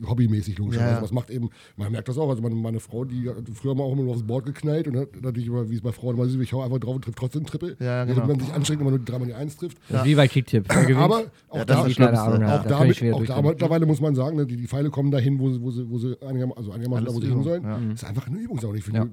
[0.06, 0.86] hobbymäßig, logischerweise.
[0.86, 0.96] Ja, ja.
[0.98, 2.28] Aber es macht eben, man merkt das auch.
[2.28, 4.98] Also meine, meine Frau, die hat früher mal auch immer nur aufs Board geknallt und
[4.98, 7.16] hat natürlich immer, wie es bei Frauen immer ist, ich hau einfach drauf und trifft
[7.16, 7.76] trotzdem Triple.
[7.80, 8.26] Ja, genau.
[8.26, 9.78] man sich anstrengt, immer nur dreimal die Eins trifft.
[9.88, 10.70] Ist wie bei Kicktipp.
[10.70, 11.74] Aber auch Ja, da.
[11.74, 15.38] Ja, auch Da ich auch mittlerweile muss man sagen, ne, die, die Pfeile kommen dahin,
[15.38, 17.62] wo sie, wo sie, wo sie einigermaßen, also einigermaßen da, wo sie hin sollen.
[17.62, 17.78] ja.
[17.78, 18.76] Das ist einfach eine Übungssache.
[18.76, 19.04] Ich Ja.
[19.04, 19.10] finde,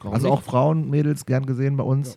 [0.00, 2.16] Also auch Frauen, Mädels, gern gesehen bei uns.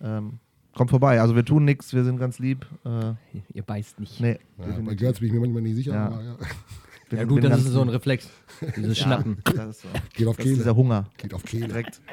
[0.00, 0.40] Ähm,
[0.76, 1.20] kommt vorbei.
[1.20, 2.64] Also wir tun nichts, wir sind ganz lieb.
[2.84, 3.14] Äh,
[3.52, 4.20] Ihr beißt nicht.
[4.20, 4.94] nee, ja, bei.
[4.94, 5.92] Girls bin ich mir manchmal nicht sicher.
[5.94, 6.06] Ja.
[6.06, 6.36] Aber, ja.
[7.08, 7.88] Bin- Ja gut, das ist so ein.
[7.88, 8.28] Reflex.
[8.76, 9.38] Dieses Schnappen.
[9.44, 9.88] Das ist, so.
[10.14, 10.56] Geht auf das ist Kehle.
[10.56, 11.04] dieser Hunger.
[11.18, 11.66] Geht auf Kehle.
[11.68, 12.00] Direkt.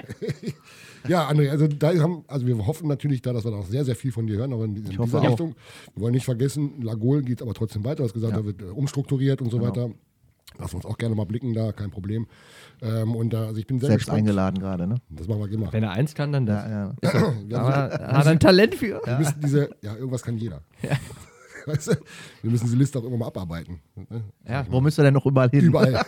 [1.06, 3.96] Ja, André, also da haben, also wir hoffen natürlich da, dass wir noch sehr, sehr
[3.98, 5.30] viel von dir hören, auch in, in Ich hoffe dieser auch.
[5.32, 5.56] Richtung.
[5.96, 7.98] Wir wollen nicht vergessen, Lagol geht aber trotzdem weiter.
[7.98, 8.40] Du hast gesagt, Ja.
[8.40, 9.70] da wird äh, umstrukturiert und so Genau.
[9.70, 9.90] weiter.
[10.60, 12.28] Lass uns auch gerne mal blicken, da kein Problem.
[12.82, 14.20] Ähm, und da, also ich bin sehr Selbst gespannt.
[14.20, 14.98] eingeladen gerade, ne?
[15.10, 15.74] Das machen wir immer.
[15.74, 16.64] Wenn er eins kann, dann das.
[16.66, 16.96] Ja,
[17.50, 17.58] ja.
[17.60, 19.02] Aber haben, er hat ein Talent für.
[19.04, 20.62] wir müssen diese, ja, irgendwas kann jeder.
[21.66, 21.96] Weißt du?
[22.42, 23.80] Wir müssen diese Liste auch immer mal abarbeiten.
[23.96, 24.22] ne?
[24.48, 24.66] Ja.
[24.70, 25.62] Wo müsst ihr denn noch überall hin?
[25.62, 25.92] Überall.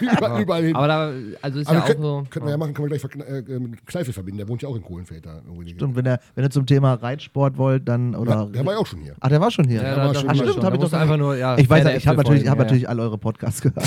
[0.00, 0.74] überall, überall hin.
[0.74, 2.26] Aber da, also ist Aber ja auch können, so.
[2.30, 4.38] können wir ja machen, können wir gleich verkn- äh, mit Kneife verbinden.
[4.38, 5.40] Der wohnt ja auch in Kohlenfeld da.
[5.68, 8.32] Stimmt, wenn ihr, wenn ihr zum Thema Reitsport wollt, dann oder.
[8.32, 9.14] Ja, der war ja auch schon hier.
[9.20, 9.82] Ach, der war schon hier.
[9.82, 10.60] Ja, war da, schon mal stimmt, schon.
[10.60, 12.48] da hab ich doch- einfach nur, ja, ich weiß, Fan ich habe der natürlich, ich
[12.50, 13.84] hab natürlich alle eure Podcasts gehört.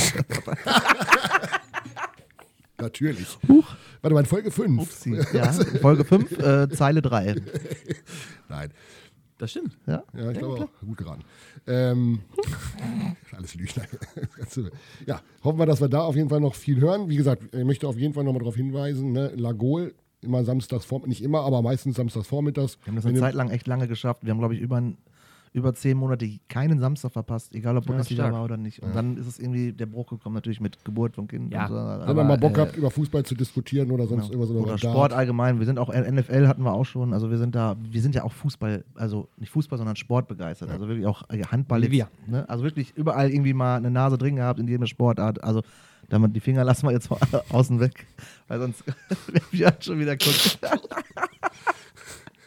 [2.80, 3.38] Natürlich.
[3.48, 3.68] Huch.
[4.02, 4.82] Warte mal, in Folge 5.
[4.82, 5.20] Upsi.
[5.34, 5.52] Ja,
[5.82, 7.36] Folge 5, äh, Zeile 3.
[8.50, 8.72] Nein.
[9.42, 9.76] Das stimmt.
[9.88, 10.04] Ja?
[10.16, 10.86] Ja, ich glaube auch.
[10.86, 11.24] Gut geraten.
[11.66, 12.20] Ähm,
[13.36, 13.86] alles Lügner.
[15.08, 17.10] ja, hoffen wir, dass wir da auf jeden Fall noch viel hören.
[17.10, 21.10] Wie gesagt, ich möchte auf jeden Fall nochmal darauf hinweisen, ne, Lagol, immer samstags vormittags,
[21.10, 22.78] nicht immer, aber meistens samstags vormittags.
[22.84, 24.24] Wir haben das eine Zeit lang echt lange geschafft.
[24.24, 25.00] Wir haben, glaube ich, über, ein,
[25.54, 28.34] über zehn Monate keinen Samstag verpasst, egal ob Bundesliga stark.
[28.34, 28.82] war oder nicht.
[28.82, 31.52] Und dann ist es irgendwie der Bruch gekommen, natürlich mit Geburt von Kind.
[31.52, 31.68] Ja.
[31.68, 31.74] so.
[31.76, 34.44] Wenn Aber, man mal Bock äh, habt, über Fußball zu diskutieren oder sonst Genau.
[34.44, 34.64] irgendwas.
[34.64, 34.78] Oder.
[34.78, 35.60] Sport allgemein.
[35.60, 37.14] Wir sind auch NFL hatten wir auch schon.
[37.14, 40.70] Also wir sind da, wir sind ja auch Fußball, also nicht Fußball, sondern Sport begeistert.
[40.70, 41.82] Also wirklich auch äh, Handball.
[41.82, 41.90] Wir.
[41.92, 42.48] Jetzt, ne?
[42.50, 45.44] Also wirklich überall irgendwie mal eine Nase drin gehabt in jeder Sportart.
[45.44, 45.64] Also
[46.08, 47.10] damit die Finger lassen wir jetzt
[47.50, 48.06] außen weg,
[48.48, 48.84] weil sonst
[49.52, 50.60] wir schon wieder gucken.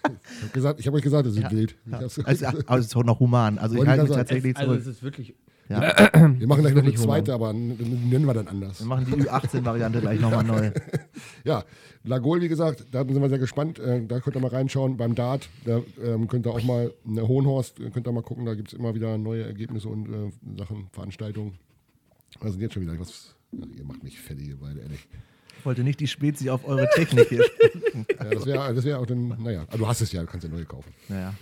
[0.04, 1.50] Ich habe gesagt, ich hab euch gesagt, das ist Ja.
[1.50, 1.76] wild.
[1.90, 1.98] Ja.
[1.98, 3.58] Also, aber es ist auch noch human.
[3.58, 4.80] Also ich halte mich tatsächlich Also zurück.
[4.82, 5.34] es ist wirklich,
[5.68, 5.80] Ja.
[6.38, 8.80] Wir machen gleich noch eine zweite, aber n- n- nennen wir dann anders.
[8.80, 10.70] Wir machen die Ü18-Variante gleich nochmal neu.
[11.44, 11.64] Ja,
[12.04, 13.78] Lagol, wie gesagt, da sind wir sehr gespannt.
[13.78, 14.96] Äh, da könnt ihr mal reinschauen.
[14.98, 18.44] Beim Dart, da ähm, könnt ihr auch mal, eine Hohenhorst, äh, könnt ihr mal gucken,
[18.44, 21.54] da gibt es immer wieder neue Ergebnisse und äh, Sachen, Veranstaltungen.
[22.40, 23.34] Da sind jetzt schon wieder was.
[23.52, 25.06] Ihr macht mich fertig, ihr beide, ehrlich.
[25.64, 28.04] Ich wollte nicht die Spezi auf eure Technik hier sprechen.
[28.18, 30.44] Ja, das wäre das wär auch dann, naja, aber du hast es ja, du kannst
[30.46, 30.92] ja neue kaufen.
[31.08, 31.32] Naja,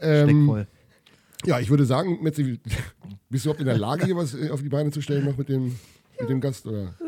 [0.00, 0.66] Ähm, steckvoll.
[1.44, 2.58] ja, ich würde sagen, Metzi,
[3.28, 5.36] bist du überhaupt in der Lage, hier was äh, auf die Beine zu stellen noch
[5.36, 5.76] mit dem,
[6.18, 6.66] mit dem Gast?
[6.66, 6.94] Oder?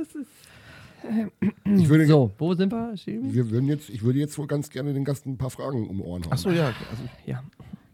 [1.64, 2.92] Ich würde, So, wo sind wir?
[3.06, 3.50] Wir?
[3.50, 6.24] würden jetzt, ich würde jetzt wohl ganz gerne den Gast ein paar Fragen um Ohren
[6.24, 6.32] hauen.
[6.32, 6.66] Achso, ja.
[6.66, 7.42] Also, Ja,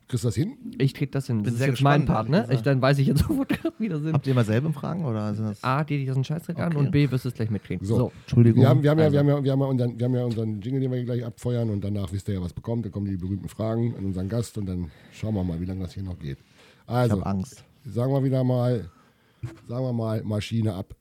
[0.09, 0.57] Kriegst du das hin?
[0.79, 1.39] ich krieg das hin.
[1.39, 2.47] Das Bin ist sehr jetzt mein Part, ne?
[2.51, 4.13] Ich, dann weiß ich jetzt sofort, wie das sind.
[4.15, 5.65] habt ihr immer selber Fragen oder sind das.
[5.65, 6.77] A, die dich aus dem Scheißdreck an Okay.
[6.79, 7.85] und B, wirst du es gleich mitkriegen.
[7.85, 7.97] So.
[7.97, 8.13] So.
[8.23, 8.63] Entschuldigung.
[8.63, 9.15] Wir haben, wir, haben ja, Also.
[9.15, 11.25] wir, haben ja, wir, haben ja unseren, wir haben ja unseren Jingle, den wir gleich
[11.25, 12.85] abfeuern und danach wisst ihr ja, was bekommt.
[12.85, 15.81] Dann kommen die berühmten Fragen an unseren Gast und dann schauen wir mal, wie lange
[15.83, 16.39] das hier noch geht.
[16.39, 17.65] ich Also, habe Angst.
[17.85, 18.89] sagen wir wieder mal,
[19.67, 20.95] sagen wir mal, Maschine ab.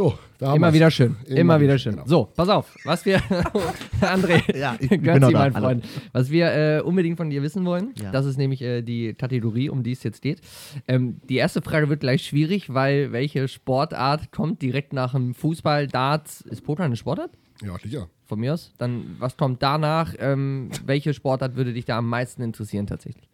[0.00, 0.74] So, da haben Immer wir's.
[0.76, 1.16] wieder schön.
[1.26, 2.04] Immer Immer, wieder schön, schön.
[2.04, 2.08] genau.
[2.08, 2.74] So, pass auf.
[2.84, 3.18] Was wir,
[4.00, 5.64] André, Ja, ich bin Götzi, da, mein alle.
[5.66, 5.84] Freund.
[6.12, 6.46] Was wir
[6.78, 8.10] äh, unbedingt von dir wissen wollen, Ja.
[8.10, 10.40] das ist nämlich äh, die Kategorie, um die es jetzt geht.
[10.88, 15.86] Ähm, die erste Frage wird gleich schwierig, weil welche Sportart kommt direkt nach dem Fußball,
[15.86, 16.40] Darts?
[16.40, 17.32] Ist Poker eine Sportart?
[17.62, 18.08] Ja, sicher.
[18.24, 18.72] Von mir aus.
[18.78, 20.14] Dann, was kommt danach?
[20.18, 23.28] Ähm, welche Sportart würde dich da am meisten interessieren tatsächlich?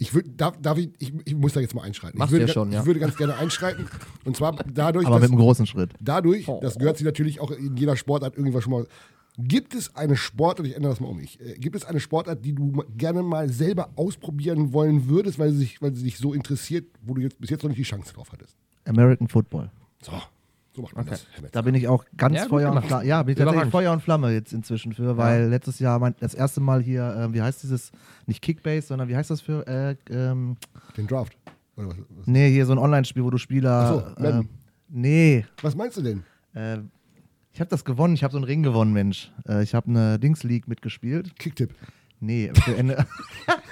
[0.00, 2.18] Ich würde, darf, darf ich, ich, ich muss da jetzt mal einschreiten.
[2.18, 2.86] Machst ich würde, ja schon, ich ja.
[2.86, 3.86] würde ganz gerne einschreiten.
[4.24, 5.92] Und zwar dadurch, Aber dass, mit einem großen Schritt.
[6.00, 6.58] dadurch, Oh.
[6.62, 8.86] das gehört sich natürlich auch in jeder Sportart irgendwas schon mal.
[9.38, 12.44] Gibt es eine Sportart, ich ändere das mal um mich, äh, gibt es eine Sportart,
[12.44, 16.32] die du gerne mal selber ausprobieren wollen würdest, weil sie, sich, weil sie dich so
[16.32, 18.56] interessiert, wo du jetzt bis jetzt noch nicht die Chance drauf hattest?
[18.86, 19.70] American Football.
[20.02, 20.12] So,
[20.72, 21.26] so macht man das.
[21.32, 21.52] Herr Metz.
[21.52, 22.84] Da bin ich auch ganz Ja, Feuer und.
[22.84, 23.04] Flamme.
[23.06, 23.70] Ja, bin ich tatsächlich.
[23.70, 27.34] Feuer und Flamme jetzt inzwischen für, weil letztes Jahr mein, das erste Mal hier, äh,
[27.34, 27.90] wie heißt dieses,
[28.26, 30.56] nicht Kickbase, sondern wie heißt das für, äh, ähm,
[30.96, 31.36] Den Draft.
[31.76, 34.14] Oder was, was, nee, hier so ein Online-Spiel, wo du Spieler.
[34.16, 34.42] Ach so, äh,
[34.88, 36.22] nee, was meinst du denn?
[36.54, 36.78] äh,
[37.52, 39.32] ich habe das gewonnen, ich habe so einen Ring gewonnen, Mensch.
[39.48, 41.36] Äh, ich habe eine Dings League mitgespielt.
[41.38, 41.74] Kicktipp.
[42.20, 43.04] Nee, für Ende.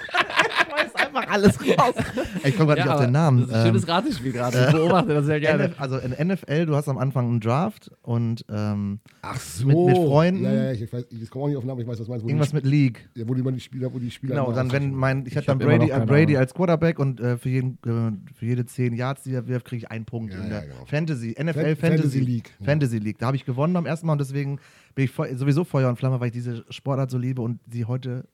[1.11, 1.95] ich einfach alles raus.
[2.43, 3.41] Ich komme gerade nicht auf den Namen.
[3.41, 4.65] Das ist ein schönes Ratespiel gerade.
[4.67, 5.65] Ich beobachte das sehr gerne.
[5.69, 9.67] NF, also in NFL, du hast am Anfang einen Draft und ähm, Ach so.
[9.67, 10.43] Mit- mit Freunden?
[10.43, 12.11] Ja, ja, ich weiß, ich komme auch nicht auf den Namen, ich weiß, was du
[12.11, 12.23] meinst.
[12.25, 13.09] Wo irgendwas die, mit League.
[13.15, 14.35] ja, wo die, die Spieler, wo die Spieler.
[14.35, 17.37] Genau, dann wenn mein, ich hatte hab dann Brady, äh, Brady als Quarterback und äh,
[17.37, 20.39] für, jeden, äh, für jede 10 Yards, die er wirft, kriege ich einen Punkt Ja,
[20.39, 20.85] in ja, der genau.
[20.85, 22.65] Fantasy, NFL Fan- Fantasy, Fantasy League, ja.
[22.65, 23.17] Fantasy League.
[23.19, 24.59] Da habe ich gewonnen beim ersten Mal und deswegen
[24.95, 27.85] bin ich Feu- sowieso Feuer und Flamme, weil ich diese Sportart so liebe und sie
[27.85, 28.25] heute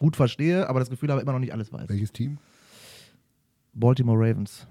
[0.00, 1.88] gut verstehe, aber das Gefühl habe, immer noch nicht alles weiß.
[1.88, 2.38] Welches Team?
[3.72, 4.66] Baltimore Ravens.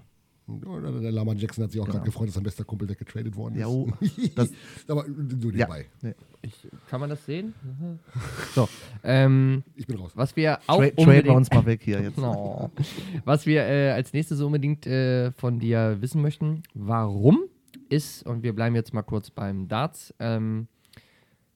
[0.51, 1.97] Der Lama Jackson hat sich auch Genau.
[1.97, 3.59] gerade gefreut, dass sein bester Kumpel weggetradet worden ist.
[3.61, 3.87] Ja, oh,
[4.35, 4.51] das-
[4.87, 5.11] Aber so
[5.51, 5.67] Ja.
[5.67, 5.85] nebenbei.
[6.01, 6.15] Nee.
[6.89, 7.53] Kann man das sehen?
[8.55, 8.67] So,
[9.03, 10.11] Ähm, Ich bin raus.
[10.15, 12.17] was wir auch tra wir uns mal weg hier jetzt.
[12.17, 12.71] Oh.
[13.25, 17.43] Was wir äh, als nächstes unbedingt äh, von dir wissen möchten, warum
[17.89, 20.67] ist, und wir bleiben jetzt mal kurz beim Darts, ähm,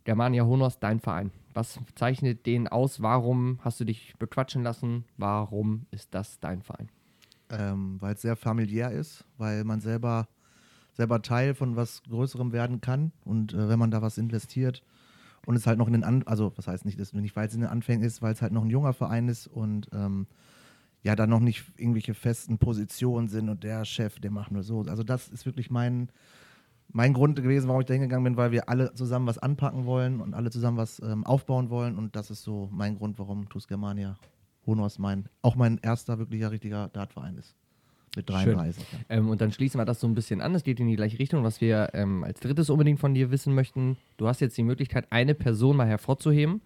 [0.03, 1.31] Germania Honos dein Verein?
[1.53, 3.01] Was zeichnet den aus?
[3.01, 5.05] Warum hast du dich bequatschen lassen?
[5.17, 6.89] Warum ist das dein Verein?
[7.53, 10.27] ähm, weil es sehr familiär ist, weil man selber,
[10.93, 14.83] selber Teil von was Größerem werden kann und äh, wenn man da was investiert
[15.45, 17.53] und es halt noch in den An also was heißt nicht, dass nicht weil es
[17.53, 20.27] in den Anfängen ist, weil es halt noch ein junger Verein ist und ähm,
[21.03, 24.81] ja da noch nicht irgendwelche festen Positionen sind und der Chef, der macht nur so.
[24.83, 26.09] Also das ist wirklich mein
[26.93, 30.21] mein Grund gewesen, warum ich da hingegangen bin, weil wir alle zusammen was anpacken wollen
[30.21, 33.67] und alle zusammen was ähm, aufbauen wollen und das ist so mein Grund, warum TuS
[33.67, 34.15] Germania
[34.65, 37.55] Honos mein, auch mein erster wirklicher richtiger Dartverein ist.
[38.15, 38.83] Mit 33.
[38.91, 38.99] Ja.
[39.09, 40.53] Ähm, und dann schließen wir das so ein bisschen an.
[40.53, 41.43] Es geht in die gleiche Richtung.
[41.43, 45.07] Was wir ähm, als drittes unbedingt von dir wissen möchten, du hast jetzt die Möglichkeit,
[45.09, 46.61] eine Person mal hervorzuheben.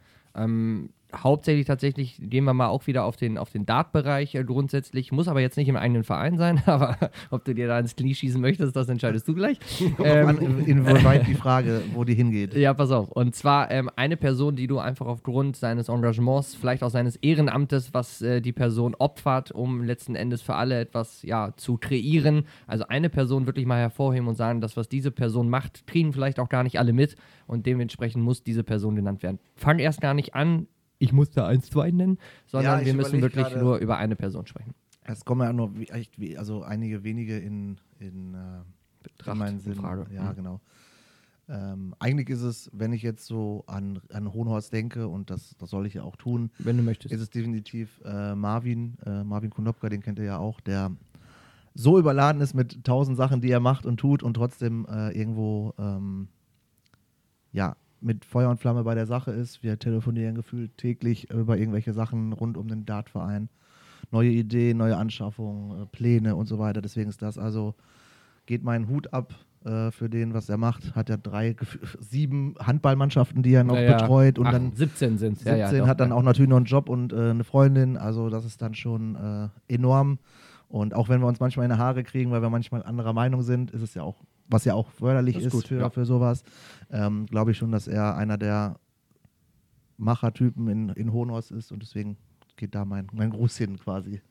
[1.24, 5.12] Hauptsächlich tatsächlich gehen wir mal auch wieder auf den, auf den Dart-Bereich äh, grundsätzlich.
[5.12, 6.98] Muss aber jetzt nicht im eigenen Verein sein, aber
[7.30, 9.58] ob du dir da ins Knie schießen möchtest, das entscheidest du gleich.
[10.04, 12.54] Ähm, inwieweit die Frage, wo die hingeht.
[12.56, 13.10] ja, pass auf.
[13.10, 17.94] Und zwar ähm, eine Person, die du einfach aufgrund seines Engagements, vielleicht auch seines Ehrenamtes,
[17.94, 22.44] was äh, die Person opfert, um letzten Endes für alle etwas ja, zu kreieren.
[22.68, 26.40] Also eine Person wirklich mal hervorheben und sagen, das, was diese Person macht, kriegen vielleicht
[26.40, 27.16] auch gar nicht alle mit
[27.48, 29.40] und dementsprechend muss diese Person genannt werden.
[29.56, 30.68] Fang erst gar nicht an,
[31.00, 32.18] ich muss da eins, zwei nennen,
[32.48, 34.74] sondern Ja, wir müssen wirklich gerade- nur über eine Person sprechen.
[35.04, 38.38] Es kommen ja nur echt, also einige wenige in, in, äh,
[39.04, 39.76] Betracht, in meinen in Sinn.
[39.76, 40.08] Frage.
[40.14, 40.36] Ja, Mhm.
[40.36, 40.62] genau.
[41.50, 45.70] Ähm, eigentlich ist es, wenn ich jetzt so an, an Hohenhorst denke, und das, das
[45.70, 47.14] soll ich ja auch tun, Wenn du möchtest.
[47.14, 50.92] ist es definitiv äh, Marvin, äh, Marvin Konopka, den kennt ihr ja auch, der
[51.74, 55.74] so überladen ist mit tausend Sachen, die er macht und tut und trotzdem äh, irgendwo
[55.78, 56.28] ähm,
[57.54, 59.64] ja, mit Feuer und Flamme bei der Sache ist.
[59.64, 63.50] Wir telefonieren gefühlt täglich über irgendwelche Sachen rund um den Dartverein.
[64.12, 66.82] Neue Ideen, neue Anschaffungen, äh, Pläne und so weiter.
[66.82, 67.76] Deswegen ist das also,
[68.46, 69.34] geht mein Hut ab
[69.66, 70.96] äh, für den, was er macht.
[70.96, 71.56] Hat er drei,
[72.00, 73.98] sieben Handballmannschaften, die er noch Ja, ja.
[73.98, 75.40] betreut und Ach, dann 17 sind es.
[75.40, 77.98] 17 Ja, ja, hat dann auch natürlich noch einen Job und äh, eine Freundin.
[77.98, 80.20] Also das ist dann schon äh, enorm.
[80.70, 83.42] Und auch wenn wir uns manchmal in die Haare kriegen, weil wir manchmal anderer Meinung
[83.42, 85.90] sind, ist es ja auch, was ja auch förderlich Das ist, ist gut, für, ja.
[85.90, 86.44] für sowas,
[86.92, 88.80] ähm, glaube ich schon, dass er einer der
[89.98, 92.18] Machertypen in, in Hohenhorst ist und deswegen
[92.56, 94.22] geht da mein, mein Gruß hin quasi.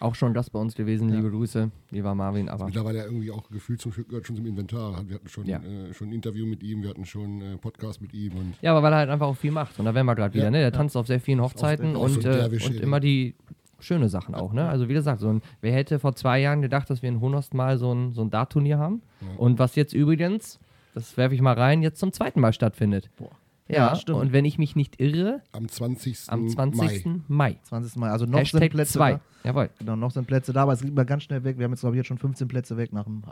[0.00, 1.10] Auch schon Gast bei uns gewesen.
[1.10, 2.48] Liebe Grüße, lieber Marvin.
[2.48, 5.08] Aber Mittlerweile ja irgendwie auch gefühlt zum Stück gehört schon zum Inventar.
[5.08, 5.58] Wir hatten schon, Ja.
[5.62, 8.72] äh, schon ein Interview mit ihm, wir hatten schon äh, Podcast mit ihm und Ja,
[8.72, 9.78] aber weil er halt einfach auch viel macht.
[9.78, 10.58] Und da wären wir gerade wieder, Ja, ne?
[10.58, 13.36] Der tanzt auf sehr vielen Hochzeiten und, äh, und immer die
[13.82, 14.68] schöne Sachen auch, ne?
[14.68, 17.54] Also wie gesagt, so ein, wer hätte vor zwei Jahren gedacht, dass wir in Honost
[17.54, 19.02] mal so ein, so ein Dart-Turnier haben?
[19.36, 20.58] Und was jetzt übrigens,
[20.94, 23.10] das werfe ich mal rein, jetzt zum zweiten Mal stattfindet.
[23.16, 23.30] Boah.
[23.68, 24.18] Ja, Ja, stimmt.
[24.18, 26.24] und wenn ich mich nicht irre, am 20.
[26.28, 27.06] am 20.
[27.06, 27.20] Mai.
[27.28, 27.58] Mai.
[27.62, 27.96] 20.
[27.96, 28.10] Mal.
[28.10, 29.12] Also noch sind Hashtag Plätze 2.
[29.12, 29.20] da.
[29.44, 29.70] Jawohl.
[29.78, 31.58] Genau, noch sind Plätze da, aber es geht mal ganz schnell weg.
[31.58, 33.22] Wir haben jetzt, glaube ich, jetzt schon 15 Plätze weg nach einem,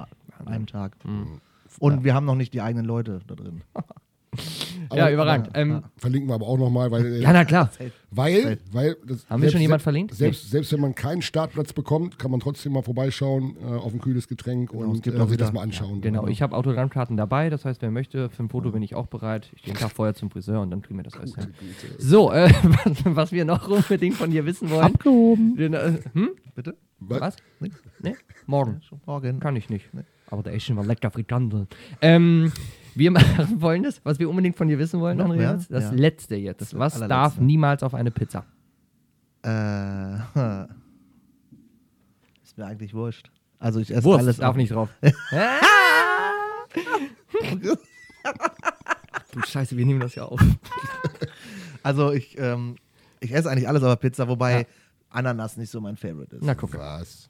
[0.47, 0.97] einem Tag.
[1.05, 1.41] Mhm.
[1.79, 3.63] Und wir haben noch nicht die eigenen Leute da drin.
[4.93, 5.51] ja, Aber- überragend.
[5.55, 7.71] Ähm, Verlinken wir aber auch nochmal, weil, äh, ja, na klar.
[8.11, 10.15] weil, weil das, Haben wir schon jemand verlinkt?
[10.15, 14.01] Selbst, selbst wenn man keinen Startplatz bekommt, kann man trotzdem mal vorbeischauen äh, auf ein
[14.01, 16.01] kühles Getränk Genau, und gibt äh, sich das wieder- mal anschauen.
[16.01, 19.07] Genau, ich habe Autogrammkarten dabei, das heißt, wer möchte, für ein Foto bin ich auch
[19.07, 19.51] bereit.
[19.57, 21.49] Ich gehe Tag vorher zum Friseur und dann kriegen wir das alles hin.
[21.99, 22.51] So, äh,
[22.85, 24.85] was, was wir noch unbedingt von dir wissen wollen.
[24.85, 25.57] Abgehoben.
[25.57, 26.31] Den, äh, hm?
[26.55, 26.77] Bitte?
[27.01, 27.37] Was?
[27.61, 27.77] Nix.
[28.03, 28.15] Nee?
[28.47, 28.81] Morgen.
[28.89, 29.41] Schon morgen.
[29.41, 29.87] Kann ich nicht.
[30.29, 31.67] Aber der ist schon mal lecker Frikandel.
[32.03, 32.53] Ähm,
[33.01, 35.51] wir machen folgendes, was wir unbedingt von dir wissen wollen, Noch mehr?
[35.51, 35.67] Andreas.
[35.69, 35.91] Das Ja.
[35.93, 36.61] letzte jetzt.
[36.61, 37.09] Das was allerletzte.
[37.09, 38.45] darf niemals auf eine Pizza?
[39.43, 39.49] Äh,
[42.43, 43.31] ist mir eigentlich wurscht.
[43.59, 44.91] Also ich esse Wurst alles darf auf- nicht drauf.
[49.33, 50.41] du Scheiße, wir nehmen das ja auf.
[51.83, 52.77] Also ich, ähm,
[53.21, 54.67] ich esse eigentlich alles auf der Pizza, wobei Ja.
[55.11, 56.45] Ananas nicht so mein Favorite ist.
[56.45, 56.77] Na guck.
[56.77, 57.30] Was?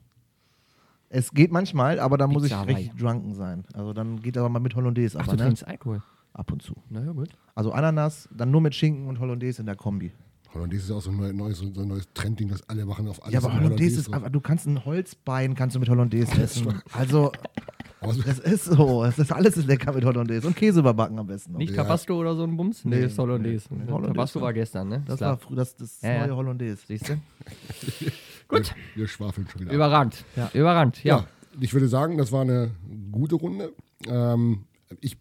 [1.13, 3.65] Es geht manchmal, aber da muss ich Pizza richtig drunken sein.
[3.75, 5.45] Also dann geht aber mal mit Hollandaise, Ach, aber du ne?
[5.49, 6.03] trinkst Alkohol.
[6.33, 6.75] ab und zu.
[6.89, 7.31] Na ja, gut.
[7.57, 10.13] Also Ananas, dann nur mit Schinken und Hollandaise in der Kombi.
[10.55, 13.21] Hollandaise ist auch so ein neues, neues, so ein neues Trendding, das alle machen auf
[13.23, 13.35] alles.
[13.35, 16.81] Ja, aber Hollandaise ist, aber du kannst ein Holzbein kannst du mit Hollandaise essen.
[16.93, 17.33] Also
[18.27, 21.53] es ist so, es ist alles ist lecker mit Hollandaise und Käse überbacken am besten.
[21.53, 21.59] noch.
[21.59, 21.83] Nicht Ja.
[21.83, 22.85] Tabasco oder so ein Bums?
[22.85, 23.67] Nee, Nee, ist Hollandaise.
[23.71, 23.87] nee, nee.
[23.87, 25.03] Tabasco Hollandaise, war gestern, ne?
[25.07, 25.31] Das Klar.
[25.33, 26.27] war früher das, das Ja, ja.
[26.27, 26.79] neue Hollandaise.
[26.87, 27.15] Siehst du?
[28.51, 28.75] Gut.
[28.95, 29.73] Wir, wir schwafeln schon wieder.
[29.73, 30.25] Überragend.
[30.37, 30.51] Ja.
[30.53, 31.19] Überragend, ja.
[31.19, 31.27] Ja,
[31.61, 32.71] ich würde sagen, das war eine
[33.13, 33.73] gute Runde.
[34.09, 34.65] Ähm,
[35.01, 35.17] ich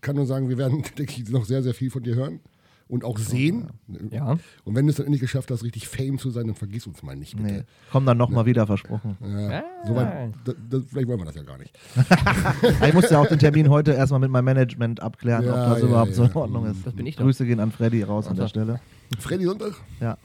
[0.00, 2.40] kann nur sagen, wir werden, denke ich, noch sehr, sehr viel von dir hören
[2.86, 3.68] und auch sehen.
[4.10, 4.38] Ja.
[4.64, 7.02] Und wenn du es dann endlich geschafft hast, richtig Fame zu sein, dann vergiss uns
[7.02, 7.52] mal nicht, bitte.
[7.52, 7.62] Nee.
[7.92, 9.18] Komm dann nochmal wieder, versprochen.
[9.20, 9.62] Ja, Ah.
[9.86, 11.78] so weit, da, da, vielleicht wollen wir das ja gar nicht.
[12.88, 15.80] Ich musste ja auch den Termin heute erstmal mit meinem Management abklären, Ja, ob das
[15.82, 16.14] ja, überhaupt ja.
[16.16, 16.86] so in Ordnung ist.
[16.86, 17.24] Das bin ich doch.
[17.24, 18.42] Grüße gehen an Freddy raus an Ach so.
[18.44, 18.80] der Stelle.
[19.18, 19.74] Freddy Sonntag?
[20.00, 20.16] Ja.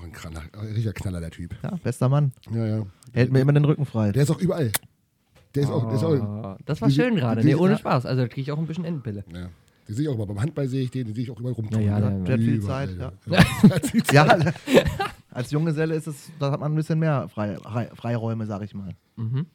[0.00, 1.54] Auch ein, Knaller, ein richtiger Knaller, der Typ.
[1.62, 2.32] ja, bester Mann.
[2.50, 2.86] Ja, ja.
[3.12, 4.12] Hält mir immer den Rücken frei.
[4.12, 4.72] Der ist auch überall.
[5.54, 7.44] Der ist auch, der ist auch Oh, das war Die- schön gerade.
[7.44, 7.78] Nee, ohne ja.
[7.78, 8.06] Spaß.
[8.06, 9.24] Also da kriege ich auch ein bisschen Endenpille.
[9.32, 9.48] ja.
[9.88, 10.26] Den sehe ich auch immer.
[10.26, 11.82] Beim Handball sehe ich den, den sehe ich auch überall rumtun.
[11.82, 14.12] Ja, ja, der- der hat viel Überall, Zeit, ja.
[14.12, 14.24] Ja,
[15.30, 18.72] als Junggeselle ist es, da hat man ein bisschen mehr Frei, Frei, Freiräume, sag ich
[18.74, 18.94] mal.
[19.16, 19.46] Mhm.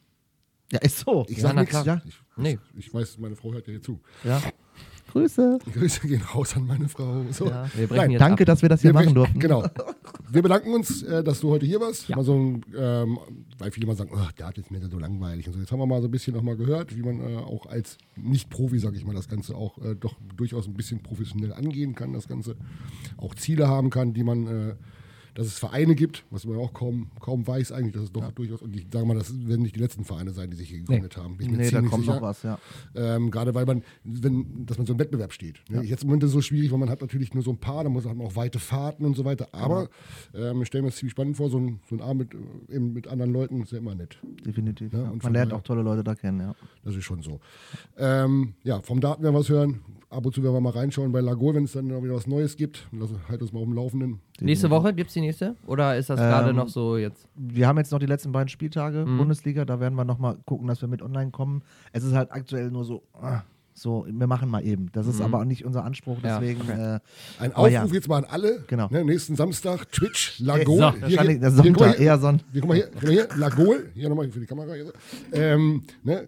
[0.70, 1.24] Ja, ist so.
[1.28, 1.84] Ich Ja, sag na nichts.
[1.84, 2.58] Ja, Ich, Nee.
[2.76, 4.00] ich weiß, meine Frau hört ja hier zu.
[4.24, 4.42] ja.
[5.20, 5.58] Grüße.
[5.72, 7.22] Grüße gehen raus an meine Frau.
[7.30, 7.46] So.
[7.46, 7.66] Ja.
[7.90, 8.46] Nein, Danke, ab.
[8.46, 9.38] dass wir das hier Wir- machen durften.
[9.40, 9.64] Genau.
[10.30, 12.08] Wir bedanken uns, äh, dass du heute hier warst.
[12.08, 12.16] Ja.
[12.16, 13.18] Mal so ein, ähm,
[13.58, 15.60] weil viele mal sagen, oh, der hat jetzt mir so langweilig und so.
[15.60, 17.96] Jetzt haben wir mal so ein bisschen noch mal gehört, wie man äh, auch als
[18.16, 22.12] Nicht-Profi, sage ich mal, das Ganze auch äh, doch durchaus ein bisschen professionell angehen kann,
[22.12, 22.56] das Ganze
[23.16, 24.74] auch Ziele haben kann, die man, äh,
[25.36, 28.62] dass es Vereine gibt, was man auch kaum, kaum weiß eigentlich, dass es doch durchaus,
[28.62, 31.16] und ich sage mal, das werden nicht die letzten Vereine sein, die sich hier gegründet
[31.18, 31.36] haben.
[31.36, 32.14] Bin ich Nee, da kommt sicher.
[32.14, 32.58] noch was, ja.
[32.94, 35.60] Ähm, gerade weil man, wenn, dass man so im Wettbewerb steht.
[35.68, 35.82] Ne?
[35.82, 37.84] Jetzt im Moment ist es so schwierig, weil man hat natürlich nur so ein paar,
[37.84, 39.48] da muss man auch weite Fahrten und so weiter.
[39.52, 39.90] Aber
[40.34, 42.92] ähm, ich stelle mir das ziemlich spannend vor, so ein, so ein Abend mit, eben
[42.94, 44.16] mit anderen Leuten ist ja immer nett.
[44.44, 44.92] Definitiv.
[44.94, 46.54] Ja, Ja, und man lernt auch tolle Leute da kennen, ja.
[46.82, 47.40] Das ist schon so.
[47.98, 49.80] Ähm, ja, vom Daten werden wir was hören.
[50.16, 52.56] Ab und zu werden wir mal reinschauen bei Lagol, wenn es dann wieder was Neues
[52.56, 52.86] gibt.
[52.92, 54.20] Lass, halt uns mal auf dem Laufenden.
[54.40, 55.56] Nächste Woche gibt es die nächste?
[55.66, 57.28] Oder ist das gerade Ähm, noch so jetzt?
[57.34, 59.18] Wir haben jetzt noch die letzten beiden Spieltage Mhm.
[59.18, 61.60] Bundesliga, da werden wir nochmal gucken, dass wir mit online kommen.
[61.92, 63.42] Es ist halt aktuell nur so, ah,
[63.74, 64.88] so, wir machen mal eben.
[64.92, 66.62] Das ist aber auch nicht unser Anspruch, Ja, deswegen.
[66.62, 66.94] okay.
[66.96, 67.00] Äh,
[67.38, 67.84] Ein Aufruf ja.
[67.84, 68.64] jetzt mal an alle.
[68.68, 68.88] Genau.
[68.90, 70.78] Ne, nächsten Samstag, Twitch, Lagol.
[70.78, 72.46] so, Sonntag, guck mal hier, eher Sonntag.
[72.52, 73.90] Hier, guck mal hier, guck mal hier Lagol.
[73.92, 74.72] Hier nochmal für die Kamera.
[74.72, 74.92] Hier.
[75.32, 76.26] Ähm, ne,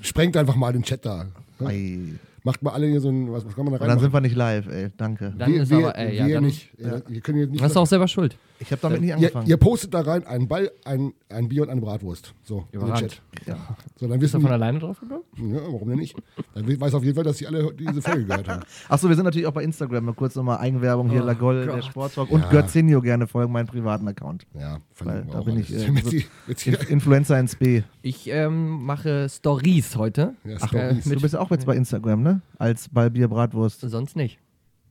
[0.00, 1.26] sprengt einfach mal den Chat da.
[1.60, 2.18] Ne?
[2.42, 4.12] Macht mal alle hier so ein, was, was kann man da Und dann sind rein?
[4.14, 4.88] wir nicht live, ey.
[4.96, 5.34] Danke.
[5.36, 6.70] Dann ist aber, ey, ja, dann, nicht.
[6.78, 8.36] Äh, ihr könnt jetzt nicht hast du auch selber Schuld.
[8.62, 9.46] Ich habe damit nicht ihr, angefangen.
[9.46, 12.34] ihr postet da rein einen Ball, ein, ein Bier und eine Bratwurst.
[12.42, 13.10] So, in den Überragend.
[13.12, 13.46] Chat.
[13.46, 13.56] Ja.
[13.96, 15.22] So, dann Bist du wissen von alleine drauf gekommen?
[15.36, 16.14] ja, warum denn nicht?
[16.54, 18.62] Dann weiß auf jeden Fall, dass sie alle diese Folge gehört haben.
[18.88, 20.04] Achso, wir sind natürlich auch bei Instagram.
[20.04, 21.84] Mal kurz nochmal Eigenwerbung hier, Oh Lagol, der Gott.
[21.84, 22.50] Sporttalk und Ja.
[22.50, 24.46] Götzinho gerne folgen, meinen privaten Account.
[24.58, 25.70] Ja, Weil wir da bin alles.
[25.70, 27.82] ich, äh, jetzt hier, Influencer ins B.
[28.02, 30.34] Ich ähm, mache Stories heute.
[30.44, 31.04] ja, Ach, Stories.
[31.04, 32.40] du bist ja auch jetzt bei Instagram, ne?
[32.58, 33.80] Als Ballbier Bratwurst.
[33.82, 34.38] Sonst nicht.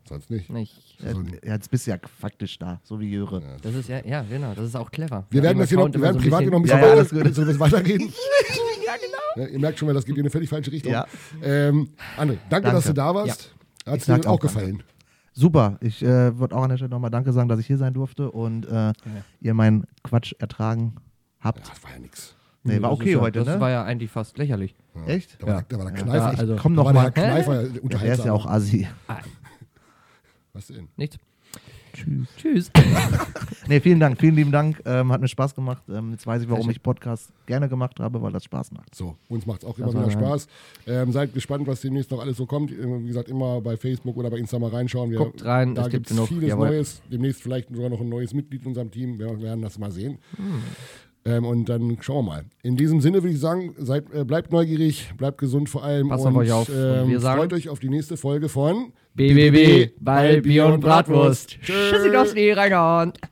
[0.08, 0.50] Sonst nicht.
[0.50, 0.98] nicht.
[1.02, 1.12] Ja,
[1.44, 3.42] ja, jetzt bist du ja faktisch da, so wie Jöre.
[3.62, 5.26] Das ist ja, ja, genau, das ist auch clever.
[5.30, 6.92] Wir werden das hier noch, wir werden so privat hier noch ein bisschen Ja, ja,
[6.92, 7.46] weiter, alles gut.
[7.46, 8.08] bisschen weiterreden.
[8.86, 9.44] ja, genau.
[9.46, 10.92] Ja, ihr merkt schon mal, das geht in eine völlig falsche Richtung.
[10.92, 11.06] Ja.
[11.44, 12.72] Ähm, André, danke, Danke.
[12.72, 13.54] dass du da warst.
[13.86, 14.82] Hat Ich es dir auch, auch gefallen?
[15.34, 17.94] Super, ich äh, würde auch an der Stelle nochmal Danke sagen, dass ich hier sein
[17.94, 18.94] durfte und äh,
[19.42, 20.96] ihr meinen Quatsch ertragen
[21.40, 21.60] habt.
[21.68, 22.36] Ja, das war ja nix.
[22.64, 23.60] Nee, war Das okay ist ja, heute, Das ne?
[23.62, 24.76] war ja eigentlich fast lächerlich.
[25.08, 25.42] Echt?
[25.42, 25.62] Da war, Ja.
[25.62, 26.40] der, da war der Ja, Kneifer.
[26.40, 27.12] also- Komm da noch war mal.
[27.12, 28.88] der Kneifer Der ist ja auch assi.
[30.54, 30.88] Was denn?
[30.98, 31.18] Nichts.
[31.94, 32.28] Tschüss.
[32.38, 32.72] Tschüss.
[33.68, 34.82] Nee, vielen Dank, vielen lieben Dank.
[34.86, 35.84] Ähm, hat mir Spaß gemacht.
[35.90, 38.96] Ähm, jetzt weiß ich, warum ich Podcasts gerne gemacht habe, weil das Spaß macht.
[38.96, 40.48] So, uns macht es auch immer Das wieder war- Spaß.
[40.88, 42.72] Ähm, seid gespannt, was demnächst noch alles so kommt.
[42.72, 45.12] Ähm, Wie gesagt, immer bei Facebook oder bei Insta mal reinschauen.
[45.12, 46.70] Wir, Guckt rein, da es gibt es vieles Jawohl.
[46.70, 47.02] Neues.
[47.12, 49.20] Demnächst vielleicht sogar noch ein neues Mitglied in unserem Team.
[49.20, 50.18] Wir werden das mal sehen.
[50.38, 50.64] Hm.
[51.30, 52.46] Ähm, und dann schauen wir mal.
[52.64, 56.10] In diesem Sinne würde ich sagen, seid, äh, bleibt neugierig, bleibt gesund vor allem.
[56.10, 56.70] Passt und auf euch auf.
[56.70, 60.80] Und Ähm, wir sagen- freut euch auf die nächste Folge von BBB, Ball, Bier und
[60.80, 61.58] Bratwurst.
[61.62, 61.92] Tschüss.
[61.92, 63.14] Tschüssikowski, reingehauen.